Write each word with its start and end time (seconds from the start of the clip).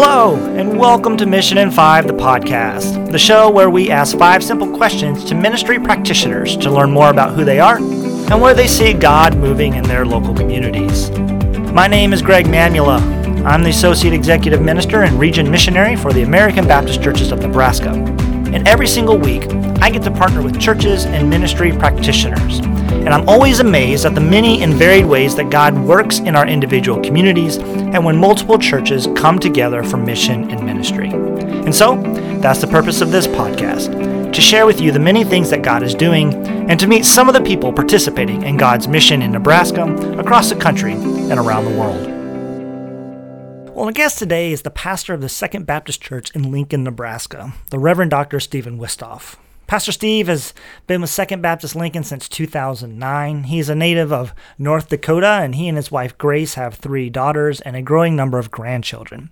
Hello, 0.00 0.36
and 0.54 0.78
welcome 0.78 1.16
to 1.16 1.26
Mission 1.26 1.58
in 1.58 1.72
Five, 1.72 2.06
the 2.06 2.12
podcast, 2.12 3.10
the 3.10 3.18
show 3.18 3.50
where 3.50 3.68
we 3.68 3.90
ask 3.90 4.16
five 4.16 4.44
simple 4.44 4.70
questions 4.76 5.24
to 5.24 5.34
ministry 5.34 5.80
practitioners 5.80 6.56
to 6.58 6.70
learn 6.70 6.92
more 6.92 7.10
about 7.10 7.34
who 7.34 7.44
they 7.44 7.58
are 7.58 7.78
and 7.78 8.40
where 8.40 8.54
they 8.54 8.68
see 8.68 8.92
God 8.92 9.36
moving 9.36 9.74
in 9.74 9.82
their 9.82 10.06
local 10.06 10.32
communities. 10.32 11.10
My 11.72 11.88
name 11.88 12.12
is 12.12 12.22
Greg 12.22 12.46
Mamula. 12.46 13.00
I'm 13.44 13.64
the 13.64 13.70
Associate 13.70 14.14
Executive 14.14 14.62
Minister 14.62 15.02
and 15.02 15.18
Region 15.18 15.50
Missionary 15.50 15.96
for 15.96 16.12
the 16.12 16.22
American 16.22 16.68
Baptist 16.68 17.02
Churches 17.02 17.32
of 17.32 17.40
Nebraska. 17.40 17.90
And 17.90 18.68
every 18.68 18.86
single 18.86 19.18
week, 19.18 19.52
I 19.82 19.90
get 19.90 20.04
to 20.04 20.12
partner 20.12 20.42
with 20.42 20.60
churches 20.60 21.06
and 21.06 21.28
ministry 21.28 21.72
practitioners 21.72 22.60
and 22.98 23.08
I'm 23.08 23.28
always 23.28 23.60
amazed 23.60 24.04
at 24.04 24.14
the 24.14 24.20
many 24.20 24.62
and 24.62 24.74
varied 24.74 25.06
ways 25.06 25.34
that 25.36 25.50
God 25.50 25.78
works 25.78 26.18
in 26.18 26.36
our 26.36 26.46
individual 26.46 27.00
communities 27.02 27.56
and 27.56 28.04
when 28.04 28.16
multiple 28.16 28.58
churches 28.58 29.08
come 29.16 29.38
together 29.38 29.82
for 29.82 29.96
mission 29.96 30.50
and 30.50 30.64
ministry. 30.64 31.10
And 31.10 31.74
so, 31.74 31.96
that's 32.40 32.60
the 32.60 32.66
purpose 32.66 33.00
of 33.00 33.10
this 33.10 33.26
podcast 33.26 34.08
to 34.32 34.40
share 34.40 34.66
with 34.66 34.80
you 34.80 34.92
the 34.92 34.98
many 34.98 35.24
things 35.24 35.50
that 35.50 35.62
God 35.62 35.82
is 35.82 35.94
doing 35.94 36.34
and 36.68 36.78
to 36.78 36.86
meet 36.86 37.04
some 37.04 37.28
of 37.28 37.34
the 37.34 37.40
people 37.40 37.72
participating 37.72 38.42
in 38.42 38.56
God's 38.56 38.86
mission 38.86 39.22
in 39.22 39.32
Nebraska, 39.32 39.84
across 40.18 40.50
the 40.50 40.56
country, 40.56 40.92
and 40.92 41.38
around 41.38 41.64
the 41.64 41.78
world. 41.78 42.06
Well, 43.74 43.86
my 43.86 43.92
guest 43.92 44.18
today 44.18 44.52
is 44.52 44.62
the 44.62 44.70
pastor 44.70 45.14
of 45.14 45.20
the 45.20 45.28
Second 45.28 45.64
Baptist 45.64 46.02
Church 46.02 46.30
in 46.34 46.50
Lincoln, 46.50 46.84
Nebraska, 46.84 47.52
the 47.70 47.78
Reverend 47.78 48.10
Dr. 48.10 48.38
Stephen 48.38 48.78
Wistoff. 48.78 49.36
Pastor 49.68 49.92
Steve 49.92 50.28
has 50.28 50.54
been 50.86 51.02
with 51.02 51.10
Second 51.10 51.42
Baptist 51.42 51.76
Lincoln 51.76 52.02
since 52.02 52.26
2009. 52.26 53.44
He's 53.44 53.68
a 53.68 53.74
native 53.74 54.10
of 54.10 54.34
North 54.56 54.88
Dakota, 54.88 55.40
and 55.42 55.54
he 55.54 55.68
and 55.68 55.76
his 55.76 55.92
wife 55.92 56.16
Grace 56.16 56.54
have 56.54 56.76
three 56.76 57.10
daughters 57.10 57.60
and 57.60 57.76
a 57.76 57.82
growing 57.82 58.16
number 58.16 58.38
of 58.38 58.50
grandchildren. 58.50 59.28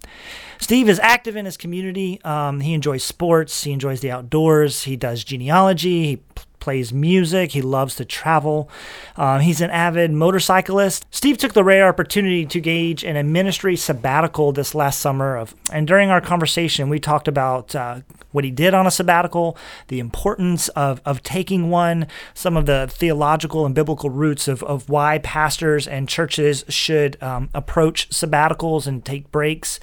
Steve 0.59 0.91
is 0.91 0.99
active 0.99 1.37
in 1.37 1.47
his 1.47 1.57
community. 1.57 2.21
Um, 2.23 2.61
he 2.61 2.75
enjoys 2.75 3.03
sports, 3.03 3.65
he 3.65 3.73
enjoys 3.73 4.01
the 4.01 4.11
outdoors, 4.11 4.83
he 4.83 4.95
does 4.95 5.25
genealogy, 5.25 6.05
he 6.05 6.23
plays 6.67 6.93
music. 6.93 7.53
He 7.53 7.63
loves 7.63 7.95
to 7.95 8.05
travel. 8.05 8.69
Uh, 9.15 9.39
he's 9.39 9.61
an 9.61 9.71
avid 9.71 10.11
motorcyclist. 10.11 11.07
Steve 11.13 11.39
took 11.39 11.53
the 11.53 11.63
rare 11.63 11.87
opportunity 11.87 12.45
to 12.45 12.59
engage 12.59 13.05
in 13.05 13.17
a 13.17 13.23
ministry 13.23 13.77
sabbatical 13.77 14.51
this 14.51 14.75
last 14.75 14.99
summer. 14.99 15.37
Of, 15.37 15.55
and 15.71 15.87
during 15.87 16.11
our 16.11 16.21
conversation, 16.21 16.89
we 16.89 16.99
talked 16.99 17.29
about 17.29 17.73
uh, 17.77 18.01
what 18.33 18.45
he 18.45 18.51
did 18.51 18.75
on 18.75 18.85
a 18.85 18.91
sabbatical, 18.91 19.57
the 19.87 20.01
importance 20.01 20.67
of, 20.71 21.01
of 21.05 21.23
taking 21.23 21.71
one, 21.71 22.09
some 22.35 22.57
of 22.57 22.67
the 22.67 22.89
theological 22.91 23.65
and 23.65 23.73
biblical 23.73 24.11
roots 24.11 24.49
of, 24.49 24.65
of 24.65 24.89
why 24.89 25.19
pastors 25.19 25.87
and 25.87 26.09
churches 26.09 26.65
should 26.69 27.17
um, 27.23 27.49
approach 27.55 28.11
sabbaticals 28.11 28.89
and 28.89 29.05
take 29.05 29.31
breaks, 29.31 29.79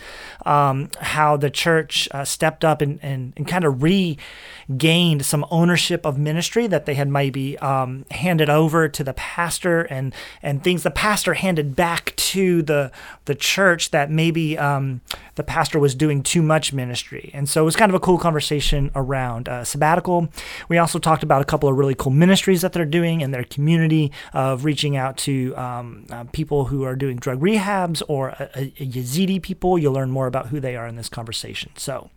um, 0.45 0.89
how 0.99 1.37
the 1.37 1.49
church 1.49 2.09
uh, 2.11 2.25
stepped 2.25 2.65
up 2.65 2.81
and, 2.81 2.99
and, 3.01 3.31
and 3.37 3.47
kind 3.47 3.63
of 3.63 3.81
regained 3.81 5.25
some 5.25 5.45
ownership 5.49 6.05
of 6.05 6.17
ministry 6.19 6.67
that 6.73 6.87
they 6.87 6.95
had 6.95 7.07
maybe 7.07 7.55
um, 7.59 8.03
handed 8.09 8.49
over 8.49 8.89
to 8.89 9.03
the 9.03 9.13
pastor 9.13 9.83
and 9.83 10.13
and 10.41 10.63
things 10.63 10.81
the 10.81 10.89
pastor 10.91 11.35
handed 11.35 11.75
back 11.75 12.15
to 12.15 12.63
the 12.63 12.91
the 13.25 13.35
church 13.35 13.91
that 13.91 14.09
maybe 14.09 14.57
um, 14.57 15.01
the 15.35 15.43
pastor 15.43 15.77
was 15.77 15.93
doing 15.93 16.23
too 16.23 16.41
much 16.41 16.73
ministry. 16.73 17.29
And 17.31 17.47
so 17.47 17.61
it 17.61 17.65
was 17.65 17.75
kind 17.75 17.91
of 17.91 17.95
a 17.95 17.99
cool 17.99 18.17
conversation 18.17 18.89
around 18.95 19.47
uh, 19.47 19.63
sabbatical. 19.63 20.29
We 20.67 20.79
also 20.79 20.97
talked 20.97 21.21
about 21.21 21.43
a 21.43 21.45
couple 21.45 21.69
of 21.69 21.77
really 21.77 21.95
cool 21.95 22.11
ministries 22.11 22.61
that 22.61 22.73
they're 22.73 22.85
doing 22.85 23.21
in 23.21 23.29
their 23.29 23.43
community 23.43 24.11
of 24.33 24.65
reaching 24.65 24.97
out 24.97 25.15
to 25.17 25.55
um, 25.55 26.05
uh, 26.09 26.23
people 26.31 26.65
who 26.65 26.83
are 26.83 26.95
doing 26.95 27.17
drug 27.17 27.39
rehabs 27.39 28.01
or 28.07 28.29
a, 28.29 28.49
a 28.55 28.85
Yazidi 28.87 29.39
people. 29.39 29.77
You'll 29.77 29.93
learn 29.93 30.09
more 30.09 30.25
about 30.25 30.47
who 30.47 30.59
they 30.59 30.75
are 30.75 30.87
in 30.87 30.95
this 30.95 31.09
conversation. 31.09 31.71
So. 31.77 32.09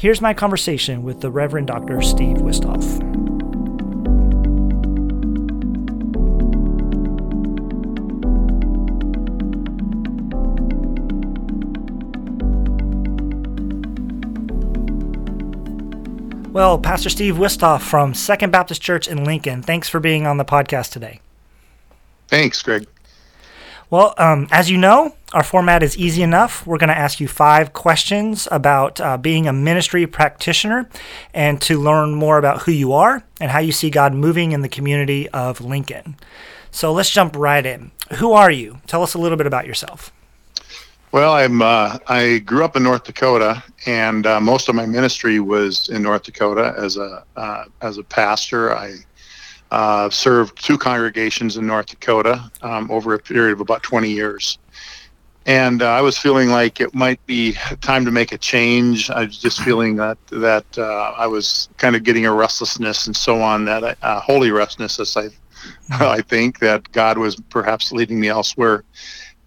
Here's 0.00 0.22
my 0.22 0.32
conversation 0.32 1.02
with 1.02 1.20
the 1.20 1.30
Reverend 1.30 1.66
Dr. 1.66 2.00
Steve 2.00 2.38
Wistoff. 2.38 3.39
Well, 16.52 16.80
Pastor 16.80 17.10
Steve 17.10 17.36
Wistoff 17.36 17.80
from 17.80 18.12
Second 18.12 18.50
Baptist 18.50 18.82
Church 18.82 19.06
in 19.06 19.22
Lincoln, 19.22 19.62
thanks 19.62 19.88
for 19.88 20.00
being 20.00 20.26
on 20.26 20.36
the 20.36 20.44
podcast 20.44 20.90
today. 20.90 21.20
Thanks, 22.26 22.60
Greg. 22.60 22.88
Well, 23.88 24.14
um, 24.18 24.48
as 24.50 24.68
you 24.68 24.76
know, 24.76 25.14
our 25.32 25.44
format 25.44 25.84
is 25.84 25.96
easy 25.96 26.24
enough. 26.24 26.66
We're 26.66 26.78
going 26.78 26.88
to 26.88 26.98
ask 26.98 27.20
you 27.20 27.28
five 27.28 27.72
questions 27.72 28.48
about 28.50 29.00
uh, 29.00 29.16
being 29.16 29.46
a 29.46 29.52
ministry 29.52 30.08
practitioner 30.08 30.88
and 31.32 31.62
to 31.62 31.80
learn 31.80 32.14
more 32.14 32.36
about 32.36 32.62
who 32.62 32.72
you 32.72 32.92
are 32.94 33.22
and 33.40 33.52
how 33.52 33.60
you 33.60 33.70
see 33.70 33.88
God 33.88 34.12
moving 34.12 34.50
in 34.50 34.62
the 34.62 34.68
community 34.68 35.28
of 35.28 35.60
Lincoln. 35.60 36.16
So 36.72 36.92
let's 36.92 37.10
jump 37.10 37.36
right 37.36 37.64
in. 37.64 37.92
Who 38.14 38.32
are 38.32 38.50
you? 38.50 38.80
Tell 38.88 39.04
us 39.04 39.14
a 39.14 39.18
little 39.18 39.38
bit 39.38 39.46
about 39.46 39.68
yourself. 39.68 40.12
Well, 41.12 41.32
I'm 41.32 41.60
uh, 41.60 41.98
I 42.06 42.38
grew 42.38 42.64
up 42.64 42.76
in 42.76 42.84
North 42.84 43.02
Dakota, 43.02 43.64
and 43.84 44.24
uh, 44.28 44.40
most 44.40 44.68
of 44.68 44.76
my 44.76 44.86
ministry 44.86 45.40
was 45.40 45.88
in 45.88 46.02
North 46.02 46.22
Dakota 46.22 46.72
as 46.78 46.98
a 46.98 47.24
uh, 47.34 47.64
as 47.80 47.98
a 47.98 48.04
pastor. 48.04 48.72
I 48.72 48.94
uh, 49.72 50.08
served 50.10 50.62
two 50.64 50.78
congregations 50.78 51.56
in 51.56 51.66
North 51.66 51.86
Dakota 51.86 52.48
um, 52.62 52.88
over 52.92 53.14
a 53.14 53.18
period 53.18 53.54
of 53.54 53.60
about 53.60 53.82
20 53.82 54.08
years, 54.08 54.58
and 55.46 55.82
uh, 55.82 55.88
I 55.88 56.00
was 56.00 56.16
feeling 56.16 56.50
like 56.50 56.80
it 56.80 56.94
might 56.94 57.24
be 57.26 57.56
time 57.80 58.04
to 58.04 58.12
make 58.12 58.30
a 58.30 58.38
change. 58.38 59.10
I 59.10 59.24
was 59.24 59.38
just 59.38 59.62
feeling 59.62 59.96
that 59.96 60.18
that 60.28 60.78
uh, 60.78 61.14
I 61.18 61.26
was 61.26 61.70
kind 61.76 61.96
of 61.96 62.04
getting 62.04 62.24
a 62.24 62.32
restlessness 62.32 63.08
and 63.08 63.16
so 63.16 63.42
on, 63.42 63.64
that 63.64 63.98
holy 64.00 64.52
restlessness, 64.52 65.16
I 65.16 65.30
I 65.90 66.20
think 66.20 66.60
that 66.60 66.92
God 66.92 67.18
was 67.18 67.34
perhaps 67.50 67.90
leading 67.90 68.20
me 68.20 68.28
elsewhere 68.28 68.84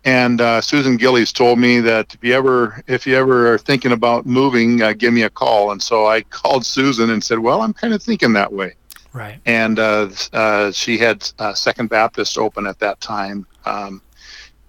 and 0.06 0.42
uh, 0.42 0.60
Susan 0.60 0.98
Gillies 0.98 1.32
told 1.32 1.60
me 1.60 1.80
that 1.80 2.14
if 2.14 2.24
you 2.24 2.34
ever 2.34 2.84
if 2.88 3.08
you 3.08 3.16
ever 3.16 3.54
are 3.54 3.58
thinking 3.58 3.94
about 3.94 4.26
moving, 4.26 4.82
uh, 4.82 4.94
give 4.94 5.14
me 5.14 5.24
a 5.24 5.30
call. 5.30 5.72
And 5.72 5.82
so 5.82 6.08
I 6.08 6.22
called 6.30 6.66
Susan 6.66 7.10
and 7.10 7.24
said, 7.24 7.40
"Well, 7.40 7.62
I'm 7.62 7.74
kind 7.74 7.94
of 7.94 8.04
thinking 8.04 8.34
that 8.34 8.52
way." 8.52 8.74
Right. 9.14 9.40
And 9.46 9.80
uh, 9.80 10.10
uh 10.34 10.72
she 10.72 10.98
had 10.98 11.30
uh, 11.40 11.54
Second 11.54 11.90
Baptist 11.90 12.38
open 12.38 12.68
at 12.68 12.80
that 12.80 13.00
time, 13.00 13.46
um, 13.66 14.02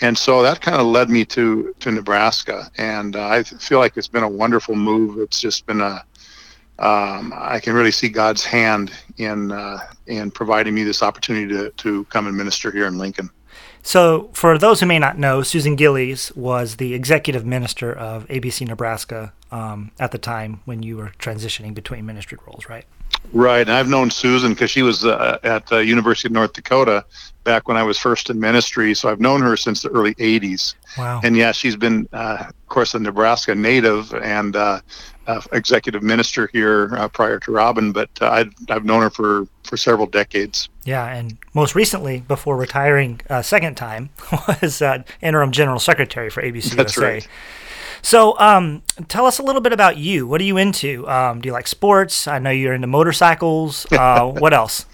and 0.00 0.16
so 0.16 0.42
that 0.42 0.60
kind 0.60 0.80
of 0.80 0.86
led 0.86 1.10
me 1.10 1.24
to 1.26 1.74
to 1.80 1.90
Nebraska. 1.90 2.70
And 2.78 3.16
uh, 3.16 3.26
I 3.26 3.42
feel 3.42 3.78
like 3.80 3.96
it's 3.96 4.08
been 4.08 4.22
a 4.22 4.28
wonderful 4.28 4.76
move. 4.76 5.18
It's 5.18 5.40
just 5.40 5.66
been 5.66 5.80
a 5.80 6.04
um, 6.78 7.32
I 7.36 7.60
can 7.60 7.72
really 7.72 7.92
see 7.92 8.08
God's 8.08 8.44
hand 8.44 8.92
in 9.16 9.52
in 10.06 10.30
providing 10.30 10.74
me 10.74 10.84
this 10.84 11.02
opportunity 11.02 11.48
to 11.48 11.70
to 11.70 12.04
come 12.04 12.28
and 12.28 12.36
minister 12.36 12.70
here 12.70 12.86
in 12.86 12.98
Lincoln. 12.98 13.30
So, 13.86 14.30
for 14.32 14.56
those 14.56 14.80
who 14.80 14.86
may 14.86 14.98
not 14.98 15.18
know, 15.18 15.42
Susan 15.42 15.76
Gillies 15.76 16.32
was 16.34 16.76
the 16.76 16.94
executive 16.94 17.44
minister 17.44 17.92
of 17.92 18.26
ABC 18.28 18.66
Nebraska 18.66 19.34
um, 19.52 19.90
at 20.00 20.10
the 20.10 20.16
time 20.16 20.62
when 20.64 20.82
you 20.82 20.96
were 20.96 21.12
transitioning 21.18 21.74
between 21.74 22.06
ministry 22.06 22.38
roles, 22.46 22.66
right? 22.66 22.86
Right, 23.34 23.62
and 23.62 23.72
I've 23.72 23.88
known 23.88 24.10
Susan 24.10 24.52
because 24.52 24.70
she 24.70 24.82
was 24.82 25.04
uh, 25.04 25.38
at 25.42 25.70
uh, 25.72 25.78
University 25.78 26.28
of 26.28 26.32
North 26.32 26.52
Dakota 26.52 27.04
back 27.42 27.66
when 27.66 27.76
I 27.76 27.82
was 27.82 27.98
first 27.98 28.30
in 28.30 28.38
ministry. 28.38 28.94
So 28.94 29.10
I've 29.10 29.20
known 29.20 29.42
her 29.42 29.56
since 29.56 29.82
the 29.82 29.88
early 29.88 30.14
'80s. 30.14 30.74
Wow! 30.96 31.20
And 31.24 31.36
yeah, 31.36 31.50
she's 31.50 31.74
been, 31.74 32.08
uh, 32.12 32.44
of 32.48 32.68
course, 32.68 32.94
a 32.94 33.00
Nebraska 33.00 33.54
native 33.54 34.14
and 34.14 34.54
uh, 34.54 34.80
uh, 35.26 35.40
executive 35.52 36.02
minister 36.02 36.48
here 36.52 36.94
uh, 36.96 37.08
prior 37.08 37.38
to 37.40 37.52
Robin, 37.52 37.92
but 37.92 38.10
uh, 38.20 38.28
I've, 38.28 38.54
I've 38.68 38.84
known 38.84 39.02
her 39.02 39.10
for, 39.10 39.46
for 39.62 39.76
several 39.76 40.06
decades. 40.06 40.68
Yeah, 40.84 41.06
and 41.06 41.38
most 41.54 41.74
recently, 41.74 42.20
before 42.20 42.56
retiring 42.56 43.20
a 43.28 43.42
second 43.42 43.76
time, 43.76 44.10
was 44.62 44.82
uh, 44.82 45.02
interim 45.22 45.52
general 45.52 45.78
secretary 45.78 46.30
for 46.30 46.42
ABC 46.42 46.76
That's 46.76 46.96
USA. 46.96 47.14
Right. 47.14 47.28
So, 48.04 48.38
um, 48.38 48.82
tell 49.08 49.24
us 49.24 49.38
a 49.38 49.42
little 49.42 49.62
bit 49.62 49.72
about 49.72 49.96
you. 49.96 50.26
What 50.26 50.38
are 50.42 50.44
you 50.44 50.58
into? 50.58 51.08
Um, 51.08 51.40
do 51.40 51.46
you 51.48 51.54
like 51.54 51.66
sports? 51.66 52.28
I 52.28 52.38
know 52.38 52.50
you're 52.50 52.74
into 52.74 52.86
motorcycles. 52.86 53.86
Uh, 53.94 54.26
what 54.26 54.52
else? 54.52 54.84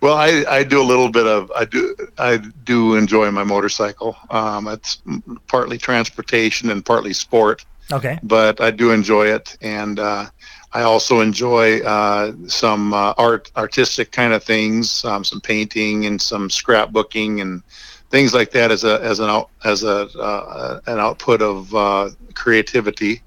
Well, 0.00 0.16
I, 0.16 0.44
I 0.48 0.62
do 0.62 0.80
a 0.80 0.84
little 0.84 1.10
bit 1.10 1.26
of 1.26 1.50
I 1.54 1.64
do 1.64 1.94
I 2.16 2.38
do 2.64 2.94
enjoy 2.94 3.30
my 3.30 3.42
motorcycle. 3.44 4.16
Um, 4.30 4.68
it's 4.68 5.02
partly 5.48 5.76
transportation 5.76 6.70
and 6.70 6.84
partly 6.84 7.12
sport. 7.12 7.66
Okay. 7.92 8.18
But 8.22 8.60
I 8.60 8.70
do 8.70 8.92
enjoy 8.92 9.26
it, 9.26 9.58
and 9.60 9.98
uh, 9.98 10.26
I 10.72 10.82
also 10.82 11.20
enjoy 11.20 11.80
uh, 11.80 12.32
some 12.46 12.94
uh, 12.94 13.14
art, 13.18 13.50
artistic 13.56 14.12
kind 14.12 14.32
of 14.32 14.42
things, 14.44 15.04
um, 15.04 15.24
some 15.24 15.40
painting 15.40 16.06
and 16.06 16.20
some 16.20 16.48
scrapbooking 16.48 17.42
and 17.42 17.62
things 18.10 18.34
like 18.34 18.50
that 18.52 18.70
as 18.70 18.84
a 18.84 19.00
as 19.02 19.20
an 19.20 19.28
out, 19.28 19.50
as 19.64 19.82
a 19.82 20.08
uh, 20.18 20.80
an 20.86 20.98
output 20.98 21.42
of 21.42 21.74
uh, 21.74 22.10
creativity. 22.34 23.22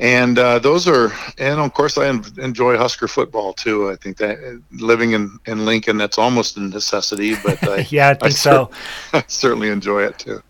And 0.00 0.38
uh, 0.38 0.58
those 0.58 0.88
are, 0.88 1.12
and 1.36 1.60
of 1.60 1.74
course, 1.74 1.98
I 1.98 2.08
enjoy 2.08 2.78
Husker 2.78 3.06
football 3.06 3.52
too. 3.52 3.90
I 3.90 3.96
think 3.96 4.16
that 4.16 4.62
living 4.72 5.12
in, 5.12 5.38
in 5.44 5.66
Lincoln, 5.66 5.98
that's 5.98 6.16
almost 6.16 6.56
a 6.56 6.60
necessity. 6.60 7.34
But 7.44 7.62
I, 7.68 7.80
yeah, 7.90 8.08
I 8.08 8.14
think 8.14 8.24
I 8.24 8.28
so. 8.30 8.70
I 9.12 9.22
certainly 9.26 9.68
enjoy 9.68 10.04
it 10.04 10.18
too. 10.18 10.42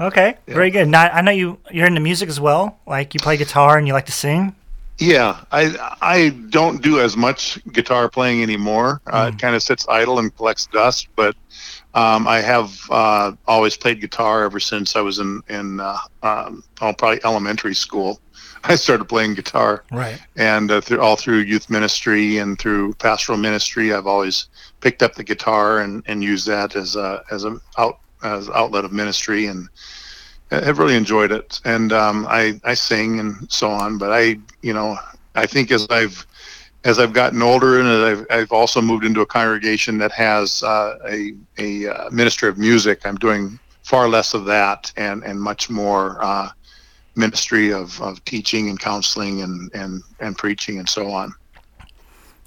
Okay, 0.00 0.36
yeah. 0.46 0.54
very 0.54 0.70
good. 0.70 0.88
Now 0.88 1.02
I 1.10 1.20
know 1.20 1.30
you 1.30 1.58
you're 1.70 1.86
into 1.86 2.00
music 2.00 2.28
as 2.28 2.40
well. 2.40 2.80
Like 2.86 3.14
you 3.14 3.20
play 3.20 3.36
guitar 3.36 3.78
and 3.78 3.86
you 3.86 3.92
like 3.92 4.06
to 4.06 4.12
sing. 4.12 4.56
Yeah, 4.98 5.44
I 5.52 5.96
I 6.02 6.30
don't 6.50 6.82
do 6.82 6.98
as 6.98 7.16
much 7.16 7.64
guitar 7.72 8.08
playing 8.08 8.42
anymore. 8.42 9.00
Mm. 9.06 9.14
Uh, 9.14 9.28
it 9.28 9.30
hmm. 9.32 9.36
kind 9.36 9.54
of 9.54 9.62
sits 9.62 9.86
idle 9.88 10.18
and 10.18 10.34
collects 10.36 10.66
dust. 10.66 11.06
But 11.14 11.36
um, 11.98 12.28
I 12.28 12.40
have 12.40 12.80
uh, 12.90 13.32
always 13.48 13.76
played 13.76 14.00
guitar 14.00 14.44
ever 14.44 14.60
since 14.60 14.94
I 14.94 15.00
was 15.00 15.18
in 15.18 15.42
in 15.48 15.80
uh, 15.80 15.98
um, 16.22 16.62
oh, 16.80 16.92
probably 16.92 17.20
elementary 17.24 17.74
school. 17.74 18.20
I 18.64 18.76
started 18.76 19.06
playing 19.06 19.34
guitar. 19.34 19.84
Right. 19.90 20.20
And 20.36 20.70
uh, 20.70 20.80
through 20.80 21.00
all 21.00 21.16
through 21.16 21.38
youth 21.38 21.68
ministry 21.68 22.38
and 22.38 22.56
through 22.58 22.94
pastoral 22.94 23.38
ministry, 23.38 23.92
I've 23.92 24.06
always 24.06 24.48
picked 24.80 25.02
up 25.02 25.14
the 25.14 25.24
guitar 25.24 25.80
and, 25.80 26.04
and 26.06 26.22
used 26.22 26.46
that 26.46 26.76
as 26.76 26.94
a 26.94 27.24
as 27.32 27.44
a 27.44 27.60
out 27.78 27.98
as 28.22 28.48
outlet 28.50 28.84
of 28.84 28.92
ministry 28.92 29.46
and 29.46 29.68
have 30.50 30.78
really 30.78 30.96
enjoyed 30.96 31.32
it. 31.32 31.60
And 31.64 31.92
um, 31.92 32.26
I 32.28 32.60
I 32.62 32.74
sing 32.74 33.18
and 33.18 33.50
so 33.50 33.70
on. 33.70 33.98
But 33.98 34.12
I 34.12 34.38
you 34.62 34.72
know 34.72 34.96
I 35.34 35.46
think 35.46 35.72
as 35.72 35.88
I've 35.90 36.24
as 36.88 36.98
I've 36.98 37.12
gotten 37.12 37.42
older 37.42 37.80
and 37.80 37.88
I've, 37.88 38.26
I've 38.30 38.52
also 38.52 38.80
moved 38.80 39.04
into 39.04 39.20
a 39.20 39.26
congregation 39.26 39.98
that 39.98 40.12
has 40.12 40.62
uh, 40.62 40.98
a 41.06 41.34
a 41.58 41.86
uh, 41.86 42.10
ministry 42.10 42.48
of 42.48 42.56
music, 42.56 43.06
I'm 43.06 43.16
doing 43.16 43.58
far 43.82 44.08
less 44.08 44.32
of 44.34 44.46
that 44.46 44.90
and 44.96 45.22
and 45.22 45.38
much 45.38 45.68
more 45.68 46.16
uh, 46.22 46.48
ministry 47.18 47.72
of, 47.72 48.00
of 48.00 48.24
teaching 48.24 48.70
and 48.70 48.78
counseling 48.78 49.42
and, 49.42 49.70
and, 49.74 50.02
and 50.20 50.38
preaching 50.38 50.78
and 50.78 50.88
so 50.88 51.10
on. 51.10 51.34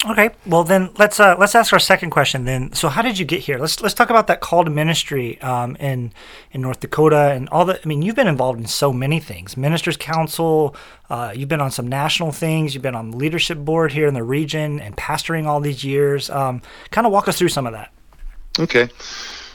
Okay, 0.03 0.31
well 0.47 0.63
then 0.63 0.89
let's 0.97 1.19
uh, 1.19 1.35
let's 1.37 1.53
ask 1.53 1.71
our 1.73 1.79
second 1.79 2.09
question. 2.09 2.45
Then, 2.45 2.73
so 2.73 2.89
how 2.89 3.03
did 3.03 3.19
you 3.19 3.25
get 3.25 3.41
here? 3.41 3.59
Let's 3.59 3.81
let's 3.81 3.93
talk 3.93 4.09
about 4.09 4.25
that 4.27 4.39
call 4.39 4.65
to 4.65 4.71
ministry 4.71 5.39
um, 5.41 5.75
in 5.75 6.11
in 6.51 6.61
North 6.61 6.79
Dakota 6.79 7.31
and 7.33 7.47
all 7.49 7.65
the. 7.65 7.79
I 7.79 7.87
mean, 7.87 8.01
you've 8.01 8.15
been 8.15 8.27
involved 8.27 8.59
in 8.59 8.65
so 8.65 8.91
many 8.91 9.19
things: 9.19 9.55
ministers' 9.55 9.97
council. 9.97 10.75
Uh, 11.07 11.33
you've 11.35 11.49
been 11.49 11.61
on 11.61 11.69
some 11.69 11.87
national 11.87 12.31
things. 12.31 12.73
You've 12.73 12.81
been 12.81 12.95
on 12.95 13.11
the 13.11 13.17
leadership 13.17 13.59
board 13.59 13.91
here 13.91 14.07
in 14.07 14.15
the 14.15 14.23
region 14.23 14.79
and 14.79 14.97
pastoring 14.97 15.45
all 15.45 15.59
these 15.59 15.83
years. 15.83 16.31
Um, 16.31 16.63
kind 16.89 17.05
of 17.05 17.13
walk 17.13 17.27
us 17.27 17.37
through 17.37 17.49
some 17.49 17.67
of 17.67 17.73
that. 17.73 17.91
Okay. 18.59 18.89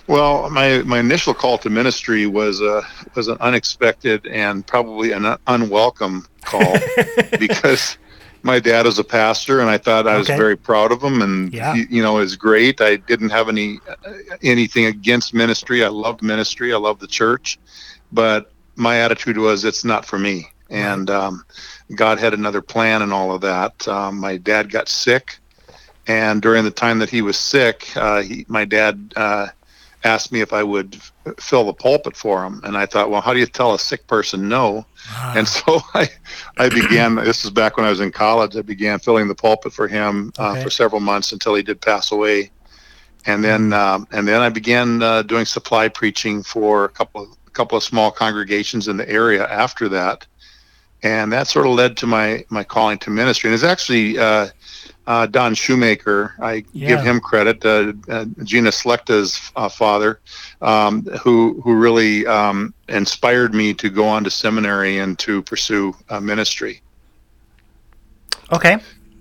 Well, 0.07 0.49
my, 0.51 0.79
my 0.83 1.01
initial 1.01 1.35
call 1.35 1.59
to 1.59 1.71
ministry 1.71 2.27
was 2.27 2.61
a 2.61 2.83
was 3.17 3.27
an 3.27 3.37
unexpected 3.41 4.25
and 4.29 4.65
probably 4.65 5.11
an 5.11 5.37
unwelcome 5.49 6.27
call 6.43 6.77
because 7.41 7.99
my 8.47 8.61
dad 8.61 8.87
is 8.87 8.99
a 8.99 9.05
pastor 9.05 9.61
and 9.61 9.69
I 9.69 9.77
thought 9.77 10.07
I 10.07 10.17
was 10.17 10.31
okay. 10.31 10.39
very 10.39 10.57
proud 10.57 10.93
of 10.93 11.03
him 11.03 11.21
and 11.21 11.53
yeah. 11.53 11.75
he, 11.75 11.87
you 11.91 12.03
know 12.03 12.19
is 12.19 12.37
great. 12.37 12.81
I 12.81 12.97
didn't 12.97 13.31
have 13.31 13.49
any 13.49 13.81
anything 14.43 14.87
against 14.87 15.35
ministry. 15.35 15.85
I 15.85 15.89
loved 15.89 16.23
ministry. 16.23 16.73
I 16.73 16.77
loved 16.77 17.01
the 17.01 17.09
church, 17.09 17.59
but 18.13 18.53
my 18.77 19.01
attitude 19.01 19.37
was 19.37 19.65
it's 19.65 19.85
not 19.85 20.07
for 20.07 20.19
me. 20.19 20.47
And 20.71 21.11
um, 21.11 21.45
God 21.95 22.19
had 22.19 22.35
another 22.35 22.63
plan 22.63 23.03
and 23.03 23.13
all 23.13 23.33
of 23.33 23.41
that. 23.43 23.87
Um, 23.87 24.19
my 24.19 24.37
dad 24.37 24.71
got 24.71 24.89
sick, 24.89 25.39
and 26.07 26.41
during 26.41 26.65
the 26.65 26.71
time 26.71 27.01
that 27.01 27.11
he 27.11 27.23
was 27.23 27.37
sick, 27.37 27.97
uh, 27.97 28.23
he, 28.23 28.47
my 28.49 28.65
dad 28.65 29.13
uh, 29.17 29.49
asked 30.07 30.33
me 30.33 30.41
if 30.41 30.53
I 30.53 30.63
would 30.63 30.97
fill 31.39 31.65
the 31.65 31.73
pulpit 31.75 32.17
for 32.17 32.45
him, 32.45 32.61
and 32.65 32.77
I 32.77 32.87
thought, 32.87 33.11
well, 33.11 33.21
how 33.21 33.35
do 33.35 33.41
you 33.41 33.47
tell 33.47 33.75
a 33.75 33.79
sick 33.79 34.07
person 34.07 34.49
no? 34.49 34.87
Ah. 35.11 35.35
And 35.37 35.47
so 35.47 35.81
I, 35.95 36.09
I 36.57 36.69
began. 36.69 37.17
This 37.17 37.45
is 37.45 37.51
back 37.51 37.77
when 37.77 37.85
I 37.85 37.91
was 37.91 38.01
in 38.01 38.13
college. 38.13 38.57
I 38.57 38.63
began 38.63 38.99
filling 38.99 39.29
the 39.29 39.35
pulpit 39.35 39.73
for 39.73 39.89
him 39.89 40.33
uh, 40.39 40.53
okay. 40.53 40.63
for 40.63 40.71
several 40.71 41.01
months 41.01 41.33
until 41.33 41.55
he 41.55 41.63
did 41.63 41.81
pass 41.81 42.13
away, 42.13 42.51
and 43.27 43.45
then 43.45 43.73
um, 43.73 44.07
and 44.13 44.27
then 44.27 44.41
I 44.41 44.49
began 44.49 45.03
uh, 45.03 45.23
doing 45.23 45.45
supply 45.45 45.89
preaching 45.89 46.43
for 46.43 46.85
a 46.85 46.89
couple 46.89 47.23
of 47.25 47.31
a 47.47 47.51
couple 47.51 47.77
of 47.77 47.85
small 47.85 48.11
congregations 48.11 48.89
in 48.89 48.97
the 48.97 49.09
area 49.11 49.47
after 49.49 49.89
that, 49.89 50.27
and 51.03 51.33
that 51.33 51.49
sort 51.49 51.67
of 51.67 51.73
led 51.73 51.97
to 51.99 52.07
my 52.07 52.45
my 52.49 52.65
calling 52.65 52.99
to 52.99 53.11
ministry. 53.11 53.49
And 53.49 53.55
it's 53.55 53.65
actually 53.65 54.19
uh, 54.19 54.49
uh, 55.07 55.27
Don 55.27 55.55
Shoemaker. 55.55 56.35
I 56.41 56.65
yeah. 56.73 56.89
give 56.89 57.05
him 57.05 57.21
credit. 57.21 57.65
Uh, 57.65 57.93
uh, 58.09 58.25
Gina 58.43 58.71
Slechta's 58.71 59.53
uh, 59.57 59.69
father, 59.69 60.21
um, 60.63 61.03
who 61.23 61.61
who 61.63 61.75
really 61.75 62.27
um, 62.27 62.75
inspired 62.89 63.55
me 63.55 63.75
to 63.75 63.89
go 63.89 64.07
on 64.07 64.25
to 64.25 64.31
seminary 64.31 64.99
and 64.99 65.19
to 65.21 65.43
pursue 65.43 65.95
uh, 66.09 66.21
ministry. 66.21 66.83
Okay, 68.53 68.79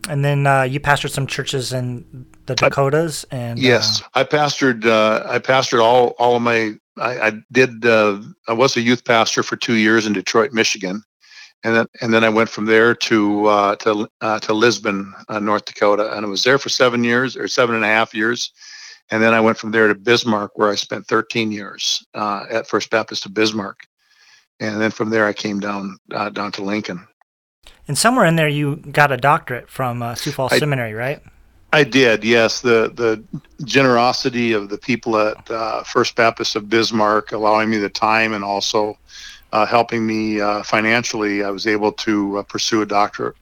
and 0.09 0.23
then 0.23 0.47
uh, 0.47 0.63
you 0.63 0.79
pastored 0.79 1.11
some 1.11 1.27
churches 1.27 1.73
in 1.73 2.25
the 2.45 2.55
Dakotas, 2.55 3.25
and 3.31 3.59
yes, 3.59 4.03
I 4.13 4.23
pastored. 4.23 4.85
I 4.85 5.39
pastored 5.39 5.83
all 5.83 6.09
all 6.19 6.35
of 6.35 6.41
my. 6.41 6.73
I, 6.97 7.19
I 7.19 7.31
did. 7.51 7.85
I 7.85 8.53
was 8.53 8.77
a 8.77 8.81
youth 8.81 9.03
pastor 9.03 9.43
for 9.43 9.55
two 9.55 9.75
years 9.75 10.05
in 10.05 10.13
Detroit, 10.13 10.53
Michigan 10.53 11.03
and 11.65 11.75
then 11.75 11.87
and 12.01 12.13
then 12.13 12.23
I 12.23 12.29
went 12.29 12.47
from 12.47 12.65
there 12.65 12.93
to 12.93 13.45
uh, 13.47 13.75
to 13.77 14.07
uh, 14.21 14.39
to 14.39 14.53
Lisbon, 14.53 15.13
uh, 15.27 15.39
North 15.39 15.65
Dakota, 15.65 16.15
and 16.15 16.25
I 16.25 16.29
was 16.29 16.43
there 16.43 16.59
for 16.59 16.69
seven 16.69 17.03
years 17.03 17.35
or 17.35 17.47
seven 17.47 17.75
and 17.75 17.83
a 17.83 17.87
half 17.87 18.13
years, 18.13 18.51
and 19.09 19.21
then 19.21 19.33
I 19.33 19.41
went 19.41 19.57
from 19.57 19.71
there 19.71 19.87
to 19.87 19.95
Bismarck, 19.95 20.51
where 20.59 20.69
I 20.69 20.75
spent 20.75 21.07
13 21.07 21.51
years 21.51 22.05
uh, 22.13 22.45
at 22.51 22.67
First 22.67 22.91
Baptist 22.91 23.25
of 23.25 23.33
Bismarck, 23.33 23.79
and 24.59 24.79
then 24.79 24.91
from 24.91 25.09
there 25.09 25.25
I 25.25 25.33
came 25.33 25.59
down 25.59 25.97
uh, 26.13 26.29
down 26.29 26.51
to 26.53 26.63
Lincoln. 26.63 27.05
And 27.87 27.97
somewhere 27.97 28.25
in 28.25 28.35
there, 28.35 28.47
you 28.47 28.75
got 28.75 29.11
a 29.11 29.17
doctorate 29.17 29.67
from 29.67 30.03
uh, 30.03 30.13
Sioux 30.13 30.31
Falls 30.31 30.53
I, 30.53 30.59
Seminary, 30.59 30.93
right? 30.93 31.19
I 31.73 31.83
did, 31.83 32.23
yes. 32.23 32.61
The 32.61 32.91
the 32.93 33.23
generosity 33.65 34.53
of 34.53 34.69
the 34.69 34.77
people 34.77 35.17
at 35.17 35.87
First 35.87 36.15
Baptist 36.15 36.55
of 36.55 36.69
Bismarck 36.69 37.31
allowing 37.31 37.71
me 37.71 37.79
the 37.79 37.89
time 37.89 38.33
and 38.33 38.43
also 38.43 38.99
uh, 39.55 39.65
helping 39.65 40.05
me 40.05 40.41
uh, 40.41 40.61
financially, 40.63 41.41
I 41.41 41.49
was 41.49 41.65
able 41.65 41.93
to 41.93 42.39
uh, 42.39 42.43
pursue 42.43 42.81
a 42.81 42.85
doctorate, 42.85 43.37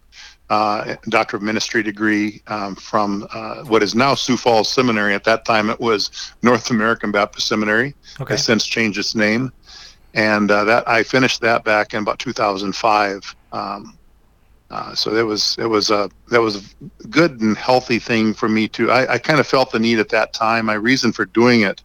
uh, 0.51 0.95
doctor 1.09 1.37
of 1.37 1.41
ministry 1.41 1.81
degree 1.81 2.43
um, 2.45 2.75
from 2.75 3.27
uh, 3.33 3.63
what 3.63 3.81
is 3.81 3.95
now 3.95 4.13
Sioux 4.13 4.37
Falls 4.37 4.71
Seminary. 4.71 5.15
At 5.15 5.23
that 5.23 5.43
time, 5.43 5.71
it 5.71 5.79
was 5.79 6.31
North 6.43 6.69
American 6.69 7.11
Baptist 7.11 7.47
Seminary. 7.47 7.95
Okay. 8.21 8.35
Has 8.35 8.45
since 8.45 8.63
changed 8.63 8.99
its 8.99 9.15
name, 9.15 9.51
and 10.13 10.51
uh, 10.51 10.63
that 10.65 10.87
I 10.87 11.01
finished 11.01 11.41
that 11.41 11.63
back 11.63 11.95
in 11.95 12.03
about 12.03 12.19
2005. 12.19 13.35
Um, 13.51 13.97
so 14.93 15.09
that 15.09 15.25
was 15.25 15.55
it 15.57 15.65
was 15.65 15.89
a 15.89 16.11
that 16.29 16.41
was 16.41 16.57
a 16.57 17.07
good 17.07 17.41
and 17.41 17.57
healthy 17.57 17.97
thing 17.97 18.35
for 18.35 18.47
me 18.47 18.67
to. 18.67 18.91
I, 18.91 19.13
I 19.13 19.17
kind 19.17 19.39
of 19.39 19.47
felt 19.47 19.71
the 19.71 19.79
need 19.79 19.97
at 19.97 20.09
that 20.09 20.31
time. 20.33 20.67
My 20.67 20.75
reason 20.75 21.11
for 21.11 21.25
doing 21.25 21.61
it 21.61 21.81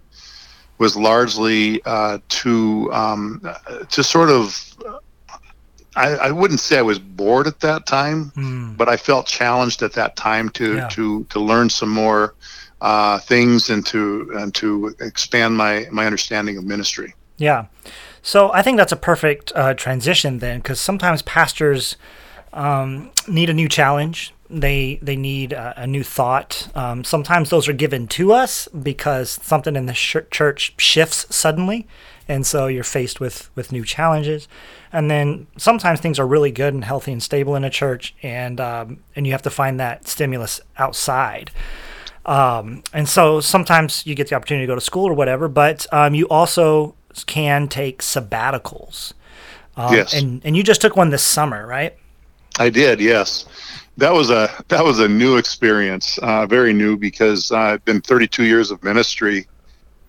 was 0.79 0.97
largely 0.97 1.83
uh, 1.85 2.19
to 2.29 2.93
um, 2.93 3.43
to 3.91 4.03
sort 4.03 4.31
of 4.31 4.77
I, 5.97 6.15
I, 6.15 6.31
wouldn't 6.31 6.61
say 6.61 6.79
I 6.79 6.83
was 6.83 7.01
bored 7.01 7.49
at 7.49 7.61
that 7.61 7.87
time, 7.87 8.31
mm. 8.37 8.77
but 8.77 8.89
I 8.89 8.97
felt 8.97 9.27
challenged 9.27 9.83
at 9.83 9.93
that 9.95 10.15
time 10.17 10.49
to 10.51 10.77
yeah. 10.77 10.89
to 10.89 11.25
to 11.25 11.41
learn 11.41 11.69
some 11.71 11.89
more 11.89 12.35
uh, 12.81 13.19
things 13.19 13.71
and 13.71 13.85
to 13.87 14.31
and 14.37 14.55
to 14.55 14.95
expand 15.01 15.57
my 15.57 15.87
my 15.91 16.07
understanding 16.07 16.57
of 16.57 16.65
ministry. 16.65 17.15
Yeah, 17.37 17.67
so 18.23 18.53
I 18.53 18.63
think 18.63 18.77
that's 18.77 18.93
a 18.93 18.97
perfect 18.97 19.53
uh, 19.55 19.75
transition 19.75 20.39
then, 20.39 20.59
because 20.59 20.81
sometimes 20.81 21.23
pastors 21.23 21.97
um, 22.53 23.11
need 23.27 23.51
a 23.51 23.55
new 23.55 23.69
challenge 23.69 24.35
they 24.51 24.99
they 25.03 25.17
need 25.17 25.53
a, 25.53 25.83
a 25.83 25.87
new 25.87 26.03
thought. 26.03 26.69
Um, 26.75 27.05
sometimes 27.05 27.51
those 27.51 27.69
are 27.69 27.73
given 27.73 28.07
to 28.09 28.33
us 28.33 28.69
because 28.69 29.31
something 29.43 29.77
in 29.77 29.87
the 29.87 29.95
sh- 29.95 30.17
church 30.31 30.75
shifts 30.79 31.27
suddenly, 31.35 31.87
and 32.27 32.47
so 32.47 32.67
you're 32.67 32.85
faced 32.85 33.21
with 33.21 33.51
with 33.55 33.73
new 33.73 33.85
challenges. 33.85 34.49
And 34.91 35.11
then 35.11 35.47
sometimes 35.59 36.01
things 36.01 36.19
are 36.19 36.27
really 36.27 36.51
good 36.51 36.73
and 36.73 36.85
healthy 36.85 37.13
and 37.13 37.23
stable 37.23 37.57
in 37.57 37.65
a 37.65 37.71
church, 37.71 38.15
and 38.23 38.61
um, 38.61 39.01
and 39.15 39.27
you 39.27 39.33
have 39.33 39.43
to 39.43 39.51
find 39.51 39.79
that 39.81 40.09
stimulus 40.09 40.61
outside. 40.79 41.51
Um, 42.25 42.83
and 42.93 43.09
so 43.09 43.41
sometimes 43.41 44.07
you 44.07 44.15
get 44.15 44.29
the 44.29 44.35
opportunity 44.35 44.67
to 44.67 44.71
go 44.71 44.75
to 44.75 44.81
school 44.81 45.09
or 45.09 45.15
whatever, 45.15 45.49
but 45.49 45.87
um, 45.93 46.15
you 46.15 46.29
also 46.29 46.95
can 47.27 47.69
take 47.69 48.03
sabbaticals. 48.03 49.13
Um, 49.77 49.95
yes. 49.95 50.15
And 50.15 50.41
and 50.45 50.57
you 50.57 50.63
just 50.63 50.81
took 50.81 50.97
one 50.97 51.11
this 51.11 51.23
summer, 51.23 51.67
right? 51.67 51.95
I 52.59 52.71
did. 52.71 53.01
Yes 53.01 53.47
that 53.99 54.13
was 54.13 54.31
a 54.31 54.49
that 54.69 54.85
was 54.85 55.01
a 55.01 55.09
new 55.09 55.37
experience, 55.37 56.19
uh, 56.19 56.47
very 56.47 56.73
new 56.73 56.97
because 56.97 57.51
I've 57.51 57.85
been 57.85 58.01
32 58.01 58.45
years 58.45 58.71
of 58.71 58.83
ministry, 58.85 59.49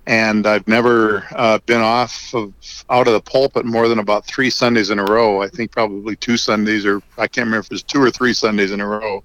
and 0.06 0.46
I've 0.46 0.68
never 0.68 1.26
uh, 1.32 1.58
been 1.66 1.82
off 1.82 2.34
of 2.36 2.54
out 2.92 3.08
of 3.08 3.14
the 3.14 3.22
pulpit 3.22 3.66
more 3.66 3.88
than 3.88 3.98
about 3.98 4.28
three 4.28 4.52
Sundays 4.52 4.92
in 4.92 5.00
a 5.00 5.04
row. 5.04 5.42
I 5.42 5.48
think 5.48 5.72
probably 5.72 6.16
two 6.16 6.38
Sundays, 6.38 6.86
or 6.86 7.02
I 7.18 7.28
can't 7.28 7.46
remember 7.46 7.62
if 7.62 7.66
it 7.66 7.72
was 7.72 7.84
two 7.84 8.02
or 8.02 8.12
three 8.12 8.34
Sundays 8.34 8.72
in 8.72 8.80
a 8.80 8.88
row. 8.88 9.24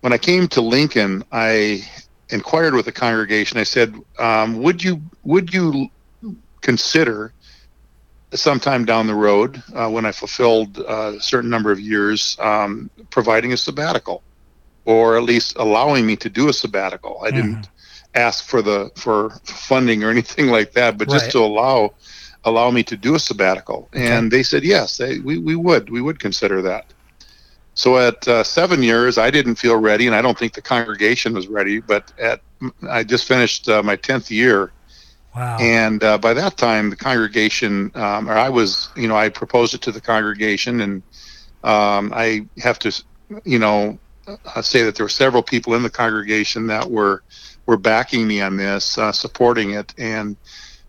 When 0.00 0.12
I 0.12 0.18
came 0.18 0.48
to 0.48 0.60
Lincoln, 0.60 1.22
I 1.30 1.88
inquired 2.30 2.74
with 2.74 2.86
the 2.86 2.92
congregation. 2.92 3.56
I 3.58 3.64
said, 3.64 3.94
um, 4.18 4.60
"Would 4.62 4.82
you 4.82 5.00
would 5.22 5.54
you 5.54 5.90
consider?" 6.60 7.32
Sometime 8.32 8.84
down 8.84 9.06
the 9.06 9.14
road, 9.14 9.62
uh, 9.74 9.88
when 9.88 10.06
I 10.06 10.12
fulfilled 10.12 10.78
uh, 10.78 11.14
a 11.16 11.20
certain 11.20 11.50
number 11.50 11.72
of 11.72 11.80
years, 11.80 12.36
um, 12.40 12.90
providing 13.10 13.52
a 13.52 13.56
sabbatical, 13.56 14.22
or 14.84 15.16
at 15.16 15.24
least 15.24 15.56
allowing 15.56 16.06
me 16.06 16.16
to 16.16 16.30
do 16.30 16.48
a 16.48 16.52
sabbatical. 16.52 17.20
I 17.22 17.30
mm-hmm. 17.30 17.36
didn't 17.36 17.68
ask 18.14 18.44
for 18.44 18.62
the 18.62 18.90
for 18.96 19.30
funding 19.44 20.04
or 20.04 20.10
anything 20.10 20.46
like 20.58 20.72
that, 20.72 20.98
but 20.98 21.08
right. 21.08 21.20
just 21.20 21.30
to 21.32 21.38
allow 21.38 21.94
allow 22.44 22.70
me 22.70 22.82
to 22.84 22.96
do 22.96 23.14
a 23.14 23.18
sabbatical? 23.18 23.88
And 23.92 24.30
they 24.30 24.42
said 24.42 24.64
yes, 24.64 24.96
they, 24.96 25.18
we 25.18 25.38
we 25.38 25.56
would 25.56 25.90
we 25.90 26.00
would 26.00 26.20
consider 26.20 26.62
that. 26.62 26.86
So 27.74 27.98
at 27.98 28.26
uh, 28.28 28.42
seven 28.44 28.82
years, 28.82 29.16
I 29.16 29.30
didn't 29.30 29.54
feel 29.54 29.76
ready, 29.76 30.06
and 30.06 30.14
I 30.14 30.22
don't 30.22 30.38
think 30.38 30.54
the 30.54 30.62
congregation 30.62 31.32
was 31.34 31.48
ready. 31.48 31.80
But 31.80 32.12
at 32.18 32.40
I 32.88 33.04
just 33.04 33.26
finished 33.26 33.68
uh, 33.68 33.82
my 33.82 33.96
tenth 33.96 34.30
year, 34.30 34.72
Wow. 35.34 35.58
and 35.60 36.02
uh, 36.02 36.18
by 36.18 36.34
that 36.34 36.56
time, 36.56 36.90
the 36.90 36.96
congregation, 36.96 37.90
um, 37.94 38.28
or 38.28 38.34
I 38.34 38.48
was, 38.48 38.88
you 38.96 39.06
know, 39.08 39.16
I 39.16 39.28
proposed 39.28 39.74
it 39.74 39.82
to 39.82 39.92
the 39.92 40.00
congregation, 40.00 40.80
and 40.80 41.02
um, 41.62 42.12
I 42.14 42.46
have 42.58 42.78
to, 42.80 43.04
you 43.44 43.58
know, 43.58 43.98
uh, 44.26 44.62
say 44.62 44.82
that 44.82 44.96
there 44.96 45.04
were 45.04 45.08
several 45.10 45.42
people 45.42 45.74
in 45.74 45.82
the 45.82 45.90
congregation 45.90 46.66
that 46.68 46.90
were 46.90 47.22
were 47.66 47.76
backing 47.76 48.26
me 48.26 48.40
on 48.40 48.56
this, 48.56 48.98
uh, 48.98 49.12
supporting 49.12 49.70
it, 49.70 49.92
and 49.98 50.36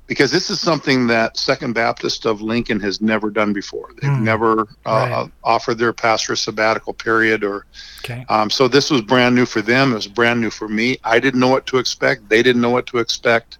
because 0.07 0.31
this 0.31 0.49
is 0.49 0.59
something 0.59 1.07
that 1.07 1.37
Second 1.37 1.73
Baptist 1.73 2.25
of 2.25 2.41
Lincoln 2.41 2.79
has 2.81 2.99
never 2.99 3.29
done 3.29 3.53
before. 3.53 3.89
They've 4.01 4.11
Hmm. 4.11 4.23
never 4.25 4.61
uh, 4.61 4.65
Right. 4.85 5.31
offered 5.43 5.77
their 5.77 5.93
pastor 5.93 6.33
a 6.33 6.37
sabbatical 6.37 6.93
period 6.93 7.43
or 7.43 7.65
okay. 8.03 8.25
um, 8.27 8.49
so 8.49 8.67
this 8.67 8.89
was 8.89 9.01
brand 9.01 9.35
new 9.35 9.45
for 9.45 9.61
them. 9.61 9.91
It 9.91 9.95
was 9.95 10.07
brand 10.07 10.41
new 10.41 10.49
for 10.49 10.67
me. 10.67 10.97
I 11.03 11.19
didn't 11.19 11.39
know 11.39 11.47
what 11.47 11.65
to 11.67 11.77
expect. 11.77 12.27
They 12.27 12.43
didn't 12.43 12.61
know 12.61 12.71
what 12.71 12.87
to 12.87 12.97
expect, 12.97 13.59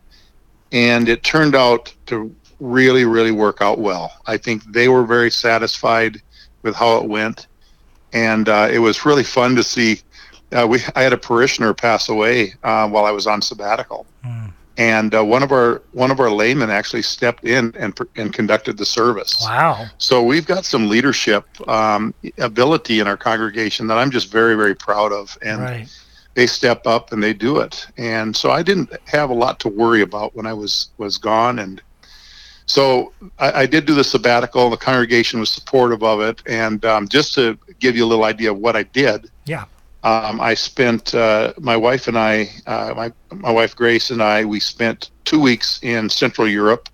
and 0.71 1.09
it 1.09 1.23
turned 1.23 1.55
out 1.55 1.93
to 2.07 2.33
really, 2.59 3.05
really 3.05 3.31
work 3.31 3.61
out 3.61 3.79
well. 3.79 4.11
I 4.27 4.37
think 4.37 4.63
they 4.65 4.87
were 4.87 5.03
very 5.03 5.31
satisfied 5.31 6.21
with 6.61 6.75
how 6.75 6.97
it 6.97 7.05
went, 7.09 7.47
and 8.13 8.47
uh, 8.47 8.67
it 8.71 8.79
was 8.79 9.05
really 9.05 9.23
fun 9.23 9.55
to 9.55 9.63
see. 9.63 10.01
Uh, 10.51 10.67
we 10.67 10.79
I 10.95 11.01
had 11.01 11.13
a 11.13 11.17
parishioner 11.17 11.73
pass 11.73 12.09
away 12.09 12.53
uh, 12.63 12.87
while 12.89 13.05
I 13.05 13.11
was 13.11 13.25
on 13.27 13.41
sabbatical, 13.41 14.05
Mm. 14.25 14.51
and 14.77 15.15
uh, 15.15 15.23
one 15.25 15.41
of 15.43 15.51
our 15.51 15.81
one 15.93 16.11
of 16.11 16.19
our 16.19 16.29
laymen 16.29 16.69
actually 16.69 17.01
stepped 17.01 17.45
in 17.45 17.73
and 17.77 17.97
and 18.15 18.33
conducted 18.33 18.77
the 18.77 18.85
service. 18.85 19.35
Wow. 19.41 19.87
So 19.97 20.21
we've 20.21 20.45
got 20.45 20.65
some 20.65 20.87
leadership 20.89 21.45
um, 21.67 22.13
ability 22.37 22.99
in 22.99 23.07
our 23.07 23.17
congregation 23.17 23.87
that 23.87 23.97
I'm 23.97 24.11
just 24.11 24.31
very, 24.31 24.55
very 24.55 24.75
proud 24.75 25.11
of, 25.11 25.37
and 25.41 25.61
right. 25.61 25.89
They 26.33 26.47
step 26.47 26.87
up 26.87 27.11
and 27.11 27.21
they 27.21 27.33
do 27.33 27.59
it. 27.59 27.85
And 27.97 28.35
so 28.35 28.51
I 28.51 28.63
didn't 28.63 28.91
have 29.05 29.29
a 29.29 29.33
lot 29.33 29.59
to 29.61 29.69
worry 29.69 30.01
about 30.01 30.35
when 30.35 30.45
I 30.45 30.53
was 30.53 30.89
was 30.97 31.17
gone, 31.17 31.59
and 31.59 31.81
so 32.65 33.11
I, 33.39 33.51
I 33.61 33.65
did 33.65 33.85
do 33.85 33.93
the 33.93 34.03
sabbatical. 34.03 34.69
The 34.69 34.77
congregation 34.77 35.39
was 35.39 35.49
supportive 35.49 36.03
of 36.03 36.21
it, 36.21 36.41
and 36.45 36.83
um, 36.85 37.07
just 37.07 37.33
to 37.35 37.57
give 37.79 37.95
you 37.95 38.05
a 38.05 38.07
little 38.07 38.25
idea 38.25 38.51
of 38.51 38.57
what 38.57 38.75
I 38.75 38.83
did. 38.83 39.29
Yeah. 39.45 39.65
Um, 40.03 40.41
I 40.41 40.55
spent 40.55 41.13
uh, 41.13 41.53
my 41.59 41.77
wife 41.77 42.07
and 42.07 42.17
I, 42.17 42.49
uh, 42.65 42.93
my 42.95 43.11
my 43.31 43.51
wife 43.51 43.75
Grace 43.75 44.09
and 44.09 44.21
I, 44.21 44.45
we 44.45 44.59
spent 44.59 45.11
two 45.25 45.39
weeks 45.39 45.79
in 45.83 46.09
Central 46.09 46.47
Europe, 46.47 46.89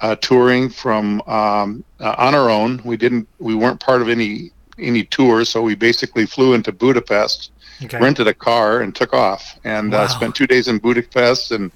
uh, 0.00 0.14
touring 0.16 0.68
from 0.68 1.20
um, 1.22 1.84
uh, 1.98 2.14
on 2.16 2.34
our 2.36 2.48
own. 2.48 2.80
We 2.84 2.96
didn't, 2.96 3.28
we 3.40 3.56
weren't 3.56 3.80
part 3.80 4.02
of 4.02 4.08
any 4.08 4.52
any 4.78 5.02
tours, 5.02 5.48
so 5.48 5.62
we 5.62 5.74
basically 5.74 6.26
flew 6.26 6.54
into 6.54 6.70
Budapest, 6.70 7.50
Okay. 7.84 7.98
rented 8.00 8.26
a 8.26 8.34
car, 8.34 8.80
and 8.80 8.94
took 8.94 9.12
off, 9.12 9.58
and 9.64 9.92
Wow. 9.92 10.02
uh, 10.02 10.08
spent 10.08 10.34
two 10.34 10.46
days 10.46 10.66
in 10.66 10.78
Budapest 10.78 11.52
and 11.52 11.70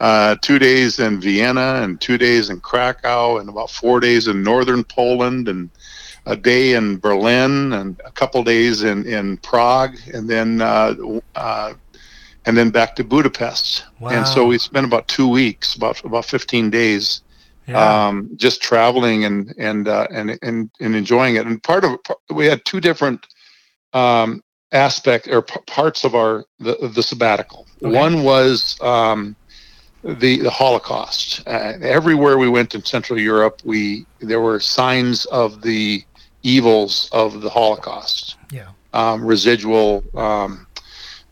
uh, 0.00 0.36
two 0.42 0.58
days 0.58 0.98
in 0.98 1.20
Vienna 1.20 1.80
and 1.82 1.98
two 2.00 2.18
days 2.18 2.50
in 2.50 2.60
Krakow 2.60 3.38
and 3.38 3.48
about 3.48 3.70
four 3.70 3.98
days 4.00 4.28
in 4.28 4.42
northern 4.42 4.84
Poland 4.84 5.48
and 5.48 5.70
a 6.26 6.36
day 6.36 6.74
in 6.74 6.98
Berlin 6.98 7.72
and 7.72 8.00
a 8.04 8.10
couple 8.10 8.42
days 8.44 8.82
in, 8.82 9.06
in 9.06 9.36
Prague 9.38 9.96
and 10.12 10.28
then 10.28 10.60
uh, 10.60 10.94
uh, 11.36 11.72
and 12.44 12.56
then 12.56 12.70
back 12.70 12.94
to 12.96 13.04
Budapest. 13.04 13.84
And 14.00 14.26
so 14.26 14.46
we 14.46 14.58
spent 14.58 14.86
about 14.86 15.08
two 15.08 15.28
weeks, 15.28 15.74
about 15.74 16.04
about 16.04 16.24
15 16.24 16.70
days, 16.70 17.22
yeah. 17.66 18.06
um, 18.08 18.30
just 18.36 18.60
traveling 18.62 19.24
and 19.24 19.52
and, 19.58 19.88
uh, 19.88 20.06
and 20.12 20.38
and 20.42 20.70
and 20.80 20.94
enjoying 20.94 21.36
it. 21.36 21.46
And 21.46 21.62
part 21.62 21.84
of 21.84 21.98
we 22.30 22.46
had 22.46 22.64
two 22.64 22.80
different 22.80 23.26
um, 23.92 24.42
aspect 24.72 25.28
or 25.28 25.42
p- 25.42 25.60
parts 25.66 26.04
of 26.04 26.14
our 26.14 26.44
the, 26.58 26.76
the 26.94 27.02
sabbatical. 27.02 27.66
Okay. 27.82 27.94
One 27.94 28.22
was 28.22 28.78
um, 28.80 29.36
the 30.02 30.38
the 30.40 30.50
Holocaust. 30.50 31.42
Uh, 31.46 31.74
everywhere 31.80 32.38
we 32.38 32.48
went 32.48 32.74
in 32.74 32.84
Central 32.84 33.18
Europe, 33.18 33.60
we 33.64 34.06
there 34.20 34.40
were 34.40 34.60
signs 34.60 35.24
of 35.26 35.62
the 35.62 36.04
evils 36.42 37.08
of 37.12 37.40
the 37.40 37.50
Holocaust. 37.50 38.36
Yeah. 38.50 38.68
Um, 38.92 39.24
residual 39.24 40.02
um, 40.14 40.66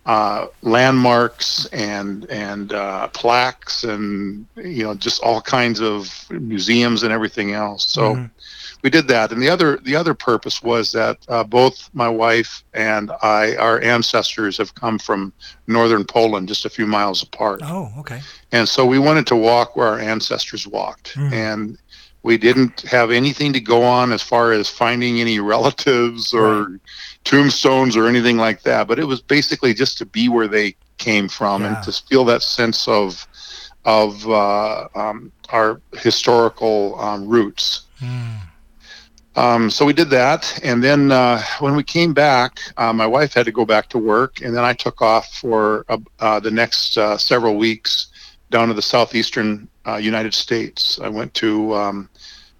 uh, 0.06 0.46
landmarks 0.62 1.66
and 1.66 2.26
and 2.30 2.72
uh, 2.72 3.08
plaques 3.08 3.84
and 3.84 4.46
you 4.56 4.84
know 4.84 4.94
just 4.94 5.22
all 5.22 5.40
kinds 5.40 5.80
of 5.80 6.26
museums 6.30 7.02
and 7.02 7.12
everything 7.12 7.52
else. 7.52 7.90
So 7.90 8.14
Mhm. 8.14 8.30
We 8.84 8.90
did 8.90 9.08
that 9.08 9.32
and 9.32 9.42
the 9.42 9.48
other 9.48 9.78
the 9.78 9.96
other 9.96 10.14
purpose 10.14 10.62
was 10.62 10.92
that 10.92 11.16
uh, 11.28 11.42
both 11.42 11.88
my 11.94 12.08
wife 12.08 12.62
and 12.74 13.10
i 13.22 13.56
our 13.56 13.80
ancestors 13.80 14.58
have 14.58 14.72
come 14.74 14.98
from 14.98 15.32
northern 15.66 16.04
poland 16.04 16.46
just 16.46 16.64
a 16.66 16.70
few 16.70 16.86
miles 16.86 17.22
apart 17.22 17.60
Oh, 17.64 17.90
okay. 18.00 18.20
and 18.52 18.68
so 18.68 18.84
we 18.86 18.98
wanted 18.98 19.26
to 19.28 19.36
walk 19.36 19.74
where 19.74 19.88
our 19.88 19.98
ancestors 19.98 20.68
walked 20.68 21.14
Mm. 21.16 21.32
and 21.32 21.78
we 22.22 22.38
didn't 22.38 22.82
have 22.82 23.10
anything 23.10 23.52
to 23.54 23.60
go 23.60 23.82
on 23.82 24.12
as 24.12 24.22
far 24.22 24.52
as 24.52 24.68
finding 24.68 25.20
any 25.20 25.40
relatives 25.40 26.32
or 26.34 26.78
tombstones 27.24 27.96
or 27.96 28.06
anything 28.06 28.36
like 28.36 28.62
that 28.62 28.86
but 28.86 28.98
it 28.98 29.06
was 29.06 29.20
basically 29.22 29.72
just 29.74 29.96
to 29.98 30.04
be 30.06 30.28
where 30.28 30.48
they 30.48 30.76
came 30.98 31.28
from 31.28 31.62
Yeah. 31.62 31.68
and 31.76 31.76
to 31.84 31.92
feel 32.08 32.24
that 32.26 32.42
sense 32.42 32.86
of 32.86 33.26
of 33.86 34.26
uh, 34.28 34.88
um, 34.94 35.30
our 35.50 35.80
historical 35.94 36.98
um, 37.00 37.26
roots 37.26 37.80
Mm. 38.02 38.40
Um, 39.36 39.68
so 39.68 39.84
we 39.84 39.92
did 39.92 40.10
that, 40.10 40.60
and 40.62 40.82
then 40.82 41.10
uh, 41.10 41.42
when 41.58 41.74
we 41.74 41.82
came 41.82 42.14
back, 42.14 42.60
uh, 42.76 42.92
my 42.92 43.06
wife 43.06 43.34
had 43.34 43.46
to 43.46 43.52
go 43.52 43.64
back 43.64 43.88
to 43.88 43.98
work, 43.98 44.40
and 44.40 44.54
then 44.54 44.64
I 44.64 44.72
took 44.72 45.02
off 45.02 45.34
for 45.34 45.84
uh, 45.88 45.98
uh, 46.20 46.38
the 46.38 46.52
next 46.52 46.96
uh, 46.96 47.18
several 47.18 47.56
weeks 47.56 48.08
down 48.50 48.68
to 48.68 48.74
the 48.74 48.82
southeastern 48.82 49.68
uh, 49.86 49.96
United 49.96 50.34
States. 50.34 51.00
I 51.02 51.08
went 51.08 51.34
to 51.34 51.74
um, 51.74 52.08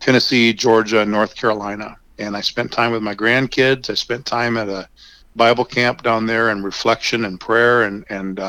Tennessee, 0.01 0.53
Georgia, 0.53 1.05
North 1.05 1.37
Carolina, 1.37 1.97
and 2.19 2.37
I 2.37 2.41
spent 2.41 2.73
time 2.73 2.91
with 2.91 3.03
my 3.03 3.15
grandkids. 3.15 3.89
I 3.89 3.95
spent 3.95 4.27
time 4.27 4.57
at 4.57 4.69
a 4.69 4.89
Bible 5.37 5.65
camp 5.65 6.03
down 6.03 6.27
there, 6.27 6.49
and 6.49 6.65
reflection 6.65 7.25
and 7.25 7.39
prayer, 7.39 7.85
and 7.85 8.05
and 8.11 8.41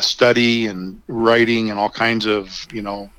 study 0.00 0.68
and 0.68 1.02
writing, 1.06 1.68
and 1.68 1.78
all 1.78 1.90
kinds 1.90 2.24
of 2.24 2.66
you 2.72 2.80
know 2.80 3.10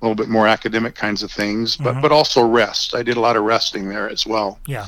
a 0.00 0.04
little 0.04 0.14
bit 0.14 0.28
more 0.28 0.46
academic 0.46 0.94
kinds 0.94 1.22
of 1.22 1.30
things, 1.32 1.76
but 1.76 1.96
Mhm. 1.96 2.02
but 2.02 2.12
also 2.12 2.42
rest. 2.46 2.94
I 2.94 3.02
did 3.02 3.16
a 3.16 3.20
lot 3.20 3.36
of 3.36 3.42
resting 3.42 3.88
there 3.88 4.08
as 4.08 4.26
well. 4.26 4.58
Yeah. 4.66 4.86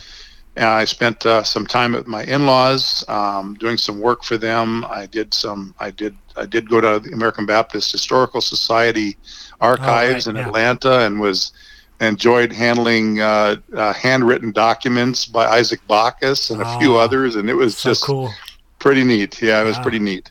And 0.56 0.66
I 0.66 0.84
spent 0.84 1.24
uh, 1.26 1.42
some 1.44 1.66
time 1.66 1.94
at 1.94 2.06
my 2.06 2.24
in-laws, 2.24 3.04
um, 3.08 3.54
doing 3.54 3.76
some 3.78 4.00
work 4.00 4.24
for 4.24 4.36
them. 4.36 4.84
I 4.90 5.06
did 5.06 5.32
some. 5.32 5.74
I 5.80 5.90
did. 5.90 6.14
I 6.36 6.46
did 6.46 6.68
go 6.68 6.80
to 6.80 7.00
the 7.00 7.12
American 7.12 7.46
Baptist 7.46 7.92
Historical 7.92 8.40
Society 8.40 9.16
archives 9.60 10.26
right, 10.26 10.30
in 10.32 10.36
yeah. 10.36 10.46
Atlanta, 10.46 11.00
and 11.00 11.20
was 11.20 11.52
enjoyed 12.00 12.52
handling 12.52 13.20
uh, 13.20 13.56
uh, 13.76 13.92
handwritten 13.92 14.52
documents 14.52 15.26
by 15.26 15.46
Isaac 15.46 15.80
Backus 15.86 16.50
and 16.50 16.62
a 16.62 16.78
few 16.78 16.96
Oh, 16.96 17.00
others, 17.00 17.36
and 17.36 17.48
it 17.50 17.54
was 17.54 17.76
So 17.76 17.90
just 17.90 18.02
cool. 18.04 18.32
pretty 18.78 19.04
neat. 19.04 19.40
Yeah, 19.42 19.60
it 19.60 19.64
was 19.64 19.76
Wow. 19.76 19.82
pretty 19.82 19.98
neat. 19.98 20.30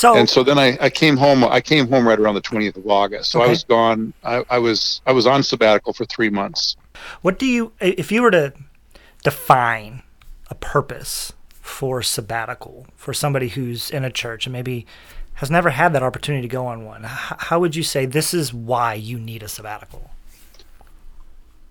So, 0.00 0.16
And 0.16 0.30
so 0.30 0.42
then 0.42 0.58
I, 0.58 0.78
I 0.80 0.88
came 0.88 1.18
home. 1.18 1.44
I 1.44 1.60
came 1.60 1.86
home 1.86 2.08
right 2.08 2.18
around 2.18 2.34
the 2.34 2.40
twentieth 2.40 2.74
of 2.74 2.86
August. 2.86 3.30
So 3.30 3.42
I 3.42 3.48
was 3.48 3.64
gone. 3.64 4.14
I, 4.24 4.42
I 4.48 4.58
was 4.58 5.02
I 5.04 5.12
was 5.12 5.26
on 5.26 5.42
sabbatical 5.42 5.92
for 5.92 6.06
three 6.06 6.30
months. 6.30 6.76
what 7.20 7.38
do 7.38 7.44
you, 7.44 7.72
if 7.80 8.10
you 8.10 8.22
were 8.22 8.30
to 8.30 8.54
define 9.22 10.02
a 10.48 10.54
purpose 10.54 11.34
for 11.50 12.00
sabbatical 12.00 12.86
for 12.96 13.12
somebody 13.12 13.48
who's 13.48 13.90
in 13.90 14.02
a 14.02 14.10
church 14.10 14.46
and 14.46 14.54
maybe 14.54 14.86
has 15.34 15.50
never 15.50 15.68
had 15.68 15.92
that 15.92 16.02
opportunity 16.02 16.48
to 16.48 16.52
go 16.52 16.64
on 16.64 16.86
one, 16.86 17.02
how 17.04 17.60
would 17.60 17.76
you 17.76 17.82
say 17.82 18.06
this 18.06 18.32
is 18.32 18.54
why 18.54 18.94
you 18.94 19.18
need 19.18 19.42
a 19.42 19.48
sabbatical? 19.48 20.10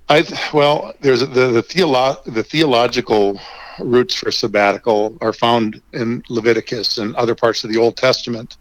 I 0.08 0.24
well, 0.54 0.94
there's 1.02 1.22
the 1.22 1.48
the, 1.50 1.64
theolo- 1.64 2.24
the 2.26 2.44
theological 2.44 3.40
roots 3.80 4.14
for 4.16 4.32
sabbatical 4.32 5.18
are 5.22 5.34
found 5.34 5.82
in 5.94 6.24
Leviticus 6.30 6.98
and 6.98 7.16
other 7.16 7.36
parts 7.36 7.64
of 7.64 7.72
the 7.72 7.78
Old 7.80 7.98
Testament, 7.98 8.58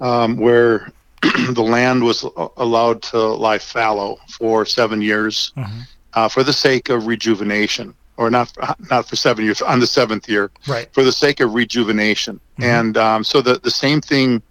um, 0.00 0.36
where 0.36 0.92
the 1.50 1.62
land 1.62 2.02
was 2.02 2.24
allowed 2.56 3.02
to 3.02 3.18
lie 3.18 3.58
fallow 3.58 4.18
for 4.38 4.64
seven 4.64 5.02
years 5.02 5.52
Mhm. 5.56 5.86
uh, 6.14 6.28
for 6.28 6.42
the 6.42 6.52
sake 6.52 6.88
of 6.88 7.06
rejuvenation, 7.06 7.94
or 8.16 8.30
not 8.30 8.50
not 8.90 9.08
for 9.08 9.16
seven 9.16 9.44
years 9.44 9.60
on 9.62 9.80
the 9.80 9.86
seventh 9.86 10.28
year 10.28 10.50
Right. 10.66 10.88
for 10.92 11.04
the 11.04 11.12
sake 11.12 11.40
of 11.40 11.54
rejuvenation. 11.54 12.40
Mhm. 12.58 12.64
And 12.64 12.96
um, 12.96 13.24
so 13.24 13.40
the, 13.42 13.60
the 13.62 13.70
same 13.70 14.00
thing 14.00 14.42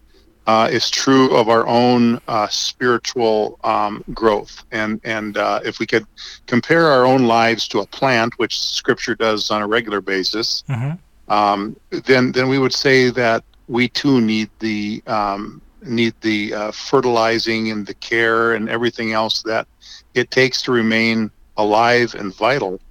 uh, 0.49 0.67
is 0.67 0.89
true 0.89 1.35
of 1.37 1.47
our 1.47 1.67
own 1.67 2.19
uh, 2.27 2.47
spiritual 2.47 3.59
um, 3.63 4.03
growth. 4.15 4.63
And, 4.71 4.99
and 5.03 5.37
uh, 5.37 5.59
if 5.63 5.77
we 5.77 5.85
could 5.85 6.07
compare 6.47 6.87
our 6.87 7.05
own 7.05 7.25
lives 7.27 7.67
to 7.67 7.81
a 7.81 7.85
plant, 7.85 8.33
which 8.39 8.59
scripture 8.59 9.13
does 9.13 9.51
on 9.51 9.61
a 9.61 9.67
regular 9.67 10.01
basis, 10.01 10.63
hmm 10.67 10.93
um, 11.27 11.75
then, 11.91 12.31
then 12.31 12.49
we 12.49 12.57
would 12.57 12.73
say 12.73 13.11
that 13.11 13.43
we 13.67 13.87
too 13.87 14.19
need 14.19 14.49
the, 14.57 15.03
um, 15.05 15.61
need 15.83 16.15
the 16.21 16.55
uh, 16.55 16.71
fertilizing 16.71 17.69
and 17.69 17.85
the 17.85 17.93
care 17.93 18.55
and 18.55 18.67
everything 18.67 19.11
else 19.11 19.43
that 19.43 19.67
it 20.15 20.31
takes 20.31 20.63
to 20.63 20.71
remain 20.71 21.29
alive 21.57 22.15
and 22.15 22.33
vital 22.33 22.81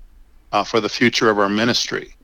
uh, 0.53 0.63
for 0.63 0.79
the 0.81 0.89
future 0.89 1.29
of 1.29 1.41
our 1.41 1.49
ministry. 1.49 2.15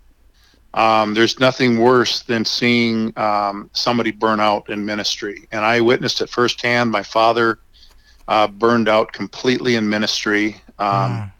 Um, 0.75 1.14
there's 1.14 1.38
nothing 1.40 1.78
worse 1.78 2.23
than 2.23 2.45
seeing 2.45 3.16
um, 3.16 3.71
somebody 3.73 4.11
burn 4.11 4.40
out 4.40 4.69
in 4.69 4.85
ministry, 4.85 5.49
and 5.52 5.64
I 5.64 5.81
witnessed 5.81 6.21
it 6.21 6.28
firsthand. 6.28 6.90
My 6.90 7.02
father 7.02 7.61
uh, 8.28 8.49
burned 8.49 8.88
out 8.88 9.12
completely 9.12 9.76
in 9.76 9.88
ministry. 9.88 10.61
Um, 10.78 11.12
mm 11.12 11.31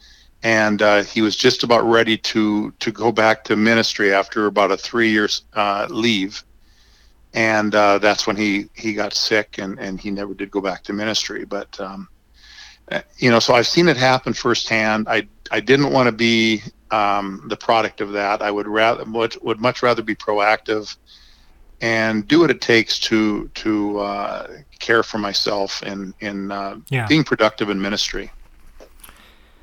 and 0.45 0.83
uh, 0.83 1.03
he 1.03 1.23
was 1.23 1.37
just 1.37 1.65
about 1.65 1.83
ready 1.85 2.19
to 2.19 2.71
to 2.73 2.93
go 2.93 3.11
back 3.11 3.45
to 3.45 3.57
ministry 3.57 4.13
after 4.13 4.47
about 4.47 4.71
a 4.71 4.77
three 4.77 5.11
years 5.11 5.43
uh, 5.55 5.87
leave, 5.91 6.45
and 7.33 7.75
uh, 7.75 7.99
that's 7.99 8.27
when 8.27 8.37
he 8.37 8.69
he 8.75 8.93
got 8.93 9.15
sick 9.15 9.57
and 9.59 9.79
and 9.81 9.99
he 9.99 10.11
never 10.11 10.35
did 10.35 10.51
go 10.51 10.61
back 10.61 10.85
to 10.85 10.93
ministry. 10.93 11.47
But 11.47 11.81
um, 11.81 12.09
uh, 12.93 13.01
you 13.17 13.31
know, 13.31 13.39
so 13.39 13.55
I've 13.55 13.67
seen 13.67 13.89
it 13.89 13.97
happen 13.97 14.35
firsthand. 14.35 15.09
I 15.09 15.27
I 15.51 15.61
didn't 15.61 15.93
want 15.93 16.09
to 16.09 16.13
be 16.13 16.63
um, 16.91 17.45
the 17.49 17.57
product 17.57 18.01
of 18.01 18.13
that. 18.13 18.43
I 18.43 18.51
would 18.51 18.69
rather 18.69 19.05
would, 19.05 19.37
would 19.43 19.61
much 19.61 19.83
rather 19.83 20.03
be 20.03 20.15
proactive 20.15 20.97
and 21.81 22.27
do 22.27 22.41
what 22.41 22.51
it 22.51 22.61
takes 22.61 22.99
to 23.01 23.49
to 23.49 23.99
uh, 23.99 24.47
care 24.79 25.03
for 25.03 25.19
myself 25.19 25.83
and 25.83 26.15
in 26.21 26.51
uh, 26.51 26.79
yeah. 26.89 27.07
being 27.07 27.25
productive 27.25 27.69
in 27.69 27.81
ministry. 27.81 28.31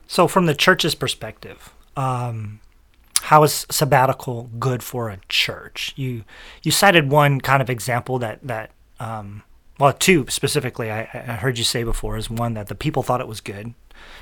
So, 0.07 0.27
from 0.27 0.45
the 0.45 0.55
church's 0.55 0.93
perspective, 0.93 1.73
um, 1.95 2.59
how 3.21 3.43
is 3.43 3.65
sabbatical 3.69 4.49
good 4.59 4.83
for 4.83 5.09
a 5.09 5.19
church? 5.29 5.93
You 5.95 6.23
you 6.63 6.71
cited 6.71 7.09
one 7.09 7.39
kind 7.39 7.61
of 7.61 7.69
example 7.69 8.19
that 8.19 8.39
that 8.43 8.71
um, 8.99 9.43
well, 9.79 9.93
two 9.93 10.27
specifically. 10.27 10.91
I, 10.91 11.01
I, 11.13 11.35
heard 11.37 11.57
you 11.57 11.63
say 11.63 11.83
before 11.83 12.17
is 12.17 12.29
one 12.29 12.53
that 12.53 12.67
the 12.67 12.75
people 12.75 13.01
thought 13.01 13.19
it 13.19 13.27
was 13.27 13.41
good, 13.41 13.73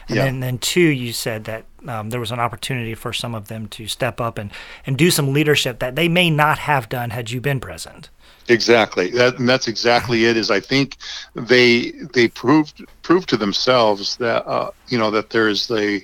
and 0.07 0.17
yeah. 0.17 0.25
then 0.25 0.39
then 0.39 0.57
two 0.57 0.81
you 0.81 1.13
said 1.13 1.45
that 1.45 1.65
um, 1.87 2.09
there 2.09 2.19
was 2.19 2.31
an 2.31 2.39
opportunity 2.39 2.95
for 2.95 3.13
some 3.13 3.35
of 3.35 3.47
them 3.47 3.67
to 3.69 3.87
step 3.87 4.19
up 4.19 4.37
and 4.37 4.51
and 4.85 4.97
do 4.97 5.11
some 5.11 5.33
leadership 5.33 5.79
that 5.79 5.95
they 5.95 6.07
may 6.07 6.29
not 6.29 6.59
have 6.59 6.89
done 6.89 7.11
had 7.11 7.31
you 7.31 7.41
been 7.41 7.59
present. 7.59 8.09
Exactly. 8.49 9.11
That, 9.11 9.37
and 9.37 9.47
that's 9.47 9.67
exactly 9.67 10.25
it. 10.25 10.35
Is 10.35 10.49
I 10.49 10.59
think 10.59 10.97
they 11.35 11.91
they 12.13 12.27
proved 12.27 12.83
proved 13.03 13.29
to 13.29 13.37
themselves 13.37 14.17
that 14.17 14.45
uh, 14.47 14.71
you 14.87 14.97
know 14.97 15.11
that 15.11 15.29
there's 15.29 15.69
a 15.71 16.03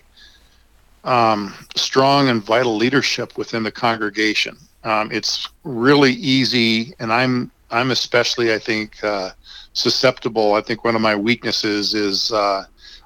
um, 1.04 1.54
strong 1.76 2.30
and 2.30 2.44
vital 2.44 2.76
leadership 2.76 3.38
within 3.38 3.64
the 3.64 3.72
congregation. 3.72 4.58
Um, 4.84 5.12
it's 5.12 5.50
really 5.64 6.14
easy, 6.14 6.94
and 7.00 7.12
I'm 7.12 7.52
I'm 7.72 7.90
especially 7.90 8.54
I 8.54 8.60
think 8.60 9.04
uh, 9.04 9.32
susceptible. 9.74 10.54
I 10.54 10.62
think 10.62 10.84
one 10.84 10.96
of 10.96 11.02
my 11.02 11.16
weaknesses 11.16 11.96
is 11.96 12.32
uh, 12.32 12.66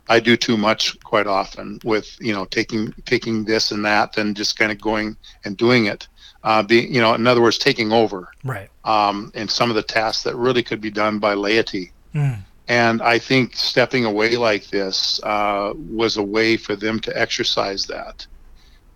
I 0.09 0.19
do 0.19 0.35
too 0.35 0.57
much 0.57 0.99
quite 1.01 1.27
often 1.27 1.79
with 1.83 2.17
you 2.19 2.33
know 2.33 2.45
taking 2.45 2.93
taking 3.05 3.45
this 3.45 3.71
and 3.71 3.85
that 3.85 4.17
and 4.17 4.35
just 4.35 4.57
kind 4.57 4.71
of 4.71 4.81
going 4.81 5.15
and 5.45 5.55
doing 5.55 5.85
it 5.85 6.07
uh, 6.43 6.63
being, 6.63 6.93
you 6.93 7.01
know, 7.01 7.13
in 7.13 7.27
other 7.27 7.41
words, 7.41 7.57
taking 7.57 7.91
over, 7.91 8.31
right? 8.43 8.69
Um, 8.85 9.31
and 9.35 9.49
some 9.49 9.69
of 9.69 9.75
the 9.75 9.83
tasks 9.83 10.23
that 10.23 10.35
really 10.35 10.63
could 10.63 10.81
be 10.81 10.91
done 10.91 11.19
by 11.19 11.33
laity. 11.33 11.91
Mm. 12.13 12.39
And 12.67 13.01
I 13.01 13.19
think 13.19 13.55
stepping 13.55 14.05
away 14.05 14.37
like 14.37 14.67
this 14.67 15.21
uh, 15.23 15.73
was 15.75 16.17
a 16.17 16.23
way 16.23 16.55
for 16.55 16.75
them 16.75 16.99
to 17.01 17.19
exercise 17.19 17.85
that. 17.87 18.25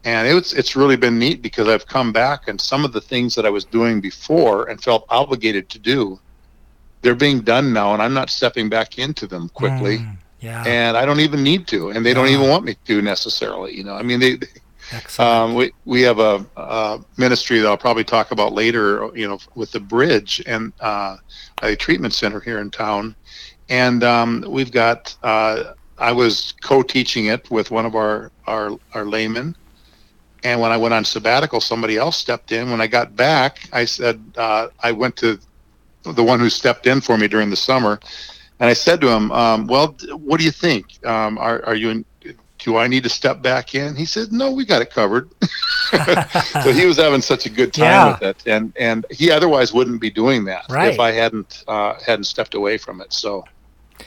And 0.06 0.28
it's 0.28 0.52
it's 0.54 0.76
really 0.76 0.98
been 0.98 1.18
neat 1.18 1.42
because 1.42 1.70
I've 1.70 1.88
come 1.88 2.12
back 2.12 2.50
and 2.50 2.60
some 2.60 2.84
of 2.84 2.92
the 2.92 3.00
things 3.00 3.36
that 3.36 3.46
I 3.46 3.50
was 3.50 3.64
doing 3.64 4.02
before 4.02 4.70
and 4.70 4.82
felt 4.82 5.06
obligated 5.10 5.70
to 5.70 5.80
do, 5.80 6.20
they're 7.02 7.16
being 7.16 7.40
done 7.40 7.72
now, 7.72 7.94
and 7.94 8.02
I'm 8.02 8.14
not 8.14 8.30
stepping 8.30 8.68
back 8.68 9.00
into 9.00 9.28
them 9.28 9.50
quickly. 9.50 10.00
Mm, 10.00 10.18
yeah. 10.44 10.64
And 10.68 10.98
I 10.98 11.06
don't 11.06 11.22
even 11.22 11.42
need 11.42 11.68
to, 11.68 11.92
and 11.92 12.06
they 12.06 12.10
yeah. 12.10 12.16
don't 12.16 12.28
even 12.28 12.50
want 12.50 12.66
me 12.66 12.76
to 12.86 13.02
necessarily. 13.02 13.76
You 13.76 13.86
know, 13.86 13.96
I 13.96 14.04
mean, 14.04 14.20
they, 14.20 14.36
they 14.36 14.48
um, 15.18 15.56
we 15.56 15.72
we 15.86 16.02
have 16.02 16.20
a, 16.20 16.46
a, 16.58 17.00
ministry 17.16 17.60
that 17.60 17.68
I'll 17.68 17.78
probably 17.78 18.04
talk 18.04 18.32
about 18.32 18.52
later. 18.52 19.10
You 19.16 19.30
know, 19.30 19.40
with 19.56 19.72
the 19.72 19.80
bridge 19.80 20.44
and 20.46 20.74
uh, 20.82 21.16
a 21.62 21.78
treatment 21.78 22.14
center 22.14 22.42
here 22.42 22.60
in 22.60 22.72
town, 22.72 23.16
and 23.70 24.04
um, 24.04 24.46
we've 24.48 24.72
got. 24.72 25.16
Uh, 25.24 25.74
I 25.98 26.12
was 26.12 26.56
co-teaching 26.62 27.28
it 27.28 27.50
with 27.50 27.72
one 27.72 27.86
of 27.86 27.96
our 27.96 28.30
our 28.46 28.78
our 28.94 29.06
laymen, 29.06 29.56
and 30.44 30.60
when 30.60 30.74
I 30.74 30.78
went 30.78 30.94
on 30.94 31.06
sabbatical, 31.06 31.62
somebody 31.62 31.96
else 31.96 32.18
stepped 32.18 32.52
in. 32.52 32.70
When 32.70 32.82
I 32.82 32.88
got 32.88 33.16
back, 33.16 33.60
I 33.72 33.86
said 33.86 34.22
uh, 34.36 34.68
I 34.82 34.92
went 34.92 35.16
to 35.18 35.40
the 36.04 36.24
one 36.24 36.42
who 36.42 36.50
stepped 36.50 36.86
in 36.86 37.00
for 37.00 37.18
me 37.18 37.30
during 37.30 37.50
the 37.50 37.56
summer, 37.56 38.02
and 38.60 38.70
I 38.70 38.74
said 38.74 39.02
to 39.02 39.10
him, 39.10 39.32
um, 39.32 39.68
"Well, 39.68 39.96
what 40.12 40.40
do 40.40 40.46
you 40.46 40.52
think? 40.52 41.06
Um, 41.06 41.38
are 41.38 41.64
are 41.66 41.76
you 41.76 41.90
in, 41.90 42.06
do 42.64 42.78
I 42.78 42.88
need 42.88 43.04
to 43.04 43.10
step 43.10 43.42
back 43.42 43.76
in? 43.76 43.96
He 43.96 44.06
said, 44.06 44.32
no, 44.32 44.52
we 44.52 44.66
got 44.66 44.82
it 44.82 44.90
covered. 44.90 45.30
so 46.64 46.72
he 46.72 46.86
was 46.86 46.98
having 46.98 47.22
such 47.22 47.46
a 47.46 47.50
good 47.50 47.74
time 47.74 47.84
yeah. 47.84 48.12
with 48.14 48.22
it, 48.22 48.44
and 48.48 48.74
and 48.78 49.06
he 49.12 49.32
otherwise 49.32 49.74
wouldn't 49.74 50.00
be 50.00 50.10
doing 50.10 50.46
that 50.46 50.66
right. 50.70 50.94
if 50.94 51.00
I 51.00 51.12
hadn't 51.12 51.64
uh, 51.68 52.00
hadn't 52.06 52.24
stepped 52.24 52.56
away 52.56 52.78
from 52.78 53.02
it. 53.02 53.12
So 53.12 53.44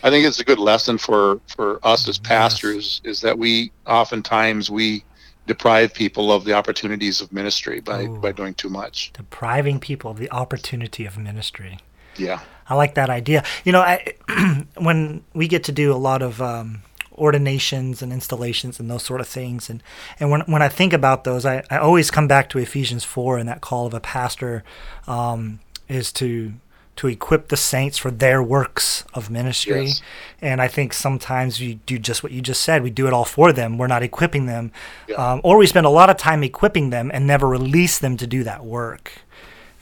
I 0.03 0.11
think 0.11 0.27
it's 0.27 0.41
a 0.41 0.45
good 0.45 0.59
lesson 0.59 0.99
for 0.99 1.41
for 1.55 1.79
us 1.87 2.09
as 2.09 2.19
pastors 2.19 3.01
yes. 3.05 3.13
is 3.13 3.21
that 3.21 3.39
we 3.39 3.73
oftentimes 3.87 4.71
we 4.71 5.05
deprive 5.47 5.95
people 5.95 6.33
of 6.33 6.45
the 6.45 6.55
opportunities 6.55 7.21
of 7.21 7.33
ministry 7.33 7.81
by 7.81 8.05
Ooh. 8.05 8.19
by 8.19 8.33
doing 8.33 8.55
too 8.55 8.71
much. 8.71 9.13
Depriving 9.13 9.79
people 9.79 10.11
of 10.11 10.19
the 10.19 10.31
opportunity 10.31 11.05
of 11.05 11.19
ministry. 11.19 11.79
Yeah. 12.19 12.41
I 12.69 12.75
like 12.75 12.95
that 12.95 13.11
idea. 13.11 13.45
You 13.65 13.73
know, 13.73 13.81
I, 13.81 14.15
when 14.77 15.25
we 15.35 15.49
get 15.49 15.65
to 15.65 15.73
do 15.73 15.93
a 15.93 15.97
lot 15.97 16.23
of 16.23 16.43
um, 16.43 16.83
ordinations 17.19 18.03
and 18.03 18.13
installations 18.13 18.79
and 18.79 18.91
those 18.91 19.03
sort 19.03 19.21
of 19.21 19.29
things. 19.29 19.71
And 19.71 19.83
and 20.21 20.31
when 20.31 20.41
when 20.43 20.63
I 20.63 20.69
think 20.69 20.93
about 20.93 21.25
those, 21.25 21.45
I, 21.45 21.63
I 21.71 21.79
always 21.79 22.11
come 22.11 22.29
back 22.29 22.49
to 22.51 22.59
Ephesians 22.59 23.05
four 23.05 23.39
and 23.39 23.49
that 23.49 23.61
call 23.61 23.87
of 23.87 23.95
a 23.95 24.01
pastor 24.01 24.65
um, 25.07 25.61
is 25.89 26.13
to 26.13 26.55
to 26.97 27.09
equip 27.09 27.49
the 27.49 27.59
saints 27.59 27.99
for 27.99 28.11
their 28.11 28.43
works 28.43 29.05
of 29.13 29.29
ministry. 29.29 29.87
Yes. 29.87 30.03
And 30.41 30.63
I 30.63 30.69
think 30.69 30.95
sometimes 30.95 31.61
we 31.61 31.75
do 31.85 31.99
just 31.99 32.23
what 32.23 32.33
you 32.33 32.41
just 32.41 32.63
said. 32.63 32.83
We 32.83 32.89
do 32.91 33.07
it 33.07 33.13
all 33.13 33.27
for 33.27 33.53
them. 33.53 33.77
We're 33.77 33.87
not 33.87 34.03
equipping 34.03 34.47
them, 34.47 34.73
yeah. 35.07 35.17
um, 35.17 35.43
or 35.45 35.59
we 35.59 35.67
spend 35.67 35.85
a 35.85 35.91
lot 35.91 36.09
of 36.09 36.17
time 36.17 36.43
equipping 36.43 36.91
them 36.91 37.11
and 37.13 37.27
never 37.27 37.47
release 37.47 37.99
them 37.99 38.17
to 38.17 38.27
do 38.27 38.45
that 38.45 38.65
work. 38.65 39.13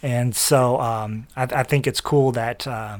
And 0.05 0.37
so 0.37 0.79
um, 0.83 1.29
I, 1.35 1.45
I, 1.45 1.63
think 1.63 1.87
it's 1.87 2.03
cool 2.03 2.31
that 2.33 2.67
uh, 2.67 2.99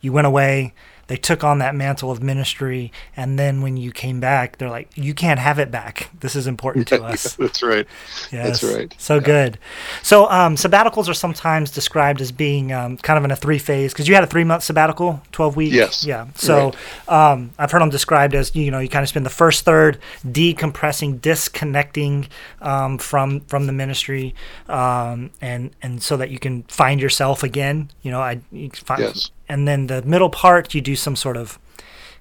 you 0.00 0.10
went 0.10 0.26
away 0.26 0.72
they 1.08 1.16
took 1.16 1.44
on 1.44 1.58
that 1.58 1.74
mantle 1.74 2.10
of 2.10 2.22
ministry 2.22 2.92
and 3.16 3.38
then 3.38 3.62
when 3.62 3.76
you 3.76 3.92
came 3.92 4.20
back 4.20 4.58
they're 4.58 4.70
like 4.70 4.88
you 4.96 5.14
can't 5.14 5.40
have 5.40 5.58
it 5.58 5.70
back. 5.70 6.10
This 6.20 6.36
is 6.36 6.46
important 6.46 6.88
to 6.88 7.02
us. 7.04 7.34
that's 7.36 7.62
right. 7.62 7.86
Yes. 8.32 8.60
that's 8.60 8.64
right. 8.64 8.94
So 8.98 9.16
yeah. 9.16 9.20
good. 9.20 9.58
So 10.02 10.28
um, 10.30 10.56
sabbaticals 10.56 11.08
are 11.08 11.14
sometimes 11.14 11.70
described 11.70 12.20
as 12.20 12.32
being 12.32 12.72
um, 12.72 12.96
kind 12.98 13.18
of 13.18 13.24
in 13.24 13.30
a 13.30 13.36
three 13.36 13.58
phase 13.58 13.92
because 13.92 14.08
you 14.08 14.14
had 14.14 14.24
a 14.24 14.26
three 14.26 14.44
month 14.44 14.62
sabbatical 14.62 15.22
12 15.32 15.56
weeks? 15.56 15.74
Yes. 15.74 16.04
Yeah. 16.04 16.26
So 16.34 16.72
right. 17.08 17.32
um, 17.32 17.50
i've 17.58 17.70
heard 17.70 17.82
them 17.82 17.90
described 17.90 18.34
as 18.34 18.54
you 18.54 18.70
know 18.70 18.78
you 18.78 18.88
kind 18.88 19.02
of 19.02 19.08
spend 19.08 19.26
the 19.26 19.30
first 19.30 19.64
third 19.64 19.98
decompressing 20.26 21.20
disconnecting 21.20 22.28
um, 22.60 22.98
from 22.98 23.40
from 23.40 23.66
the 23.66 23.72
ministry 23.72 24.34
um, 24.68 25.30
and 25.40 25.70
and 25.82 26.02
so 26.02 26.16
that 26.16 26.30
you 26.30 26.38
can 26.38 26.62
find 26.64 27.00
yourself 27.00 27.42
again. 27.42 27.90
You 28.02 28.10
know 28.10 28.20
i 28.20 28.40
find, 28.72 29.00
yes 29.00 29.30
and 29.48 29.66
then 29.66 29.86
the 29.86 30.02
middle 30.02 30.30
part 30.30 30.74
you 30.74 30.80
do 30.80 30.96
some 30.96 31.16
sort 31.16 31.36
of 31.36 31.58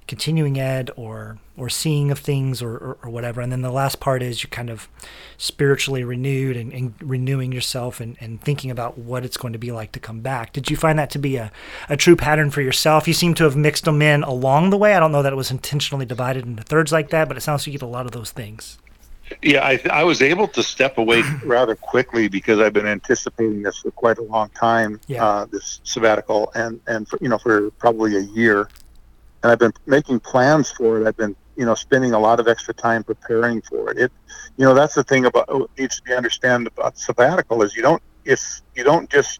continuing 0.07 0.59
ed 0.59 0.91
or 0.95 1.39
or 1.57 1.69
seeing 1.69 2.11
of 2.11 2.19
things 2.19 2.61
or, 2.61 2.73
or, 2.73 2.97
or, 3.03 3.09
whatever. 3.09 3.39
And 3.39 3.49
then 3.49 3.61
the 3.61 3.71
last 3.71 4.01
part 4.01 4.21
is 4.21 4.43
you 4.43 4.49
kind 4.49 4.69
of 4.69 4.89
spiritually 5.37 6.03
renewed 6.03 6.57
and, 6.57 6.73
and, 6.73 6.93
renewing 7.01 7.53
yourself 7.53 8.01
and, 8.01 8.17
and 8.19 8.41
thinking 8.41 8.69
about 8.69 8.97
what 8.97 9.23
it's 9.23 9.37
going 9.37 9.53
to 9.53 9.59
be 9.59 9.71
like 9.71 9.93
to 9.93 9.99
come 9.99 10.19
back. 10.19 10.51
Did 10.51 10.69
you 10.69 10.75
find 10.75 10.99
that 10.99 11.09
to 11.11 11.17
be 11.17 11.37
a, 11.37 11.53
a 11.87 11.95
true 11.95 12.17
pattern 12.17 12.51
for 12.51 12.61
yourself? 12.61 13.07
You 13.07 13.13
seem 13.13 13.35
to 13.35 13.45
have 13.45 13.55
mixed 13.55 13.85
them 13.85 14.01
in 14.01 14.23
along 14.23 14.69
the 14.69 14.77
way. 14.77 14.95
I 14.95 14.99
don't 14.99 15.13
know 15.13 15.21
that 15.23 15.31
it 15.31 15.37
was 15.37 15.49
intentionally 15.49 16.05
divided 16.05 16.45
into 16.45 16.63
thirds 16.63 16.91
like 16.91 17.09
that 17.11 17.29
but 17.29 17.37
it 17.37 17.41
sounds 17.41 17.61
like 17.61 17.67
you 17.67 17.79
get 17.79 17.81
a 17.81 17.87
lot 17.87 18.05
of 18.05 18.11
those 18.11 18.31
things 18.31 18.77
yeah, 19.41 19.65
I, 19.65 19.79
I 19.91 20.03
was 20.03 20.21
able 20.21 20.47
to 20.49 20.63
step 20.63 20.97
away 20.97 21.23
rather 21.45 21.75
quickly 21.75 22.27
because 22.27 22.59
I've 22.59 22.73
been 22.73 22.87
anticipating 22.87 23.63
this 23.63 23.79
for 23.79 23.91
quite 23.91 24.17
a 24.17 24.23
long 24.23 24.49
time. 24.49 24.99
Yeah. 25.07 25.25
Uh, 25.25 25.45
this 25.45 25.81
sabbatical, 25.83 26.51
and 26.55 26.79
and 26.87 27.07
for, 27.07 27.17
you 27.21 27.29
know 27.29 27.37
for 27.37 27.71
probably 27.71 28.15
a 28.15 28.21
year, 28.21 28.69
and 29.43 29.51
I've 29.51 29.59
been 29.59 29.73
making 29.85 30.19
plans 30.19 30.71
for 30.71 31.01
it. 31.01 31.07
I've 31.07 31.17
been 31.17 31.35
you 31.55 31.65
know 31.65 31.75
spending 31.75 32.13
a 32.13 32.19
lot 32.19 32.39
of 32.39 32.47
extra 32.47 32.73
time 32.73 33.03
preparing 33.03 33.61
for 33.61 33.91
it. 33.91 33.97
It, 33.97 34.11
you 34.57 34.65
know, 34.65 34.73
that's 34.73 34.95
the 34.95 35.03
thing 35.03 35.25
about 35.25 35.53
what 35.53 35.69
needs 35.77 35.97
to 35.97 36.03
be 36.03 36.13
understand 36.13 36.67
about 36.67 36.97
sabbatical 36.97 37.61
is 37.61 37.75
you 37.75 37.81
don't 37.81 38.01
if 38.23 38.61
you 38.75 38.83
don't 38.83 39.09
just 39.09 39.39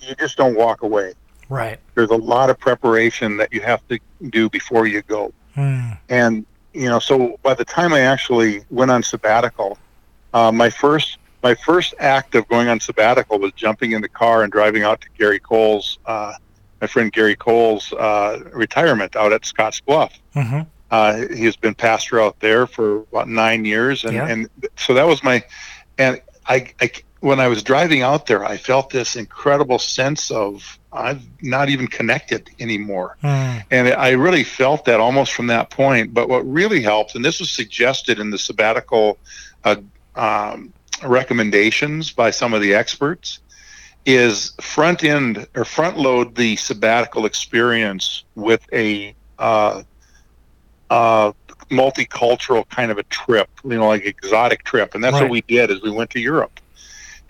you 0.00 0.14
just 0.16 0.36
don't 0.36 0.56
walk 0.56 0.82
away. 0.82 1.14
Right. 1.48 1.78
There's 1.94 2.10
a 2.10 2.16
lot 2.16 2.50
of 2.50 2.58
preparation 2.58 3.36
that 3.36 3.52
you 3.52 3.60
have 3.60 3.86
to 3.88 3.98
do 4.30 4.48
before 4.48 4.86
you 4.86 5.02
go. 5.02 5.32
Hmm. 5.54 5.90
And 6.08 6.46
you 6.72 6.88
know, 6.88 6.98
so 6.98 7.38
by 7.42 7.54
the 7.54 7.64
time 7.64 7.92
I 7.92 8.00
actually 8.00 8.64
went 8.70 8.90
on 8.90 9.02
sabbatical, 9.02 9.78
uh, 10.32 10.50
my 10.52 10.70
first 10.70 11.18
my 11.42 11.54
first 11.54 11.94
act 11.98 12.36
of 12.36 12.46
going 12.48 12.68
on 12.68 12.78
sabbatical 12.78 13.38
was 13.38 13.52
jumping 13.52 13.92
in 13.92 14.00
the 14.00 14.08
car 14.08 14.44
and 14.44 14.52
driving 14.52 14.84
out 14.84 15.00
to 15.00 15.08
Gary 15.18 15.40
Cole's 15.40 15.98
uh, 16.06 16.34
my 16.82 16.88
friend 16.88 17.12
Gary 17.12 17.36
Cole's 17.36 17.92
uh, 17.92 18.40
retirement 18.52 19.14
out 19.14 19.32
at 19.32 19.46
Scotts 19.46 19.80
Bluff. 19.80 20.18
Mm-hmm. 20.34 20.62
Uh, 20.90 21.26
he's 21.34 21.56
been 21.56 21.74
pastor 21.74 22.20
out 22.20 22.38
there 22.40 22.66
for 22.66 22.98
about 23.02 23.28
nine 23.28 23.64
years, 23.64 24.04
and, 24.04 24.12
yeah. 24.12 24.26
and 24.28 24.50
so 24.76 24.92
that 24.92 25.04
was 25.06 25.22
my. 25.22 25.42
And 25.96 26.20
I, 26.46 26.72
I, 26.80 26.90
when 27.22 27.38
I 27.38 27.46
was 27.46 27.62
driving 27.62 28.02
out 28.02 28.26
there, 28.26 28.44
I 28.44 28.56
felt 28.56 28.90
this 28.90 29.14
incredible 29.14 29.78
sense 29.78 30.32
of 30.32 30.78
I'm 30.92 31.22
not 31.40 31.68
even 31.68 31.86
connected 31.86 32.50
anymore, 32.58 33.16
mm. 33.22 33.62
and 33.70 33.88
I 33.88 34.10
really 34.10 34.42
felt 34.42 34.84
that 34.86 34.98
almost 34.98 35.32
from 35.32 35.46
that 35.46 35.70
point. 35.70 36.12
But 36.12 36.28
what 36.28 36.40
really 36.40 36.82
helped, 36.82 37.14
and 37.14 37.24
this 37.24 37.38
was 37.38 37.48
suggested 37.48 38.18
in 38.18 38.30
the 38.30 38.38
sabbatical 38.38 39.18
uh, 39.62 39.76
um, 40.16 40.72
recommendations 41.04 42.10
by 42.10 42.32
some 42.32 42.54
of 42.54 42.60
the 42.60 42.74
experts, 42.74 43.38
is 44.04 44.52
front 44.60 45.04
end 45.04 45.46
or 45.54 45.64
front 45.64 45.98
load 45.98 46.34
the 46.34 46.56
sabbatical 46.56 47.24
experience 47.24 48.24
with 48.34 48.66
a 48.72 49.14
uh, 49.38 49.84
uh, 50.90 51.32
multicultural 51.70 52.68
kind 52.68 52.90
of 52.90 52.98
a 52.98 53.04
trip, 53.04 53.48
you 53.62 53.76
know, 53.76 53.86
like 53.86 54.04
exotic 54.04 54.64
trip. 54.64 54.96
And 54.96 55.04
that's 55.04 55.14
right. 55.14 55.22
what 55.22 55.30
we 55.30 55.42
did 55.42 55.70
is 55.70 55.82
we 55.82 55.90
went 55.92 56.10
to 56.10 56.20
Europe 56.20 56.58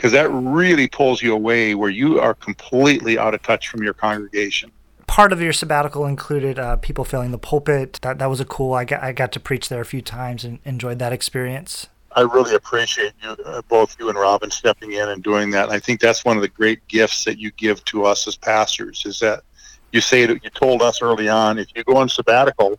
because 0.02 0.10
that 0.10 0.28
really 0.30 0.88
pulls 0.88 1.22
you 1.22 1.32
away 1.32 1.76
where 1.76 1.88
you 1.88 2.18
are 2.18 2.34
completely 2.34 3.16
out 3.16 3.34
of 3.34 3.42
touch 3.42 3.68
from 3.68 3.84
your 3.84 3.94
congregation. 3.94 4.72
Part 5.06 5.32
of 5.32 5.40
your 5.40 5.52
sabbatical 5.52 6.06
included 6.06 6.58
uh, 6.58 6.74
people 6.74 7.04
filling 7.04 7.30
the 7.30 7.38
pulpit. 7.38 8.00
That 8.02 8.18
that 8.18 8.26
was 8.26 8.40
a 8.40 8.44
cool. 8.44 8.74
I 8.74 8.84
got 8.84 9.00
I 9.00 9.12
got 9.12 9.30
to 9.32 9.40
preach 9.40 9.68
there 9.68 9.80
a 9.80 9.84
few 9.84 10.02
times 10.02 10.42
and 10.42 10.58
enjoyed 10.64 10.98
that 10.98 11.12
experience. 11.12 11.86
I 12.16 12.22
really 12.22 12.56
appreciate 12.56 13.12
you, 13.22 13.30
uh, 13.44 13.62
both 13.68 13.96
you 14.00 14.08
and 14.08 14.18
Robin, 14.18 14.50
stepping 14.50 14.90
in 14.90 15.08
and 15.08 15.22
doing 15.22 15.50
that. 15.50 15.66
And 15.66 15.72
I 15.72 15.78
think 15.78 16.00
that's 16.00 16.24
one 16.24 16.36
of 16.36 16.42
the 16.42 16.48
great 16.48 16.86
gifts 16.88 17.22
that 17.24 17.38
you 17.38 17.52
give 17.52 17.84
to 17.86 18.04
us 18.04 18.26
as 18.26 18.36
pastors 18.36 19.04
is 19.06 19.20
that 19.20 19.44
you 19.92 20.00
say 20.00 20.26
that 20.26 20.42
you 20.42 20.50
told 20.50 20.82
us 20.82 21.00
early 21.00 21.28
on, 21.28 21.58
if 21.58 21.68
you 21.76 21.84
go 21.84 21.96
on 21.96 22.08
sabbatical, 22.08 22.78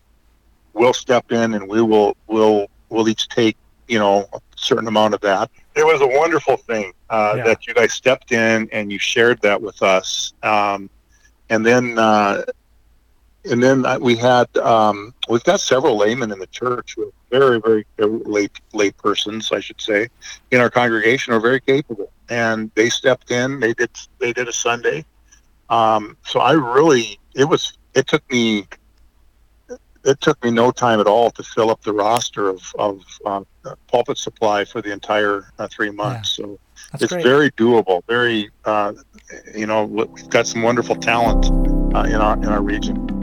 we'll 0.74 0.92
step 0.92 1.32
in 1.32 1.54
and 1.54 1.66
we 1.68 1.80
will 1.80 2.18
will 2.26 2.68
we'll 2.90 3.08
each 3.08 3.28
take 3.28 3.56
you 3.88 3.98
know 3.98 4.28
a 4.34 4.40
certain 4.56 4.88
amount 4.88 5.14
of 5.14 5.22
that. 5.22 5.50
It 5.76 5.84
was 5.84 6.00
a 6.00 6.06
wonderful 6.06 6.56
thing 6.56 6.92
uh, 7.10 7.34
yeah. 7.36 7.44
that 7.44 7.66
you 7.66 7.74
guys 7.74 7.92
stepped 7.92 8.32
in 8.32 8.68
and 8.72 8.92
you 8.92 8.98
shared 8.98 9.40
that 9.42 9.60
with 9.60 9.82
us. 9.82 10.32
Um, 10.42 10.88
and 11.50 11.64
then 11.66 11.98
uh, 11.98 12.42
and 13.44 13.62
then 13.62 13.84
we 14.00 14.16
had 14.16 14.54
um, 14.58 15.14
we've 15.28 15.44
got 15.44 15.60
several 15.60 15.96
laymen 15.96 16.32
in 16.32 16.38
the 16.38 16.46
church 16.46 16.94
who 16.96 17.08
are 17.08 17.12
very 17.30 17.60
very 17.60 17.84
lay 17.98 18.48
lay 18.72 18.90
persons 18.90 19.52
I 19.52 19.60
should 19.60 19.80
say 19.80 20.08
in 20.50 20.60
our 20.60 20.70
congregation 20.70 21.32
are 21.32 21.40
very 21.40 21.60
capable 21.60 22.10
and 22.28 22.70
they 22.74 22.88
stepped 22.88 23.30
in 23.30 23.60
they 23.60 23.74
did 23.74 23.90
they 24.18 24.32
did 24.32 24.48
a 24.48 24.52
Sunday 24.52 25.04
um, 25.68 26.16
so 26.24 26.40
I 26.40 26.52
really 26.52 27.18
it 27.34 27.44
was 27.44 27.76
it 27.94 28.06
took 28.06 28.28
me 28.30 28.66
it 30.04 30.20
took 30.20 30.42
me 30.44 30.50
no 30.50 30.70
time 30.70 31.00
at 31.00 31.06
all 31.06 31.30
to 31.30 31.42
fill 31.42 31.70
up 31.70 31.82
the 31.82 31.92
roster 31.92 32.48
of, 32.48 32.62
of 32.78 33.02
uh, 33.24 33.42
pulpit 33.88 34.18
supply 34.18 34.64
for 34.64 34.82
the 34.82 34.92
entire 34.92 35.52
uh, 35.58 35.66
three 35.68 35.90
months. 35.90 36.38
Yeah. 36.38 36.44
So 36.44 36.58
That's 36.92 37.04
it's 37.04 37.12
great. 37.12 37.24
very 37.24 37.50
doable. 37.52 38.02
Very, 38.06 38.50
uh, 38.64 38.92
you 39.54 39.66
know, 39.66 39.84
we've 39.84 40.28
got 40.28 40.46
some 40.46 40.62
wonderful 40.62 40.96
talent 40.96 41.46
uh, 41.94 42.02
in 42.02 42.16
our 42.16 42.36
in 42.36 42.46
our 42.46 42.62
region. 42.62 43.13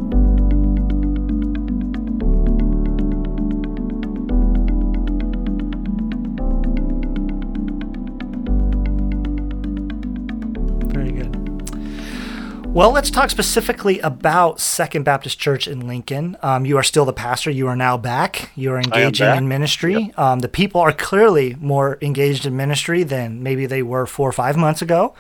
Well, 12.74 12.92
let's 12.92 13.12
talk 13.12 13.30
specifically 13.30 14.00
about 14.00 14.62
Second 14.62 15.04
Baptist 15.04 15.38
Church 15.38 15.68
in 15.68 15.88
Lincoln. 15.88 16.38
Um, 16.42 16.66
you 16.66 16.78
are 16.78 16.84
still 16.84 17.04
the 17.04 17.12
pastor. 17.12 17.52
You 17.52 17.68
are 17.68 17.76
now 17.76 17.98
back. 17.98 18.50
You 18.56 18.72
are 18.72 18.78
engaging 18.78 19.28
in 19.28 19.50
ministry. 19.50 20.04
Yep. 20.04 20.18
Um, 20.18 20.40
the 20.40 20.48
people 20.48 20.80
are 20.80 20.94
clearly 20.94 21.58
more 21.60 21.98
engaged 22.02 22.46
in 22.46 22.56
ministry 22.56 23.04
than 23.04 23.44
maybe 23.44 23.66
they 23.66 23.84
were 23.84 24.06
four 24.06 24.30
or 24.30 24.32
five 24.32 24.56
months 24.56 24.82
ago. 24.82 25.14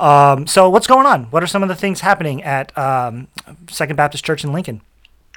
Um, 0.00 0.46
so, 0.46 0.70
what's 0.70 0.86
going 0.86 1.04
on? 1.04 1.24
What 1.24 1.42
are 1.42 1.46
some 1.46 1.62
of 1.62 1.68
the 1.68 1.74
things 1.74 2.00
happening 2.00 2.42
at 2.42 2.76
um, 2.78 3.28
Second 3.68 3.96
Baptist 3.96 4.24
Church 4.24 4.42
in 4.42 4.54
Lincoln? 4.54 4.80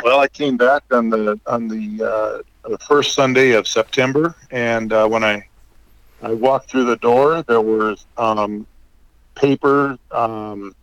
Well, 0.05 0.21
I 0.21 0.29
came 0.29 0.55
back 0.55 0.83
on 0.91 1.09
the 1.09 1.37
on 1.47 1.67
the, 1.67 2.43
uh, 2.63 2.69
the 2.69 2.77
first 2.77 3.13
Sunday 3.13 3.51
of 3.51 3.67
September, 3.67 4.33
and 4.51 4.93
uh, 4.93 5.05
when 5.05 5.25
I 5.25 5.45
I 6.21 6.31
walked 6.31 6.69
through 6.69 6.85
the 6.85 6.97
door, 6.97 7.43
there 7.43 7.59
was 7.59 8.05
um, 8.17 8.65
paper 9.35 9.97
um, 10.11 10.73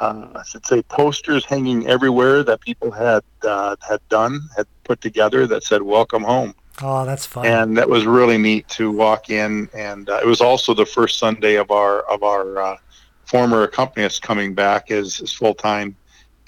uh, 0.00 0.26
I 0.34 0.42
should 0.44 0.66
say, 0.66 0.82
posters 0.82 1.44
hanging 1.44 1.86
everywhere 1.86 2.42
that 2.42 2.60
people 2.60 2.90
had 2.90 3.22
uh, 3.42 3.76
had 3.86 4.00
done, 4.08 4.40
had 4.56 4.66
put 4.84 5.00
together 5.00 5.46
that 5.46 5.64
said 5.64 5.82
"Welcome 5.82 6.22
home." 6.22 6.54
Oh, 6.82 7.04
that's 7.04 7.26
fun! 7.26 7.46
And 7.46 7.76
that 7.76 7.88
was 7.88 8.04
really 8.04 8.38
neat 8.38 8.68
to 8.70 8.90
walk 8.90 9.30
in, 9.30 9.68
and 9.74 10.08
uh, 10.10 10.20
it 10.22 10.26
was 10.26 10.40
also 10.40 10.74
the 10.74 10.86
first 10.86 11.18
Sunday 11.18 11.54
of 11.54 11.70
our 11.70 12.00
of 12.02 12.22
our 12.22 12.58
uh, 12.58 12.76
former 13.24 13.62
accompanist 13.62 14.22
coming 14.22 14.54
back 14.54 14.90
as, 14.90 15.20
as 15.20 15.32
full 15.32 15.54
time, 15.54 15.96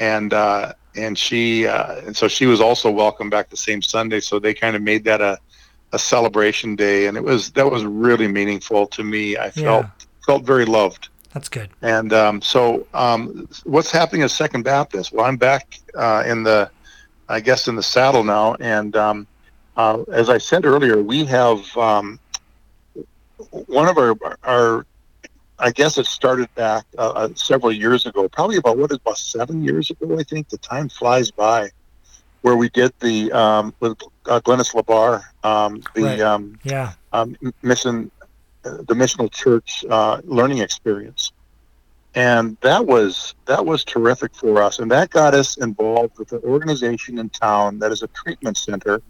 and 0.01 0.33
uh, 0.35 0.73
and 0.97 1.17
she 1.17 1.67
uh, 1.67 2.01
and 2.01 2.17
so 2.17 2.29
she 2.29 2.47
was 2.47 2.61
also 2.61 2.91
welcome 2.91 3.31
back 3.31 3.49
the 3.49 3.57
same 3.57 3.81
Sunday. 3.81 4.21
So 4.21 4.39
they 4.39 4.55
kind 4.55 4.75
of 4.75 4.83
made 4.83 5.05
that 5.05 5.21
a 5.21 5.39
a 5.93 5.99
celebration 5.99 6.77
day, 6.77 7.07
and 7.07 7.17
it 7.17 7.23
was 7.23 7.51
that 7.53 7.71
was 7.71 7.85
really 7.85 8.29
meaningful 8.29 8.87
to 8.89 9.05
me. 9.05 9.37
I 9.37 9.51
felt 9.51 9.87
yeah. 9.87 10.07
felt 10.25 10.45
very 10.45 10.65
loved. 10.65 11.09
That's 11.37 11.51
good. 11.51 11.69
And 11.83 12.15
um, 12.15 12.41
so, 12.41 12.87
um, 12.95 13.47
what's 13.65 13.91
happening 13.91 14.23
at 14.23 14.31
Second 14.31 14.63
Baptist? 14.63 15.13
Well, 15.13 15.27
I'm 15.27 15.37
back 15.37 15.79
uh, 15.95 16.25
in 16.27 16.45
the, 16.45 16.71
I 17.29 17.41
guess, 17.41 17.69
in 17.69 17.77
the 17.77 17.83
saddle 17.83 18.25
now. 18.25 18.55
And 18.55 18.97
um, 18.97 19.27
uh, 19.77 20.05
as 20.11 20.31
I 20.31 20.39
said 20.39 20.65
earlier, 20.65 21.03
we 21.03 21.27
have 21.27 21.77
um, 21.77 22.19
one 23.51 23.87
of 23.87 23.99
our, 23.99 24.17
our, 24.45 24.87
I 25.59 25.73
guess 25.73 25.99
it 25.99 26.07
started 26.07 26.49
back 26.55 26.87
uh, 26.97 27.11
uh, 27.11 27.29
several 27.35 27.71
years 27.71 28.07
ago, 28.07 28.31
probably 28.31 28.57
about 28.57 28.79
what 28.79 28.91
is 28.91 28.97
about 28.97 29.19
seven 29.19 29.63
years 29.63 29.91
ago. 29.91 30.19
I 30.19 30.23
think 30.23 30.49
the 30.49 30.57
time 30.57 30.89
flies 30.89 31.31
by, 31.31 31.69
where 32.41 32.57
we 32.57 32.71
did 32.71 32.95
the 33.01 33.31
um, 33.33 33.75
with 33.81 34.01
uh, 34.25 34.41
Glennis 34.41 34.73
Labar, 34.73 35.23
um, 35.45 35.83
the 35.95 36.03
right. 36.03 36.51
yeah 36.65 36.95
mission 37.63 38.11
the 38.87 38.95
missional 38.95 39.31
church 39.31 39.85
uh, 39.89 40.21
learning 40.25 40.59
experience, 40.59 41.33
and 42.15 42.57
that 42.63 42.87
was 42.87 43.35
that 43.47 43.65
was 43.65 43.85
terrific 43.85 44.35
for 44.35 44.63
us, 44.63 44.79
and 44.79 44.91
that 44.91 45.11
got 45.11 45.35
us 45.35 45.57
involved 45.57 46.19
with 46.19 46.33
an 46.33 46.41
organization 46.45 47.19
in 47.19 47.29
town 47.29 47.79
that 47.79 47.93
is 47.93 48.03
a 48.03 48.09
treatment 48.09 48.57
center, 48.57 49.03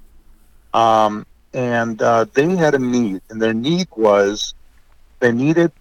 um, 0.75 1.27
and 1.53 2.03
uh, 2.03 2.27
they 2.35 2.55
had 2.57 2.75
a 2.75 2.79
need, 2.79 3.21
and 3.31 3.41
their 3.41 3.55
need 3.55 3.89
was 3.97 4.55
they 5.21 5.33
needed 5.33 5.73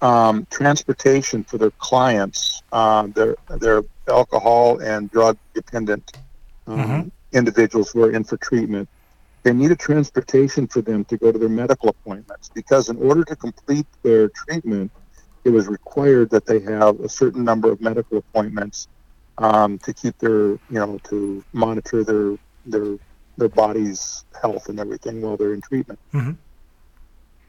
um, 0.00 0.46
transportation 0.50 1.44
for 1.44 1.58
their 1.58 1.70
clients, 1.72 2.62
uh, 2.72 3.06
their 3.08 3.36
their 3.58 3.82
alcohol 4.08 4.78
and 4.80 5.10
drug 5.10 5.36
dependent 5.54 6.12
um, 6.66 6.78
mm-hmm. 6.78 7.08
individuals 7.32 7.90
who 7.92 8.02
are 8.02 8.10
in 8.10 8.24
for 8.24 8.36
treatment 8.36 8.88
they 9.42 9.52
needed 9.52 9.78
transportation 9.78 10.66
for 10.66 10.82
them 10.82 11.04
to 11.06 11.16
go 11.16 11.32
to 11.32 11.38
their 11.38 11.48
medical 11.48 11.88
appointments 11.88 12.50
because 12.54 12.88
in 12.88 12.96
order 12.96 13.24
to 13.24 13.36
complete 13.36 13.86
their 14.02 14.28
treatment, 14.28 14.90
it 15.44 15.50
was 15.50 15.66
required 15.66 16.30
that 16.30 16.44
they 16.44 16.60
have 16.60 17.00
a 17.00 17.08
certain 17.08 17.44
number 17.44 17.70
of 17.72 17.80
medical 17.80 18.18
appointments 18.18 18.88
um, 19.38 19.78
to 19.78 19.94
keep 19.94 20.18
their, 20.18 20.50
you 20.50 20.60
know, 20.70 20.98
to 21.04 21.42
monitor 21.52 22.04
their 22.04 22.36
their 22.66 22.98
their 23.38 23.48
body's 23.48 24.24
health 24.40 24.68
and 24.68 24.78
everything 24.78 25.22
while 25.22 25.36
they're 25.36 25.54
in 25.54 25.62
treatment. 25.62 25.98
Mm-hmm. 26.12 26.32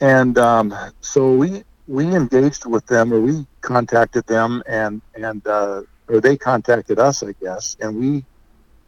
And 0.00 0.38
um, 0.38 0.74
so 1.00 1.34
we 1.34 1.64
we 1.86 2.06
engaged 2.06 2.64
with 2.64 2.86
them, 2.86 3.12
or 3.12 3.20
we 3.20 3.46
contacted 3.60 4.26
them, 4.26 4.62
and 4.66 5.02
and 5.14 5.46
uh, 5.46 5.82
or 6.08 6.20
they 6.20 6.36
contacted 6.36 6.98
us, 6.98 7.22
I 7.22 7.32
guess, 7.40 7.76
and 7.80 7.96
we 7.96 8.24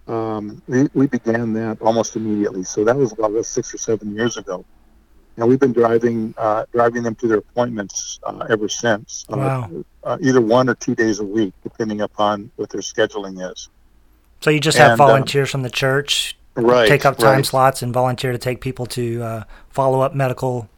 um, 0.07 0.62
we, 0.67 0.88
we 0.95 1.07
began 1.07 1.53
that 1.55 1.81
almost 1.81 2.17
immediately. 2.17 2.64
So 2.64 2.85
that 2.85 2.97
was 2.97 3.12
about 3.12 3.45
six 3.45 3.75
or 3.75 3.79
seven 3.79 4.14
years 4.14 4.37
ago. 4.37 4.64
And 5.37 5.49
we've 5.49 5.59
been 5.59 5.73
driving 5.73 6.33
uh, 6.38 6.64
driving 6.73 7.03
them 7.03 7.17
to 7.17 7.27
their 7.27 7.38
appointments 7.38 8.21
uh, 8.23 8.47
ever 8.49 8.69
since. 8.69 9.25
Uh, 9.33 9.37
wow. 9.37 9.85
Uh, 10.05 10.19
either 10.21 10.40
one 10.40 10.69
or 10.69 10.75
two 10.77 10.95
days 10.95 11.19
a 11.19 11.25
week, 11.25 11.53
depending 11.62 12.03
upon 12.03 12.51
what 12.57 12.71
their 12.71 12.83
scheduling 12.83 13.51
is. 13.51 13.69
So 14.43 14.51
you 14.51 14.61
just 14.61 14.79
have 14.79 14.93
and, 14.93 15.01
um, 15.01 15.07
volunteers 15.09 15.51
from 15.51 15.62
the 15.62 15.71
church 15.71 16.37
right, 16.55 16.87
take 16.87 17.05
up 17.05 17.19
time 17.19 17.37
right. 17.37 17.47
slots 17.47 17.83
and 17.83 17.93
volunteer 17.93 18.31
to 18.31 18.38
take 18.38 18.61
people 18.61 18.87
to 18.87 19.23
uh, 19.23 19.45
follow 19.71 20.03
up 20.03 20.14
medical 20.14 20.69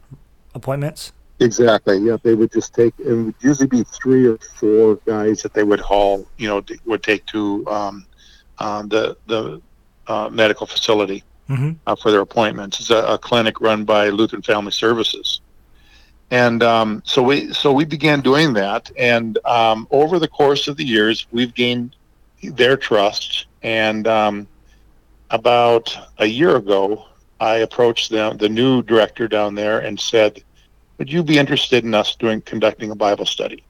appointments. 0.55 1.11
Exactly. 1.39 1.99
Yeah, 1.99 2.17
they 2.23 2.33
would 2.33 2.51
just 2.51 2.73
take. 2.73 2.95
It 2.97 3.13
would 3.13 3.35
usually 3.41 3.67
be 3.67 3.83
three 3.83 4.25
or 4.25 4.39
four 4.55 4.95
guys 5.05 5.43
that 5.43 5.53
they 5.53 5.63
would 5.63 5.79
haul. 5.79 6.25
You 6.37 6.47
know, 6.47 6.63
would 6.85 7.03
take 7.03 7.27
to 7.27 7.63
um, 7.67 8.06
uh, 8.59 8.83
the 8.83 9.17
the 9.27 9.61
uh, 10.07 10.29
medical 10.31 10.65
facility 10.65 11.23
mm-hmm. 11.49 11.71
uh, 11.85 11.95
for 11.95 12.11
their 12.11 12.21
appointments. 12.21 12.79
It's 12.79 12.89
a, 12.89 13.03
a, 13.05 13.17
clinic 13.17 13.59
run 13.61 13.83
by 13.83 14.09
Lutheran 14.09 14.41
Family 14.41 14.71
Services, 14.71 15.41
And 16.31 16.63
um, 16.63 17.01
so 17.05 17.21
we 17.21 17.53
so 17.53 17.71
we 17.71 17.85
began 17.85 18.21
doing 18.21 18.53
that, 18.53 18.91
and 18.97 19.37
um, 19.45 19.87
over 19.91 20.19
the 20.19 20.27
course 20.27 20.67
of 20.67 20.77
the 20.77 20.85
years, 20.85 21.27
we've 21.31 21.53
gained 21.53 21.95
their 22.41 22.77
trust. 22.77 23.47
And 23.63 24.07
um, 24.07 24.47
about 25.29 25.95
a 26.19 26.25
year 26.25 26.55
ago, 26.55 27.05
I 27.39 27.57
approached 27.57 28.11
them, 28.11 28.37
the 28.37 28.49
new 28.49 28.81
director 28.81 29.27
down 29.27 29.55
there, 29.55 29.79
and 29.79 29.99
said, 29.99 30.43
"Would 30.97 31.11
you 31.11 31.23
be 31.23 31.37
interested 31.37 31.83
in 31.83 31.93
us 31.93 32.15
doing 32.15 32.41
conducting 32.41 32.91
a 32.91 32.95
Bible 32.95 33.25
study?" 33.25 33.63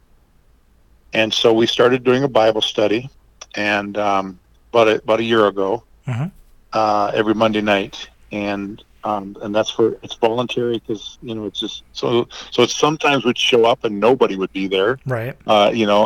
And 1.14 1.34
so 1.34 1.54
we 1.54 1.68
started 1.68 2.04
doing 2.04 2.24
a 2.24 2.28
Bible 2.28 2.62
study, 2.62 3.10
and 3.56 3.98
um, 3.98 4.40
about 4.78 4.88
a, 4.88 4.96
about 5.02 5.20
a 5.20 5.24
year 5.24 5.48
ago, 5.48 5.84
Mhm. 6.08 6.32
uh, 6.74 7.12
every 7.14 7.34
Monday 7.34 7.62
night, 7.62 8.10
and 8.32 8.84
um, 9.04 9.38
and 9.42 9.56
that's 9.56 9.70
for 9.70 9.98
it's 10.04 10.16
voluntary 10.16 10.80
because 10.80 11.18
you 11.22 11.34
know 11.34 11.46
it's 11.46 11.60
just 11.60 11.84
so 11.94 12.28
so 12.52 12.62
it's 12.64 12.76
sometimes 12.76 13.24
would 13.26 13.38
show 13.38 13.66
up 13.66 13.84
and 13.86 14.00
nobody 14.00 14.36
would 14.36 14.52
be 14.54 14.68
there, 14.68 15.00
Right. 15.06 15.36
uh, 15.48 15.72
you 15.74 15.86
know, 15.86 16.02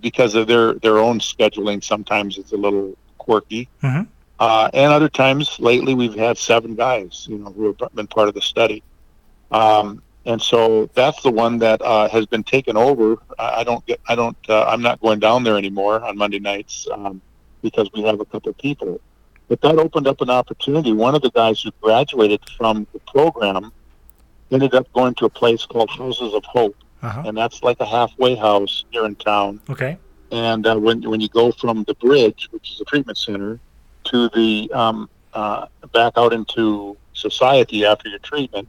because 0.00 0.34
of 0.34 0.46
their 0.46 0.74
their 0.74 0.98
own 0.98 1.20
scheduling. 1.20 1.84
Sometimes 1.84 2.38
it's 2.38 2.52
a 2.52 2.56
little 2.56 2.96
quirky, 3.18 3.68
Mhm. 3.82 4.06
uh, 4.40 4.70
and 4.72 4.92
other 4.92 5.08
times 5.08 5.58
lately 5.60 5.94
we've 5.94 6.14
had 6.14 6.38
seven 6.38 6.74
guys, 6.74 7.26
you 7.28 7.38
know, 7.38 7.50
who 7.52 7.66
have 7.80 7.94
been 7.94 8.06
part 8.06 8.28
of 8.28 8.34
the 8.34 8.40
study. 8.40 8.82
Um, 9.50 10.02
and 10.24 10.40
so 10.42 10.88
that's 10.94 11.22
the 11.22 11.30
one 11.30 11.58
that 11.58 11.80
uh, 11.82 12.08
has 12.08 12.26
been 12.26 12.42
taken 12.42 12.76
over. 12.76 13.18
I 13.38 13.60
I 13.60 13.64
don't 13.64 13.84
get, 13.86 14.00
I 14.08 14.14
don't, 14.16 14.36
uh, 14.48 14.64
I'm 14.64 14.82
not 14.82 15.00
going 15.00 15.20
down 15.20 15.44
there 15.44 15.56
anymore 15.58 16.02
on 16.04 16.16
Monday 16.18 16.40
nights 16.40 16.86
um, 16.92 17.20
because 17.68 17.88
we 17.96 18.02
have 18.08 18.20
a 18.20 18.24
couple 18.32 18.50
of 18.50 18.58
people. 18.58 19.00
But 19.48 19.60
that 19.62 19.76
opened 19.78 20.06
up 20.06 20.20
an 20.20 20.30
opportunity. 20.30 20.92
One 20.92 21.14
of 21.18 21.22
the 21.22 21.30
guys 21.30 21.60
who 21.62 21.70
graduated 21.86 22.40
from 22.56 22.86
the 22.92 23.00
program 23.14 23.72
ended 24.50 24.74
up 24.74 24.86
going 24.92 25.14
to 25.16 25.24
a 25.26 25.28
place 25.42 25.62
called 25.66 25.90
Houses 25.90 26.32
of 26.34 26.44
Hope, 26.44 26.76
Uh-huh. 27.02 27.22
and 27.26 27.36
that's 27.36 27.58
like 27.68 27.78
a 27.80 27.88
halfway 27.98 28.34
house 28.36 28.84
here 28.92 29.04
in 29.10 29.14
town. 29.16 29.60
Okay. 29.74 29.92
And 30.30 30.62
uh, 30.66 30.76
when 30.86 30.98
when 31.10 31.20
you 31.24 31.28
go 31.42 31.46
from 31.62 31.76
the 31.90 31.94
bridge, 32.06 32.42
which 32.52 32.66
is 32.72 32.80
a 32.80 32.84
treatment 32.92 33.18
center, 33.26 33.52
to 34.10 34.28
the 34.38 34.50
um, 34.82 34.98
uh, 35.40 35.66
back 35.98 36.12
out 36.16 36.32
into 36.38 36.96
society 37.26 37.78
after 37.92 38.06
your 38.12 38.22
treatment, 38.30 38.66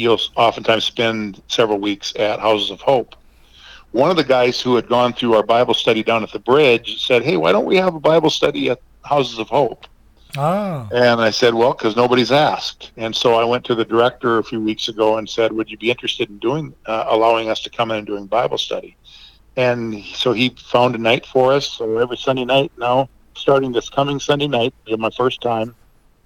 you'll 0.00 0.20
oftentimes 0.46 0.84
spend 0.84 1.42
several 1.58 1.78
weeks 1.88 2.08
at 2.28 2.36
Houses 2.46 2.70
of 2.76 2.80
Hope. 2.92 3.10
One 3.96 4.10
of 4.10 4.16
the 4.18 4.24
guys 4.24 4.60
who 4.60 4.76
had 4.76 4.88
gone 4.88 5.14
through 5.14 5.34
our 5.34 5.42
Bible 5.42 5.72
study 5.72 6.02
down 6.02 6.22
at 6.22 6.30
the 6.30 6.38
bridge 6.38 7.02
said, 7.06 7.22
"Hey, 7.22 7.38
why 7.38 7.50
don't 7.50 7.64
we 7.64 7.76
have 7.76 7.94
a 7.94 8.00
Bible 8.00 8.28
study 8.28 8.68
at 8.68 8.78
Houses 9.04 9.38
of 9.38 9.48
Hope?" 9.48 9.86
Oh. 10.36 10.86
And 10.92 11.20
I 11.20 11.30
said, 11.30 11.54
well, 11.54 11.72
because 11.72 11.96
nobody's 11.96 12.30
asked. 12.30 12.92
And 12.96 13.16
so 13.16 13.34
I 13.36 13.44
went 13.44 13.64
to 13.64 13.74
the 13.74 13.86
director 13.86 14.36
a 14.36 14.44
few 14.44 14.60
weeks 14.60 14.88
ago 14.88 15.16
and 15.16 15.26
said, 15.28 15.50
would 15.52 15.70
you 15.70 15.78
be 15.78 15.90
interested 15.90 16.28
in 16.28 16.38
doing, 16.38 16.74
uh, 16.84 17.06
allowing 17.08 17.48
us 17.48 17.62
to 17.62 17.70
come 17.70 17.90
in 17.90 17.98
and 17.98 18.06
doing 18.06 18.26
Bible 18.26 18.58
study? 18.58 18.96
And 19.56 20.04
so 20.04 20.32
he 20.32 20.54
found 20.72 20.94
a 20.94 20.98
night 20.98 21.24
for 21.24 21.54
us. 21.54 21.66
So 21.70 21.96
every 21.98 22.18
Sunday 22.18 22.44
night 22.44 22.70
now, 22.76 23.08
starting 23.34 23.72
this 23.72 23.88
coming 23.88 24.20
Sunday 24.20 24.46
night, 24.46 24.74
my 24.98 25.10
first 25.16 25.40
time, 25.40 25.74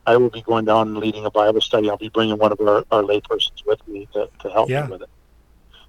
I 0.07 0.17
will 0.17 0.31
be 0.31 0.43
going 0.43 0.65
down 0.65 0.89
and 0.89 0.97
leading 0.99 1.25
a 1.25 1.31
Bible 1.31 1.61
study. 1.61 1.89
I'll 1.89 1.97
be 1.97 2.09
bringing 2.09 2.39
one 2.39 2.51
of 2.51 2.61
our, 2.61 2.85
our 2.91 3.03
laypersons 3.03 3.65
with 3.65 3.87
me 3.87 4.09
to, 4.15 4.29
to 4.41 4.51
help 4.51 4.69
Yeah. 4.69 4.87
me 4.87 4.93
with 4.93 5.03
it. 5.03 5.11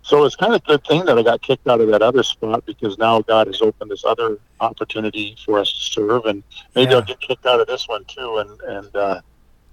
So 0.03 0.25
it's 0.25 0.35
kind 0.35 0.53
of 0.53 0.61
a 0.63 0.65
good 0.65 0.85
thing 0.85 1.05
that 1.05 1.17
I 1.17 1.23
got 1.23 1.41
kicked 1.41 1.67
out 1.67 1.79
of 1.79 1.87
that 1.89 2.01
other 2.01 2.23
spot 2.23 2.65
because 2.65 2.97
now 2.97 3.21
God 3.21 3.47
has 3.47 3.61
opened 3.61 3.91
this 3.91 4.03
other 4.03 4.39
opportunity 4.59 5.35
for 5.45 5.59
us 5.59 5.71
to 5.71 5.91
serve, 5.91 6.25
and 6.25 6.43
maybe 6.75 6.91
Yeah. 6.91 6.97
I'll 6.97 7.03
get 7.03 7.19
kicked 7.21 7.45
out 7.45 7.59
of 7.59 7.67
this 7.67 7.87
one 7.87 8.03
too. 8.05 8.37
And 8.37 8.61
and 8.61 8.95
uh, 8.95 9.21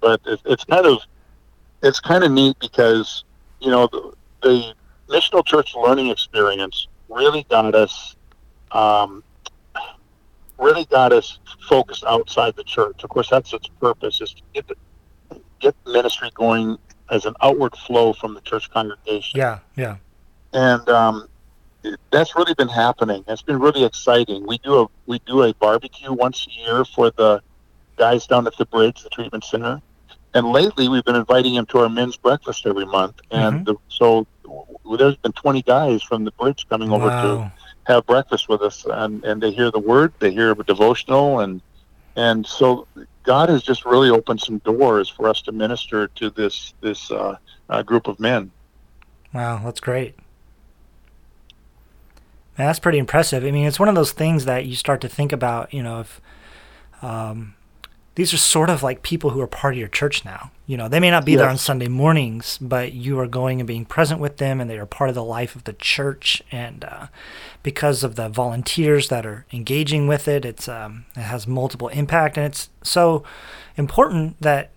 but 0.01 0.21
it, 0.25 0.39
it's 0.45 0.63
kind 0.65 0.85
of 0.85 0.99
it's 1.81 1.99
kind 1.99 2.23
of 2.23 2.31
neat 2.31 2.57
because 2.59 3.23
you 3.59 3.71
know 3.71 3.87
the, 3.87 4.13
the 4.43 4.73
missional 5.07 5.45
church 5.45 5.75
learning 5.75 6.09
experience 6.09 6.87
really 7.09 7.43
got 7.49 7.73
us 7.73 8.15
um, 8.71 9.23
really 10.59 10.85
got 10.85 11.11
us 11.11 11.39
focused 11.67 12.03
outside 12.03 12.55
the 12.55 12.63
church. 12.63 13.03
Of 13.03 13.09
course, 13.09 13.29
that's 13.29 13.53
its 13.53 13.67
purpose 13.79 14.21
is 14.21 14.33
to 14.33 14.41
get 14.53 14.67
the, 14.67 14.75
get 15.59 15.75
ministry 15.85 16.29
going 16.35 16.77
as 17.09 17.25
an 17.25 17.33
outward 17.41 17.75
flow 17.75 18.13
from 18.13 18.33
the 18.33 18.41
church 18.41 18.69
congregation 18.69 19.39
Yeah. 19.39 19.59
Yeah. 19.75 19.97
And 20.53 20.87
um, 20.89 21.27
that's 22.11 22.35
really 22.35 22.53
been 22.53 22.69
happening. 22.69 23.23
It's 23.27 23.41
been 23.41 23.59
really 23.59 23.83
exciting. 23.83 24.45
We 24.45 24.57
do 24.59 24.81
a 24.81 24.87
we 25.05 25.19
do 25.19 25.43
a 25.43 25.53
barbecue 25.55 26.11
once 26.11 26.47
a 26.47 26.51
year 26.51 26.85
for 26.85 27.11
the 27.11 27.41
guys 27.97 28.27
down 28.27 28.47
at 28.47 28.57
the 28.57 28.65
bridge, 28.65 29.03
the 29.03 29.09
treatment 29.09 29.43
center, 29.43 29.81
and 30.33 30.47
lately 30.47 30.87
we've 30.87 31.03
been 31.03 31.15
inviting 31.15 31.55
them 31.55 31.65
to 31.67 31.79
our 31.79 31.89
men's 31.89 32.17
breakfast 32.17 32.65
every 32.65 32.85
month. 32.85 33.19
And 33.31 33.65
the, 33.65 33.75
so 33.87 34.27
there's 34.97 35.15
been 35.17 35.33
20 35.33 35.61
guys 35.63 36.01
from 36.01 36.23
the 36.23 36.31
bridge 36.31 36.65
coming 36.69 36.91
over 36.91 37.09
to 37.09 37.51
have 37.85 38.05
breakfast 38.05 38.49
with 38.49 38.61
us, 38.61 38.85
and 38.89 39.23
and 39.23 39.41
they 39.41 39.51
hear 39.51 39.71
the 39.71 39.79
word, 39.79 40.13
they 40.19 40.31
hear 40.31 40.51
a 40.51 40.63
devotional, 40.63 41.39
and 41.39 41.61
and 42.15 42.45
so 42.45 42.87
God 43.23 43.49
has 43.49 43.63
just 43.63 43.85
really 43.85 44.09
opened 44.09 44.41
some 44.41 44.57
doors 44.59 45.09
for 45.09 45.27
us 45.29 45.41
to 45.43 45.51
minister 45.51 46.07
to 46.07 46.29
this 46.29 46.73
this 46.81 47.11
uh, 47.11 47.37
uh, 47.69 47.83
group 47.83 48.07
of 48.07 48.19
men. 48.19 48.51
Wow, 49.33 49.61
that's 49.63 49.79
great. 49.79 50.15
That's 52.65 52.79
pretty 52.79 52.97
impressive. 52.97 53.45
I 53.45 53.51
mean, 53.51 53.65
it's 53.65 53.79
one 53.79 53.89
of 53.89 53.95
those 53.95 54.11
things 54.11 54.45
that 54.45 54.65
you 54.65 54.75
start 54.75 55.01
to 55.01 55.09
think 55.09 55.31
about, 55.31 55.73
you 55.73 55.81
know, 55.81 56.01
if 56.01 56.21
um, 57.01 57.55
these 58.15 58.33
are 58.33 58.37
sort 58.37 58.69
of 58.69 58.83
like 58.83 59.01
people 59.01 59.29
who 59.29 59.39
are 59.39 59.47
part 59.47 59.75
of 59.75 59.77
your 59.79 59.87
church 59.87 60.25
now. 60.25 60.51
You 60.67 60.75
know, 60.75 60.89
they 60.89 60.99
may 60.99 61.09
not 61.09 61.23
be 61.23 61.37
there 61.37 61.47
on 61.47 61.57
Sunday 61.57 61.87
mornings, 61.87 62.57
but 62.59 62.91
you 62.91 63.17
are 63.19 63.27
going 63.27 63.61
and 63.61 63.67
being 63.67 63.85
present 63.85 64.19
with 64.19 64.37
them, 64.37 64.59
and 64.59 64.69
they 64.69 64.77
are 64.77 64.85
part 64.85 65.09
of 65.09 65.15
the 65.15 65.23
life 65.23 65.55
of 65.55 65.63
the 65.63 65.71
church. 65.71 66.43
And 66.51 66.83
uh, 66.83 67.07
because 67.63 68.03
of 68.03 68.15
the 68.15 68.27
volunteers 68.27 69.07
that 69.07 69.25
are 69.25 69.45
engaging 69.53 70.05
with 70.07 70.27
it, 70.27 70.43
it's 70.43 70.67
um, 70.67 71.05
it 71.15 71.21
has 71.21 71.47
multiple 71.47 71.87
impact, 71.87 72.35
and 72.35 72.45
it's 72.45 72.69
so 72.83 73.23
important 73.77 74.41
that 74.41 74.71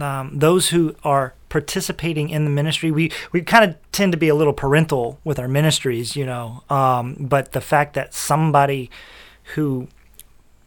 um, 0.00 0.38
those 0.38 0.70
who 0.70 0.96
are 1.04 1.34
participating 1.48 2.28
in 2.30 2.44
the 2.44 2.50
ministry, 2.50 2.90
we, 2.90 3.12
we 3.32 3.42
kind 3.42 3.64
of 3.64 3.76
tend 3.92 4.12
to 4.12 4.18
be 4.18 4.28
a 4.28 4.34
little 4.34 4.52
parental 4.52 5.18
with 5.24 5.38
our 5.38 5.48
ministries, 5.48 6.16
you 6.16 6.26
know. 6.26 6.62
Um, 6.68 7.16
but 7.18 7.52
the 7.52 7.60
fact 7.60 7.94
that 7.94 8.14
somebody 8.14 8.90
who 9.54 9.88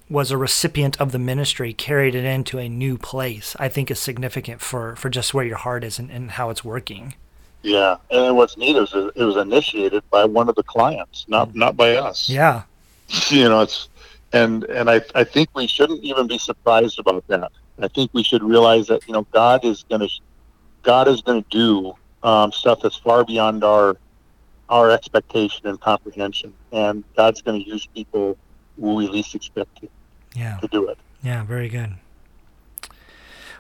was 0.10 0.32
a 0.32 0.38
recipient 0.38 1.00
of 1.00 1.12
the 1.12 1.20
ministry 1.20 1.72
carried 1.74 2.16
it 2.16 2.26
into 2.26 2.58
a 2.58 2.68
new 2.68 2.98
place, 2.98 3.56
I 3.60 3.70
think 3.70 3.92
is 3.92 4.00
significant 4.00 4.62
for, 4.62 4.96
for 4.96 5.10
just 5.10 5.34
where 5.34 5.46
your 5.46 5.58
heart 5.58 5.84
is 5.84 6.00
and, 6.00 6.10
and 6.10 6.32
how 6.32 6.50
it's 6.50 6.64
working. 6.64 7.14
Yeah, 7.62 7.98
and 8.10 8.38
what's 8.38 8.58
neat 8.58 8.78
is 8.78 8.94
it 8.94 9.18
was 9.18 9.36
initiated 9.36 10.04
by 10.10 10.26
one 10.26 10.48
of 10.48 10.56
the 10.56 10.64
clients, 10.64 11.26
not 11.28 11.54
not 11.56 11.76
by 11.76 11.96
us. 11.96 12.30
Yeah. 12.30 12.64
You 13.30 13.50
know, 13.50 13.62
it's 13.62 13.90
and 14.34 14.64
and 14.66 14.90
I 14.90 15.02
I 15.16 15.24
think 15.24 15.50
we 15.56 15.66
shouldn't 15.66 16.04
even 16.04 16.28
be 16.28 16.38
surprised 16.38 17.00
about 17.00 17.26
that. 17.28 17.52
I 17.82 17.88
think 17.88 18.12
we 18.14 18.22
should 18.22 18.44
realize 18.44 18.88
that 18.88 19.06
you 19.08 19.14
know 19.14 19.26
God 19.32 19.66
is 19.66 19.84
going 19.90 20.02
to 20.02 20.10
God 20.84 21.08
is 21.08 21.22
going 21.22 21.44
to 21.44 21.50
do 21.50 21.94
um, 22.28 22.52
stuff 22.52 22.80
that's 22.84 22.98
far 22.98 23.24
beyond 23.26 23.64
our 23.64 23.98
our 24.70 24.92
expectation 24.92 25.66
and 25.66 25.80
comprehension, 25.82 26.54
and 26.72 27.04
God's 27.18 27.42
going 27.42 27.64
to 27.64 27.68
use 27.68 27.88
people 27.88 28.38
who 28.80 28.94
we 28.94 29.08
least 29.08 29.34
expect 29.34 29.82
to, 29.82 29.90
Yeah. 30.36 30.58
to 30.60 30.68
do 30.68 30.88
it. 30.90 30.98
Yeah. 31.24 31.44
Very 31.44 31.70
good. 31.70 31.96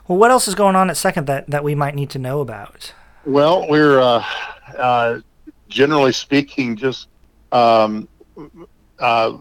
Well, 0.07 0.19
what 0.19 0.29
else 0.29 0.47
is 0.47 0.53
going 0.53 0.75
on 0.75 0.89
at 0.91 0.97
Second 0.97 1.25
that, 1.27 1.47
that 1.49 1.63
we 1.63 1.73
might 1.73 1.95
need 1.95 2.11
to 2.11 2.19
know 2.19 2.41
about? 2.41 2.93
Well, 3.25 3.67
we're 3.67 3.99
uh, 3.99 4.23
uh, 4.77 5.19
generally 5.67 6.11
speaking 6.11 6.75
just 6.75 7.07
um, 7.51 8.07
uh, 8.99 9.35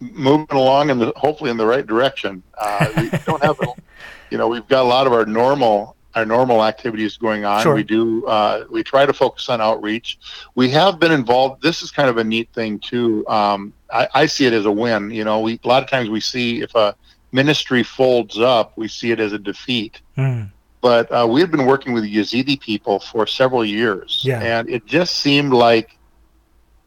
moving 0.00 0.46
along 0.50 0.88
in 0.90 0.98
the 0.98 1.12
hopefully 1.16 1.50
in 1.50 1.56
the 1.58 1.66
right 1.66 1.86
direction. 1.86 2.42
Uh, 2.58 2.88
we 2.96 3.10
don't 3.26 3.42
have, 3.42 3.58
a- 3.60 3.74
you 4.30 4.38
know, 4.38 4.48
we've 4.48 4.66
got 4.68 4.80
a 4.82 4.88
lot 4.88 5.06
of 5.06 5.12
our 5.12 5.26
normal 5.26 5.94
our 6.14 6.24
normal 6.26 6.64
activities 6.64 7.16
going 7.16 7.44
on. 7.44 7.62
Sure. 7.62 7.74
We 7.74 7.82
do 7.82 8.26
uh, 8.26 8.64
we 8.70 8.82
try 8.82 9.06
to 9.06 9.12
focus 9.12 9.48
on 9.48 9.60
outreach. 9.60 10.18
We 10.54 10.68
have 10.70 10.98
been 10.98 11.12
involved. 11.12 11.62
This 11.62 11.82
is 11.82 11.90
kind 11.90 12.08
of 12.08 12.18
a 12.18 12.24
neat 12.24 12.48
thing 12.52 12.78
too. 12.78 13.26
Um, 13.28 13.72
I, 13.92 14.08
I 14.14 14.26
see 14.26 14.46
it 14.46 14.52
as 14.52 14.64
a 14.66 14.70
win. 14.72 15.10
You 15.10 15.24
know, 15.24 15.40
we 15.40 15.58
a 15.62 15.68
lot 15.68 15.82
of 15.82 15.88
times 15.88 16.08
we 16.10 16.20
see 16.20 16.60
if 16.62 16.74
a 16.74 16.94
ministry 17.32 17.82
folds 17.82 18.38
up, 18.38 18.76
we 18.76 18.88
see 18.88 19.10
it 19.10 19.18
as 19.20 19.32
a 19.32 19.38
defeat 19.38 20.00
Mm. 20.18 20.50
but 20.82 21.10
uh, 21.10 21.26
we 21.26 21.40
had 21.40 21.50
been 21.50 21.64
working 21.64 21.94
with 21.94 22.04
Yazidi 22.04 22.60
people 22.60 22.98
for 23.00 23.26
several 23.26 23.64
years, 23.64 24.20
Yeah. 24.22 24.40
and 24.42 24.68
it 24.68 24.84
just 24.84 25.16
seemed 25.16 25.54
like 25.54 25.96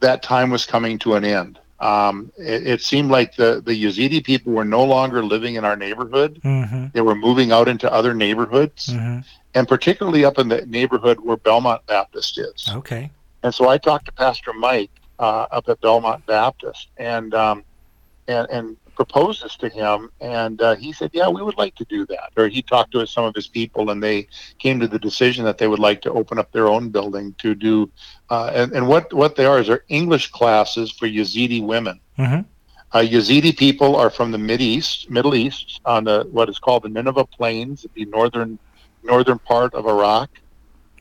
that 0.01 0.21
time 0.21 0.51
was 0.51 0.65
coming 0.67 0.99
to 0.99 1.15
an 1.15 1.25
end. 1.25 1.57
Um, 1.79 2.31
it, 2.37 2.65
it 2.67 2.81
seemed 2.81 3.11
like 3.11 3.35
the, 3.35 3.61
the 3.65 3.73
Yazidi 3.83 4.23
people 4.23 4.53
were 4.53 4.63
no 4.65 4.83
longer 4.83 5.23
living 5.23 5.55
in 5.55 5.65
our 5.65 5.75
neighborhood; 5.75 6.39
Mm-hmm. 6.43 6.87
they 6.93 7.01
were 7.01 7.15
moving 7.15 7.51
out 7.51 7.67
into 7.67 7.91
other 7.91 8.13
neighborhoods, 8.13 8.87
Mm-hmm. 8.87 9.19
and 9.55 9.67
particularly 9.67 10.23
up 10.25 10.39
in 10.39 10.47
the 10.47 10.65
neighborhood 10.65 11.19
where 11.19 11.37
Belmont 11.37 11.85
Baptist 11.85 12.37
is. 12.37 12.69
Okay. 12.71 13.11
And 13.43 13.53
so 13.53 13.67
I 13.69 13.77
talked 13.77 14.05
to 14.05 14.11
Pastor 14.13 14.53
Mike 14.53 14.89
uh, 15.19 15.47
up 15.51 15.67
at 15.69 15.81
Belmont 15.81 16.25
Baptist, 16.25 16.87
and 16.97 17.33
um, 17.33 17.63
and 18.27 18.47
and 18.49 18.77
proposed 18.95 19.43
this 19.43 19.55
to 19.57 19.69
him, 19.69 20.09
and 20.21 20.61
uh, 20.61 20.75
he 20.75 20.91
said, 20.93 21.11
"Yeah, 21.13 21.29
we 21.29 21.41
would 21.41 21.57
like 21.57 21.75
to 21.75 21.85
do 21.85 22.05
that." 22.07 22.29
Or 22.37 22.47
he 22.47 22.61
talked 22.61 22.91
to 22.93 23.05
some 23.05 23.25
of 23.25 23.35
his 23.35 23.47
people, 23.47 23.89
and 23.91 24.01
they 24.01 24.27
came 24.59 24.79
to 24.79 24.87
the 24.87 24.99
decision 24.99 25.45
that 25.45 25.57
they 25.57 25.67
would 25.67 25.79
like 25.79 26.01
to 26.01 26.11
open 26.11 26.39
up 26.39 26.51
their 26.51 26.67
own 26.67 26.89
building 26.89 27.35
to 27.39 27.55
do. 27.55 27.89
Uh, 28.29 28.51
and, 28.53 28.71
and 28.73 28.87
what 28.87 29.13
what 29.13 29.35
they 29.35 29.45
are 29.45 29.59
is 29.59 29.69
are 29.69 29.83
English 29.89 30.31
classes 30.31 30.91
for 30.91 31.07
Yazidi 31.07 31.61
women. 31.63 31.99
Mm-hmm. 32.17 32.41
Uh, 32.93 32.99
Yazidi 32.99 33.55
people 33.57 33.95
are 33.95 34.09
from 34.09 34.31
the 34.31 34.37
Mid 34.37 34.61
East, 34.61 35.09
Middle 35.09 35.35
East, 35.35 35.81
on 35.85 36.05
the 36.05 36.27
what 36.31 36.47
is 36.49 36.59
called 36.59 36.83
the 36.83 36.89
Nineveh 36.89 37.25
Plains, 37.25 37.85
the 37.93 38.05
northern 38.05 38.57
northern 39.03 39.39
part 39.39 39.73
of 39.73 39.85
Iraq, 39.85 40.29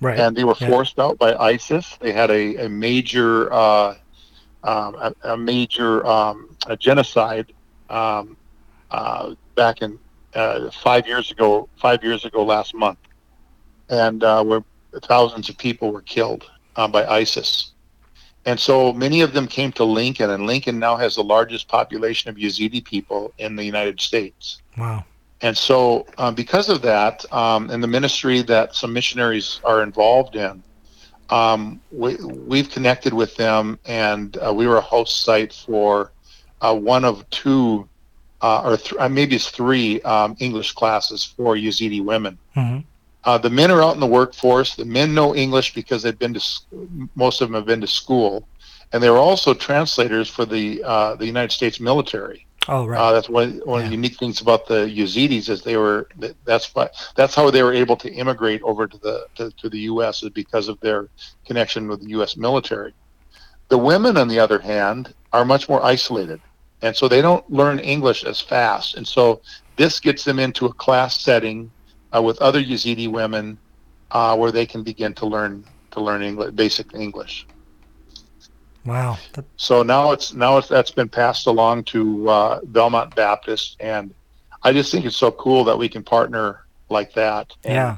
Right. 0.00 0.18
and 0.18 0.36
they 0.36 0.44
were 0.44 0.56
Yeah. 0.60 0.68
forced 0.68 0.98
out 0.98 1.16
by 1.18 1.34
ISIS. 1.36 1.96
They 2.00 2.12
had 2.12 2.30
a, 2.30 2.66
a 2.66 2.68
major 2.68 3.52
uh, 3.52 3.94
um, 4.64 4.94
a, 5.06 5.14
a 5.34 5.36
major 5.36 6.04
um, 6.06 6.48
a 6.66 6.76
genocide 6.76 7.52
um, 7.90 8.36
uh, 8.90 9.34
back 9.54 9.82
in 9.82 9.98
uh, 10.34 10.70
five 10.70 11.06
years 11.06 11.30
ago. 11.30 11.68
Five 11.76 12.02
years 12.02 12.24
ago, 12.24 12.44
last 12.44 12.74
month, 12.74 12.98
and 13.88 14.22
uh, 14.22 14.42
where 14.44 14.64
thousands 15.02 15.48
of 15.48 15.58
people 15.58 15.92
were 15.92 16.02
killed 16.02 16.50
uh, 16.76 16.88
by 16.88 17.06
ISIS. 17.06 17.72
And 18.46 18.60
so 18.60 18.92
many 18.92 19.22
of 19.22 19.32
them 19.32 19.46
came 19.46 19.72
to 19.72 19.84
Lincoln, 19.84 20.30
and 20.30 20.46
Lincoln 20.46 20.78
now 20.78 20.96
has 20.96 21.14
the 21.14 21.24
largest 21.24 21.66
population 21.68 22.28
of 22.28 22.36
Yazidi 22.36 22.84
people 22.84 23.32
in 23.38 23.56
the 23.56 23.64
United 23.64 24.00
States. 24.00 24.60
wow. 24.76 25.04
And 25.40 25.56
so, 25.56 26.06
uh, 26.16 26.30
because 26.30 26.70
of 26.70 26.80
that, 26.82 27.30
um, 27.32 27.68
and 27.68 27.82
the 27.82 27.88
ministry 27.88 28.40
that 28.42 28.74
some 28.74 28.94
missionaries 28.94 29.60
are 29.64 29.82
involved 29.82 30.36
in, 30.36 30.62
um, 31.28 31.80
we, 31.90 32.16
we've 32.16 32.70
connected 32.70 33.12
with 33.12 33.36
them, 33.36 33.78
and 33.84 34.38
uh, 34.38 34.54
we 34.54 34.66
were 34.66 34.76
a 34.76 34.82
host 34.82 35.22
site 35.22 35.52
for 35.52 36.12
uh, 36.64 36.74
one 36.74 37.04
of 37.04 37.28
two, 37.30 37.88
uh, 38.40 38.62
or 38.64 38.76
th- 38.76 38.94
uh, 38.98 39.08
maybe 39.08 39.36
it's 39.36 39.50
three 39.50 40.00
um, 40.02 40.34
English 40.40 40.72
classes 40.72 41.22
for 41.36 41.54
Yazidi 41.56 42.02
women. 42.12 42.38
hmm 42.54 42.78
Uh, 43.30 43.38
the 43.46 43.50
men 43.60 43.70
are 43.74 43.82
out 43.86 43.94
in 43.94 44.00
the 44.06 44.12
workforce. 44.20 44.70
The 44.76 44.84
men 44.98 45.08
know 45.18 45.34
English 45.34 45.68
because 45.80 46.00
they've 46.02 46.18
been 46.24 46.34
to, 46.34 46.42
most 47.24 47.40
of 47.40 47.48
them 47.48 47.54
have 47.54 47.64
been 47.72 47.80
to 47.80 47.86
school, 48.02 48.32
and 48.92 48.98
they 49.02 49.10
were 49.14 49.24
also 49.30 49.50
translators 49.68 50.28
for 50.36 50.44
the 50.54 50.64
uh, 50.92 51.10
the 51.20 51.26
United 51.34 51.52
States 51.58 51.78
military. 51.90 52.40
Oh, 52.74 52.82
right. 52.90 53.00
Uh, 53.00 53.12
that's 53.14 53.30
one 53.40 53.50
one 53.72 53.80
of 53.80 53.84
the 53.90 53.96
unique 54.00 54.16
things 54.22 54.36
about 54.46 54.62
the 54.72 54.80
Yazidis 54.98 55.46
is 55.54 55.58
they 55.62 55.78
were 55.84 56.00
that- 56.20 56.36
that's 56.50 56.66
what 56.74 56.88
that's 57.18 57.34
how 57.38 57.46
they 57.50 57.62
were 57.66 57.76
able 57.84 57.96
to 58.04 58.08
immigrate 58.22 58.62
over 58.70 58.82
to 58.92 58.98
the 59.06 59.16
to, 59.36 59.44
to 59.60 59.66
the 59.74 59.80
U.S. 59.92 60.14
is 60.24 60.30
because 60.42 60.66
of 60.72 60.76
their 60.84 61.00
connection 61.48 61.82
with 61.90 62.00
the 62.04 62.10
U.S. 62.18 62.32
military. 62.48 62.92
The 63.72 63.78
women, 63.90 64.14
on 64.22 64.28
the 64.32 64.40
other 64.46 64.60
hand, 64.72 65.02
are 65.32 65.44
much 65.54 65.64
more 65.70 65.82
isolated, 65.94 66.40
and 66.84 66.94
so 66.94 67.08
they 67.08 67.22
don't 67.22 67.48
learn 67.50 67.78
English 67.78 68.24
as 68.24 68.42
fast. 68.42 68.94
And 68.94 69.08
so 69.08 69.40
this 69.76 69.98
gets 69.98 70.22
them 70.22 70.38
into 70.38 70.66
a 70.66 70.72
class 70.74 71.18
setting 71.18 71.70
uh, 72.14 72.20
with 72.20 72.40
other 72.42 72.62
Yazidi 72.62 73.10
women, 73.10 73.56
uh, 74.10 74.36
where 74.36 74.52
they 74.52 74.66
can 74.66 74.82
begin 74.82 75.14
to 75.14 75.26
learn 75.26 75.64
to 75.92 76.00
learn 76.00 76.22
English, 76.22 76.52
basic 76.54 76.94
English. 76.94 77.46
wow. 78.84 79.16
So 79.56 79.82
now 79.82 80.12
it's 80.12 80.34
now 80.34 80.58
it's 80.58 80.68
that's 80.68 80.90
been 80.90 81.08
passed 81.08 81.46
along 81.46 81.84
to 81.84 82.28
uh, 82.28 82.60
Belmont 82.64 83.16
Baptist, 83.16 83.78
and 83.80 84.12
I 84.62 84.74
just 84.74 84.92
think 84.92 85.06
it's 85.06 85.16
so 85.16 85.30
cool 85.32 85.64
that 85.64 85.78
we 85.78 85.88
can 85.88 86.04
partner 86.04 86.66
like 86.90 87.14
that. 87.14 87.50
And, 87.64 87.74
yeah. 87.74 87.96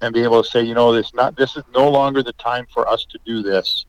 and 0.00 0.12
be 0.12 0.24
able 0.24 0.42
to 0.42 0.50
say, 0.50 0.60
you 0.60 0.74
know, 0.74 0.92
this 0.92 1.14
not 1.14 1.36
this 1.36 1.56
is 1.56 1.62
no 1.72 1.88
longer 1.88 2.20
the 2.20 2.32
time 2.32 2.66
for 2.74 2.88
us 2.88 3.06
to 3.10 3.18
do 3.24 3.44
this, 3.44 3.86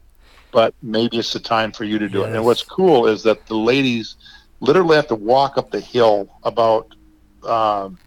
but 0.56 0.74
maybe 0.82 1.18
it's 1.18 1.34
the 1.34 1.40
time 1.40 1.70
for 1.74 1.84
you 1.84 2.00
to 2.00 2.08
do 2.08 2.24
it. 2.24 2.34
And 2.34 2.46
what's 2.46 2.64
cool 2.64 3.08
is 3.08 3.22
that 3.24 3.46
the 3.48 3.58
ladies 3.58 4.16
literally 4.62 4.96
have 4.96 5.08
to 5.10 5.16
walk 5.16 5.58
up 5.58 5.70
the 5.70 5.82
hill 5.82 6.30
about 6.44 6.96
um, 7.46 7.98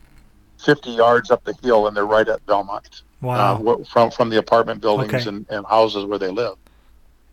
50 0.64 0.88
yards 0.92 1.30
up 1.30 1.44
the 1.44 1.52
hill, 1.62 1.86
and 1.88 1.94
they're 1.94 2.06
right 2.06 2.26
at 2.26 2.44
Belmont 2.46 3.02
Wow. 3.20 3.62
uh, 3.62 3.84
from 3.84 4.10
from 4.10 4.30
the 4.30 4.38
apartment 4.38 4.80
buildings 4.80 5.12
Okay. 5.12 5.28
and, 5.28 5.44
and 5.50 5.66
houses 5.66 6.06
where 6.06 6.18
they 6.18 6.30
live. 6.30 6.54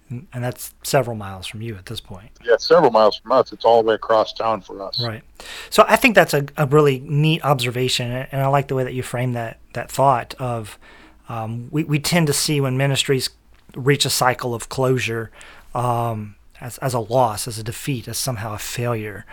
and 0.09 0.27
and 0.33 0.43
that's 0.43 0.73
several 0.83 1.15
miles 1.15 1.47
from 1.47 1.61
you 1.61 1.75
at 1.77 1.85
this 1.85 2.01
point. 2.01 2.31
Yeah, 2.43 2.57
several 2.57 2.91
miles 2.91 3.15
from 3.17 3.31
us. 3.31 3.53
It's 3.53 3.63
all 3.63 3.81
the 3.83 3.87
way 3.87 3.95
across 3.95 4.33
town 4.33 4.59
for 4.61 4.81
us. 4.81 5.01
Right. 5.01 5.23
So 5.69 5.85
I 5.87 5.95
think 5.95 6.13
that's 6.15 6.33
a, 6.33 6.45
a 6.57 6.65
really 6.65 6.99
neat 6.99 7.41
observation, 7.45 8.11
and 8.11 8.41
I 8.41 8.47
like 8.47 8.67
the 8.67 8.75
way 8.75 8.83
that 8.83 8.93
you 8.93 9.01
frame 9.03 9.31
that 9.33 9.59
that 9.75 9.89
thought 9.89 10.35
of 10.39 10.77
um, 11.29 11.69
we 11.71 11.85
we 11.85 11.99
tend 11.99 12.27
to 12.27 12.33
see 12.33 12.59
when 12.59 12.75
ministries 12.75 13.29
reach 13.75 14.05
a 14.05 14.09
cycle 14.09 14.53
of 14.53 14.69
closure 14.69 15.31
um, 15.73 16.35
as 16.61 16.77
as 16.79 16.93
a 16.93 16.99
loss, 16.99 17.47
as 17.47 17.59
a 17.59 17.63
defeat, 17.63 18.07
as 18.07 18.17
somehow 18.17 18.53
a 18.53 18.57
failure. 18.57 19.25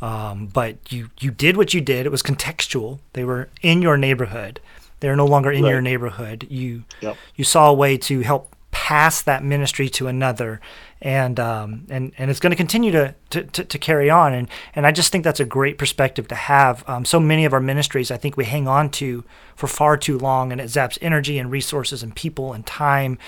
Um, 0.00 0.46
but 0.46 0.76
you 0.92 1.10
you 1.20 1.30
did 1.30 1.56
what 1.56 1.74
you 1.74 1.80
did. 1.80 2.06
It 2.06 2.12
was 2.12 2.22
contextual. 2.22 3.00
They 3.14 3.24
were 3.24 3.48
in 3.62 3.82
your 3.82 3.96
neighborhood. 3.96 4.60
They're 5.00 5.16
no 5.16 5.26
longer 5.26 5.50
in 5.50 5.64
your 5.64 5.80
neighborhood. 5.80 6.46
You 6.50 6.84
Yep. 7.00 7.16
you 7.36 7.44
saw 7.44 7.70
a 7.70 7.74
way 7.74 7.96
to 7.98 8.20
help 8.20 8.54
pass 8.70 9.22
that 9.22 9.42
ministry 9.42 9.88
to 9.88 10.06
another 10.06 10.60
and 11.00 11.38
um, 11.40 11.86
and 11.88 12.12
and 12.18 12.30
it's 12.30 12.40
going 12.40 12.50
to 12.50 12.56
continue 12.56 12.90
to, 12.90 13.14
to, 13.30 13.44
to, 13.44 13.78
carry 13.78 14.10
on 14.10 14.34
and 14.34 14.48
and 14.74 14.86
I 14.86 14.92
just 14.92 15.10
think 15.10 15.24
that's 15.24 15.40
a 15.40 15.44
great 15.44 15.78
perspective 15.78 16.28
to 16.28 16.34
have 16.34 16.86
um, 16.88 17.04
so 17.04 17.18
many 17.18 17.44
of 17.44 17.52
our 17.52 17.60
ministries 17.60 18.10
I 18.10 18.16
think 18.16 18.36
we 18.36 18.44
hang 18.44 18.68
on 18.68 18.90
to 18.92 19.24
for 19.56 19.68
far 19.68 19.96
too 19.96 20.18
long 20.18 20.52
and 20.52 20.60
it 20.60 20.64
zaps 20.64 20.98
energy 21.00 21.38
and 21.38 21.50
resources 21.50 22.02
and 22.02 22.14
people 22.14 22.52
and 22.52 22.66
time 22.66 23.18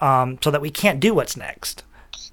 um, 0.00 0.38
so 0.42 0.50
that 0.50 0.60
we 0.60 0.70
can't 0.70 1.00
do 1.00 1.14
what's 1.14 1.36
next 1.36 1.84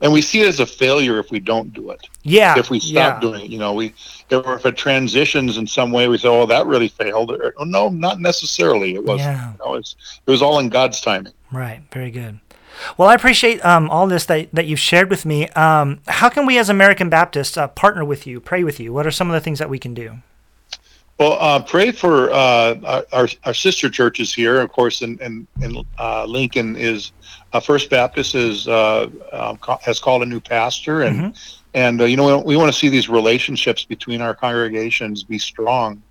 and 0.01 0.11
we 0.11 0.21
see 0.21 0.41
it 0.41 0.47
as 0.47 0.59
a 0.59 0.65
failure 0.65 1.19
if 1.19 1.31
we 1.31 1.39
don't 1.39 1.73
do 1.73 1.91
it. 1.91 2.07
yeah 2.23 2.57
If 2.57 2.69
we 2.69 2.79
stop 2.79 2.93
yeah. 2.93 3.19
doing 3.19 3.45
it, 3.45 3.49
you 3.49 3.57
know, 3.57 3.73
we 3.73 3.93
if, 4.29 4.45
if 4.45 4.65
it 4.65 4.77
transitions 4.77 5.57
in 5.57 5.67
some 5.67 5.91
way, 5.91 6.07
we 6.07 6.17
say, 6.17 6.27
"Oh, 6.27 6.45
that 6.45 6.65
really 6.65 6.89
failed." 6.89 7.31
Or, 7.31 7.53
oh, 7.57 7.63
no, 7.63 7.89
not 7.89 8.19
necessarily. 8.19 8.95
It 8.95 9.05
was. 9.05 9.19
Yeah. 9.19 9.53
You 9.53 9.57
know, 9.59 9.75
it 9.75 9.95
was 10.25 10.41
all 10.41 10.59
in 10.59 10.69
God's 10.69 10.99
timing. 10.99 11.33
Right. 11.51 11.81
Very 11.93 12.11
good. 12.11 12.39
Well, 12.97 13.09
I 13.09 13.15
appreciate 13.15 13.63
um, 13.65 13.89
all 13.89 14.07
this 14.07 14.25
that, 14.25 14.49
that 14.53 14.65
you've 14.65 14.79
shared 14.79 15.09
with 15.09 15.25
me. 15.25 15.47
Um, 15.49 16.01
how 16.07 16.29
can 16.29 16.45
we, 16.45 16.57
as 16.57 16.69
American 16.69 17.09
Baptists, 17.09 17.57
uh, 17.57 17.67
partner 17.67 18.03
with 18.05 18.27
you, 18.27 18.39
pray 18.39 18.63
with 18.63 18.79
you? 18.79 18.93
What 18.93 19.05
are 19.07 19.11
some 19.11 19.29
of 19.29 19.33
the 19.33 19.41
things 19.41 19.59
that 19.59 19.69
we 19.69 19.79
can 19.79 19.93
do? 19.93 20.17
Well, 21.17 21.37
uh, 21.39 21.61
pray 21.61 21.91
for 21.91 22.29
uh, 22.31 23.03
our, 23.13 23.29
our 23.45 23.53
sister 23.53 23.89
churches 23.89 24.33
here. 24.33 24.59
Of 24.59 24.71
course, 24.71 25.01
in 25.01 25.17
in, 25.19 25.47
in 25.61 25.85
uh, 25.97 26.25
Lincoln 26.25 26.75
is 26.75 27.13
uh, 27.53 27.61
First 27.61 27.89
Baptist 27.89 28.35
is 28.35 28.67
uh, 28.67 29.09
um, 29.31 29.57
has 29.81 29.99
called 29.99 30.23
a 30.23 30.25
new 30.25 30.41
pastor, 30.41 31.03
and 31.03 31.33
and 31.73 32.01
uh, 32.01 32.03
you 32.05 32.17
know 32.17 32.39
we, 32.39 32.43
we 32.43 32.57
want 32.57 32.71
to 32.71 32.77
see 32.77 32.89
these 32.89 33.07
relationships 33.07 33.85
between 33.85 34.19
our 34.19 34.35
congregations 34.35 35.23
be 35.23 35.37
strong, 35.37 36.03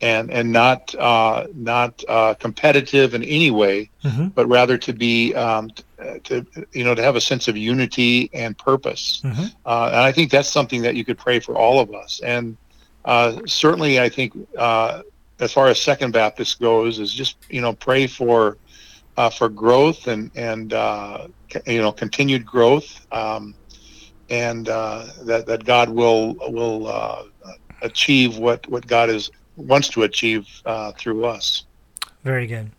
and 0.00 0.30
and 0.30 0.50
not 0.52 0.94
uh, 0.96 1.46
not 1.54 2.02
uh, 2.08 2.34
competitive 2.34 3.14
in 3.14 3.22
any 3.24 3.50
way, 3.50 3.90
Mm-hmm. 4.04 4.28
but 4.28 4.46
rather 4.48 4.78
to 4.78 4.92
be 4.94 5.34
um, 5.34 5.70
uh, 5.98 6.14
to 6.24 6.46
you 6.72 6.84
know 6.84 6.94
to 6.94 7.02
have 7.02 7.16
a 7.16 7.20
sense 7.20 7.48
of 7.48 7.56
unity 7.56 8.30
and 8.32 8.56
purpose. 8.56 9.20
Mm-hmm. 9.24 9.44
Uh, 9.66 9.86
and 9.88 9.96
I 9.96 10.12
think 10.12 10.30
that's 10.30 10.48
something 10.48 10.82
that 10.82 10.94
you 10.96 11.04
could 11.04 11.18
pray 11.18 11.38
for 11.40 11.54
all 11.56 11.80
of 11.80 11.92
us. 11.94 12.20
And 12.24 12.56
uh, 13.04 13.40
certainly, 13.46 14.00
I 14.00 14.08
think 14.08 14.32
uh, 14.56 15.02
as 15.38 15.52
far 15.52 15.68
as 15.68 15.80
Second 15.80 16.12
Baptist 16.12 16.60
goes, 16.60 16.98
is 16.98 17.12
just 17.12 17.36
you 17.50 17.60
know 17.60 17.72
pray 17.74 18.06
for 18.06 18.56
uh, 19.16 19.28
for 19.30 19.48
growth 19.50 20.06
and 20.06 20.30
and 20.34 20.72
uh, 20.72 21.28
c- 21.52 21.74
you 21.74 21.80
know 21.82 21.92
continued 21.92 22.46
growth, 22.46 23.06
um, 23.12 23.54
and 24.30 24.68
uh, 24.68 25.06
that 25.24 25.46
that 25.46 25.64
God 25.64 25.90
will 25.90 26.34
will 26.48 26.86
uh, 26.86 27.24
achieve 27.82 28.38
what 28.38 28.66
what 28.68 28.86
God 28.86 29.10
is 29.10 29.30
wants 29.60 29.88
to 29.90 30.02
achieve 30.02 30.46
uh, 30.64 30.92
through 30.92 31.24
us. 31.24 31.64
Very 32.22 32.46
good. 32.46 32.70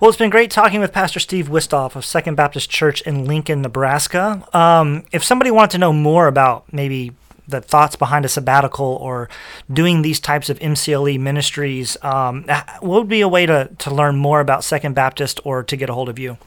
Well, 0.00 0.08
it's 0.08 0.18
been 0.18 0.30
great 0.30 0.52
talking 0.52 0.80
with 0.80 0.92
Pastor 0.92 1.18
Steve 1.18 1.48
Wistoff 1.48 1.96
of 1.96 2.04
Second 2.04 2.36
Baptist 2.36 2.70
Church 2.70 3.00
in 3.02 3.24
Lincoln, 3.24 3.62
Nebraska. 3.62 4.46
Um, 4.52 5.04
if 5.10 5.24
somebody 5.24 5.50
wanted 5.50 5.72
to 5.72 5.78
know 5.78 5.92
more 5.92 6.28
about 6.28 6.72
maybe 6.72 7.12
the 7.48 7.60
thoughts 7.60 7.96
behind 7.96 8.24
a 8.24 8.28
sabbatical 8.28 8.86
or 8.86 9.28
doing 9.72 10.02
these 10.02 10.20
types 10.20 10.48
of 10.48 10.60
MCLE 10.60 11.18
ministries, 11.18 11.96
um, 12.02 12.44
what 12.80 13.00
would 13.00 13.08
be 13.08 13.20
a 13.20 13.28
way 13.28 13.46
to, 13.46 13.68
to 13.78 13.92
learn 13.92 14.16
more 14.16 14.38
about 14.38 14.62
Second 14.62 14.94
Baptist 14.94 15.40
or 15.44 15.64
to 15.64 15.76
get 15.76 15.90
a 15.90 15.94
hold 15.94 16.08
of 16.08 16.18
you? 16.18 16.38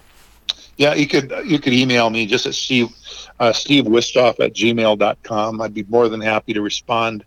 Yeah, 0.78 0.94
you 0.94 1.08
could 1.08 1.34
you 1.44 1.60
could 1.60 1.74
email 1.74 2.10
me 2.12 2.28
just 2.28 2.46
at 2.46 2.54
Steve 2.54 2.90
uh, 3.40 3.52
Steve 3.52 3.86
Wistoff 3.86 4.40
at 4.40 4.54
gmail.com. 4.54 5.60
I'd 5.60 5.74
be 5.74 5.84
more 5.90 6.08
than 6.08 6.22
happy 6.22 6.54
to 6.54 6.62
respond. 6.62 7.26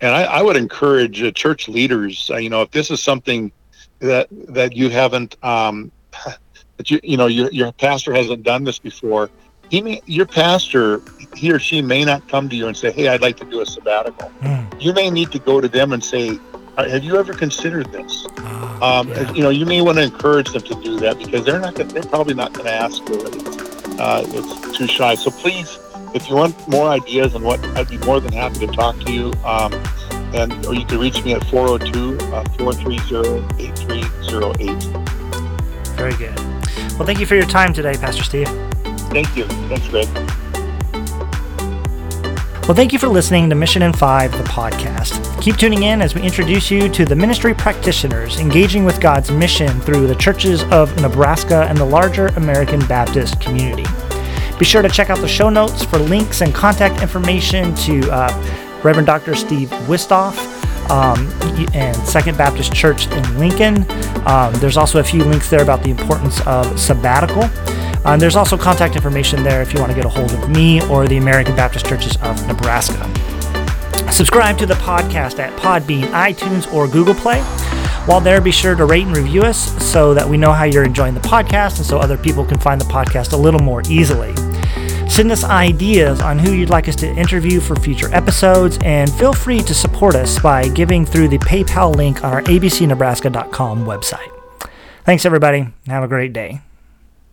And 0.00 0.14
I, 0.14 0.22
I 0.24 0.42
would 0.42 0.56
encourage 0.56 1.22
uh, 1.22 1.30
church 1.32 1.68
leaders, 1.68 2.30
uh, 2.30 2.36
you 2.36 2.48
know, 2.48 2.62
if 2.62 2.70
this 2.70 2.90
is 2.90 3.02
something 3.02 3.52
that 3.98 4.28
that 4.48 4.74
you 4.74 4.88
haven't 4.88 5.36
um, 5.44 5.90
that 6.78 6.90
you 6.90 7.00
you 7.02 7.16
know 7.16 7.26
your 7.26 7.50
your 7.52 7.72
pastor 7.72 8.14
hasn't 8.14 8.42
done 8.42 8.64
this 8.64 8.78
before, 8.78 9.28
he 9.68 9.82
may 9.82 10.00
your 10.06 10.26
pastor 10.26 11.02
he 11.36 11.52
or 11.52 11.58
she 11.58 11.82
may 11.82 12.04
not 12.04 12.26
come 12.28 12.48
to 12.48 12.56
you 12.56 12.66
and 12.66 12.76
say, 12.76 12.90
"Hey, 12.90 13.08
I'd 13.08 13.20
like 13.20 13.36
to 13.38 13.44
do 13.44 13.60
a 13.60 13.66
sabbatical." 13.66 14.30
Mm. 14.40 14.82
You 14.82 14.92
may 14.94 15.10
need 15.10 15.30
to 15.32 15.38
go 15.38 15.60
to 15.60 15.68
them 15.68 15.92
and 15.92 16.02
say, 16.02 16.38
"Uh, 16.78 16.88
"Have 16.88 17.04
you 17.04 17.18
ever 17.18 17.34
considered 17.34 17.92
this?" 17.92 18.26
Ah, 18.38 19.00
Um, 19.00 19.08
yeah. 19.10 19.32
You 19.32 19.42
know, 19.42 19.50
you 19.50 19.66
may 19.66 19.82
want 19.82 19.98
to 19.98 20.04
encourage 20.04 20.50
them 20.52 20.62
to 20.62 20.74
do 20.82 20.98
that 21.00 21.18
because 21.18 21.44
they're 21.44 21.60
not. 21.60 21.74
Gonna, 21.74 21.92
they're 21.92 22.02
probably 22.04 22.34
not 22.34 22.54
going 22.54 22.66
to 22.66 22.72
ask 22.72 23.04
for 23.04 23.12
it. 23.14 24.00
Uh, 24.00 24.24
it's 24.28 24.78
too 24.78 24.86
shy. 24.86 25.14
So 25.14 25.30
please, 25.30 25.78
if 26.14 26.28
you 26.28 26.34
want 26.34 26.68
more 26.68 26.88
ideas 26.88 27.34
on 27.34 27.42
what, 27.42 27.64
I'd 27.76 27.88
be 27.88 27.98
more 27.98 28.20
than 28.20 28.32
happy 28.32 28.66
to 28.66 28.66
talk 28.68 28.98
to 29.00 29.12
you. 29.12 29.32
Um, 29.44 29.72
and 30.34 30.64
or 30.66 30.74
you 30.74 30.84
can 30.84 30.98
reach 30.98 31.24
me 31.24 31.34
at 31.34 31.44
402 31.44 32.18
430 32.18 33.64
8308. 33.64 34.82
Very 35.96 36.14
good. 36.14 36.38
Well, 36.96 37.06
thank 37.06 37.18
you 37.18 37.26
for 37.26 37.34
your 37.34 37.46
time 37.46 37.72
today, 37.72 37.94
Pastor 37.94 38.22
Steve. 38.22 38.48
Thank 39.10 39.36
you. 39.36 39.44
Thanks, 39.68 39.88
Greg. 39.88 40.08
Well, 42.68 42.76
thank 42.76 42.92
you 42.92 43.00
for 43.00 43.08
listening 43.08 43.50
to 43.50 43.56
Mission 43.56 43.82
in 43.82 43.92
Five, 43.92 44.30
the 44.30 44.44
podcast. 44.44 45.42
Keep 45.42 45.56
tuning 45.56 45.82
in 45.82 46.00
as 46.00 46.14
we 46.14 46.22
introduce 46.22 46.70
you 46.70 46.88
to 46.90 47.04
the 47.04 47.16
ministry 47.16 47.52
practitioners 47.52 48.38
engaging 48.38 48.84
with 48.84 49.00
God's 49.00 49.32
mission 49.32 49.80
through 49.80 50.06
the 50.06 50.14
churches 50.14 50.62
of 50.64 50.96
Nebraska 51.00 51.66
and 51.68 51.76
the 51.76 51.84
larger 51.84 52.28
American 52.28 52.78
Baptist 52.86 53.40
community. 53.40 53.84
Be 54.60 54.66
sure 54.66 54.82
to 54.82 54.90
check 54.90 55.08
out 55.08 55.18
the 55.18 55.26
show 55.26 55.48
notes 55.48 55.82
for 55.82 55.98
links 55.98 56.42
and 56.42 56.54
contact 56.54 57.00
information 57.00 57.74
to 57.76 58.00
uh, 58.10 58.80
Reverend 58.84 59.06
Dr. 59.06 59.34
Steve 59.34 59.70
Wistoff 59.88 60.36
um, 60.90 61.26
and 61.74 61.96
Second 62.06 62.36
Baptist 62.36 62.74
Church 62.74 63.06
in 63.06 63.38
Lincoln. 63.38 63.86
Um, 64.26 64.52
there's 64.60 64.76
also 64.76 65.00
a 65.00 65.02
few 65.02 65.24
links 65.24 65.48
there 65.48 65.62
about 65.62 65.82
the 65.82 65.88
importance 65.88 66.46
of 66.46 66.78
sabbatical. 66.78 67.44
And 68.04 68.20
there's 68.20 68.36
also 68.36 68.58
contact 68.58 68.96
information 68.96 69.42
there 69.42 69.62
if 69.62 69.72
you 69.72 69.80
want 69.80 69.92
to 69.92 69.96
get 69.96 70.04
a 70.04 70.10
hold 70.10 70.30
of 70.30 70.50
me 70.50 70.86
or 70.88 71.08
the 71.08 71.16
American 71.16 71.56
Baptist 71.56 71.86
Churches 71.86 72.18
of 72.20 72.46
Nebraska. 72.46 73.02
Subscribe 74.12 74.58
to 74.58 74.66
the 74.66 74.74
podcast 74.74 75.38
at 75.38 75.58
Podbean, 75.58 76.04
iTunes, 76.08 76.70
or 76.70 76.86
Google 76.86 77.14
Play. 77.14 77.40
While 78.06 78.20
there, 78.20 78.40
be 78.40 78.50
sure 78.50 78.74
to 78.74 78.84
rate 78.84 79.06
and 79.06 79.16
review 79.16 79.42
us 79.42 79.58
so 79.82 80.12
that 80.12 80.28
we 80.28 80.36
know 80.36 80.52
how 80.52 80.64
you're 80.64 80.84
enjoying 80.84 81.14
the 81.14 81.20
podcast 81.20 81.78
and 81.78 81.86
so 81.86 81.98
other 81.98 82.18
people 82.18 82.44
can 82.44 82.58
find 82.58 82.78
the 82.80 82.86
podcast 82.86 83.32
a 83.32 83.36
little 83.36 83.60
more 83.60 83.82
easily. 83.88 84.34
Send 85.10 85.32
us 85.32 85.42
ideas 85.42 86.20
on 86.20 86.38
who 86.38 86.52
you'd 86.52 86.70
like 86.70 86.88
us 86.88 86.96
to 86.96 87.06
interview 87.06 87.58
for 87.60 87.74
future 87.74 88.08
episodes, 88.14 88.78
and 88.84 89.12
feel 89.12 89.32
free 89.32 89.58
to 89.58 89.74
support 89.74 90.14
us 90.14 90.38
by 90.38 90.68
giving 90.68 91.04
through 91.04 91.28
the 91.28 91.38
PayPal 91.38 91.94
link 91.94 92.24
on 92.24 92.32
our 92.32 92.42
abcnebraska.com 92.42 93.84
website. 93.84 94.30
Thanks, 95.04 95.26
everybody. 95.26 95.68
Have 95.88 96.04
a 96.04 96.08
great 96.08 96.32
day. 96.32 96.60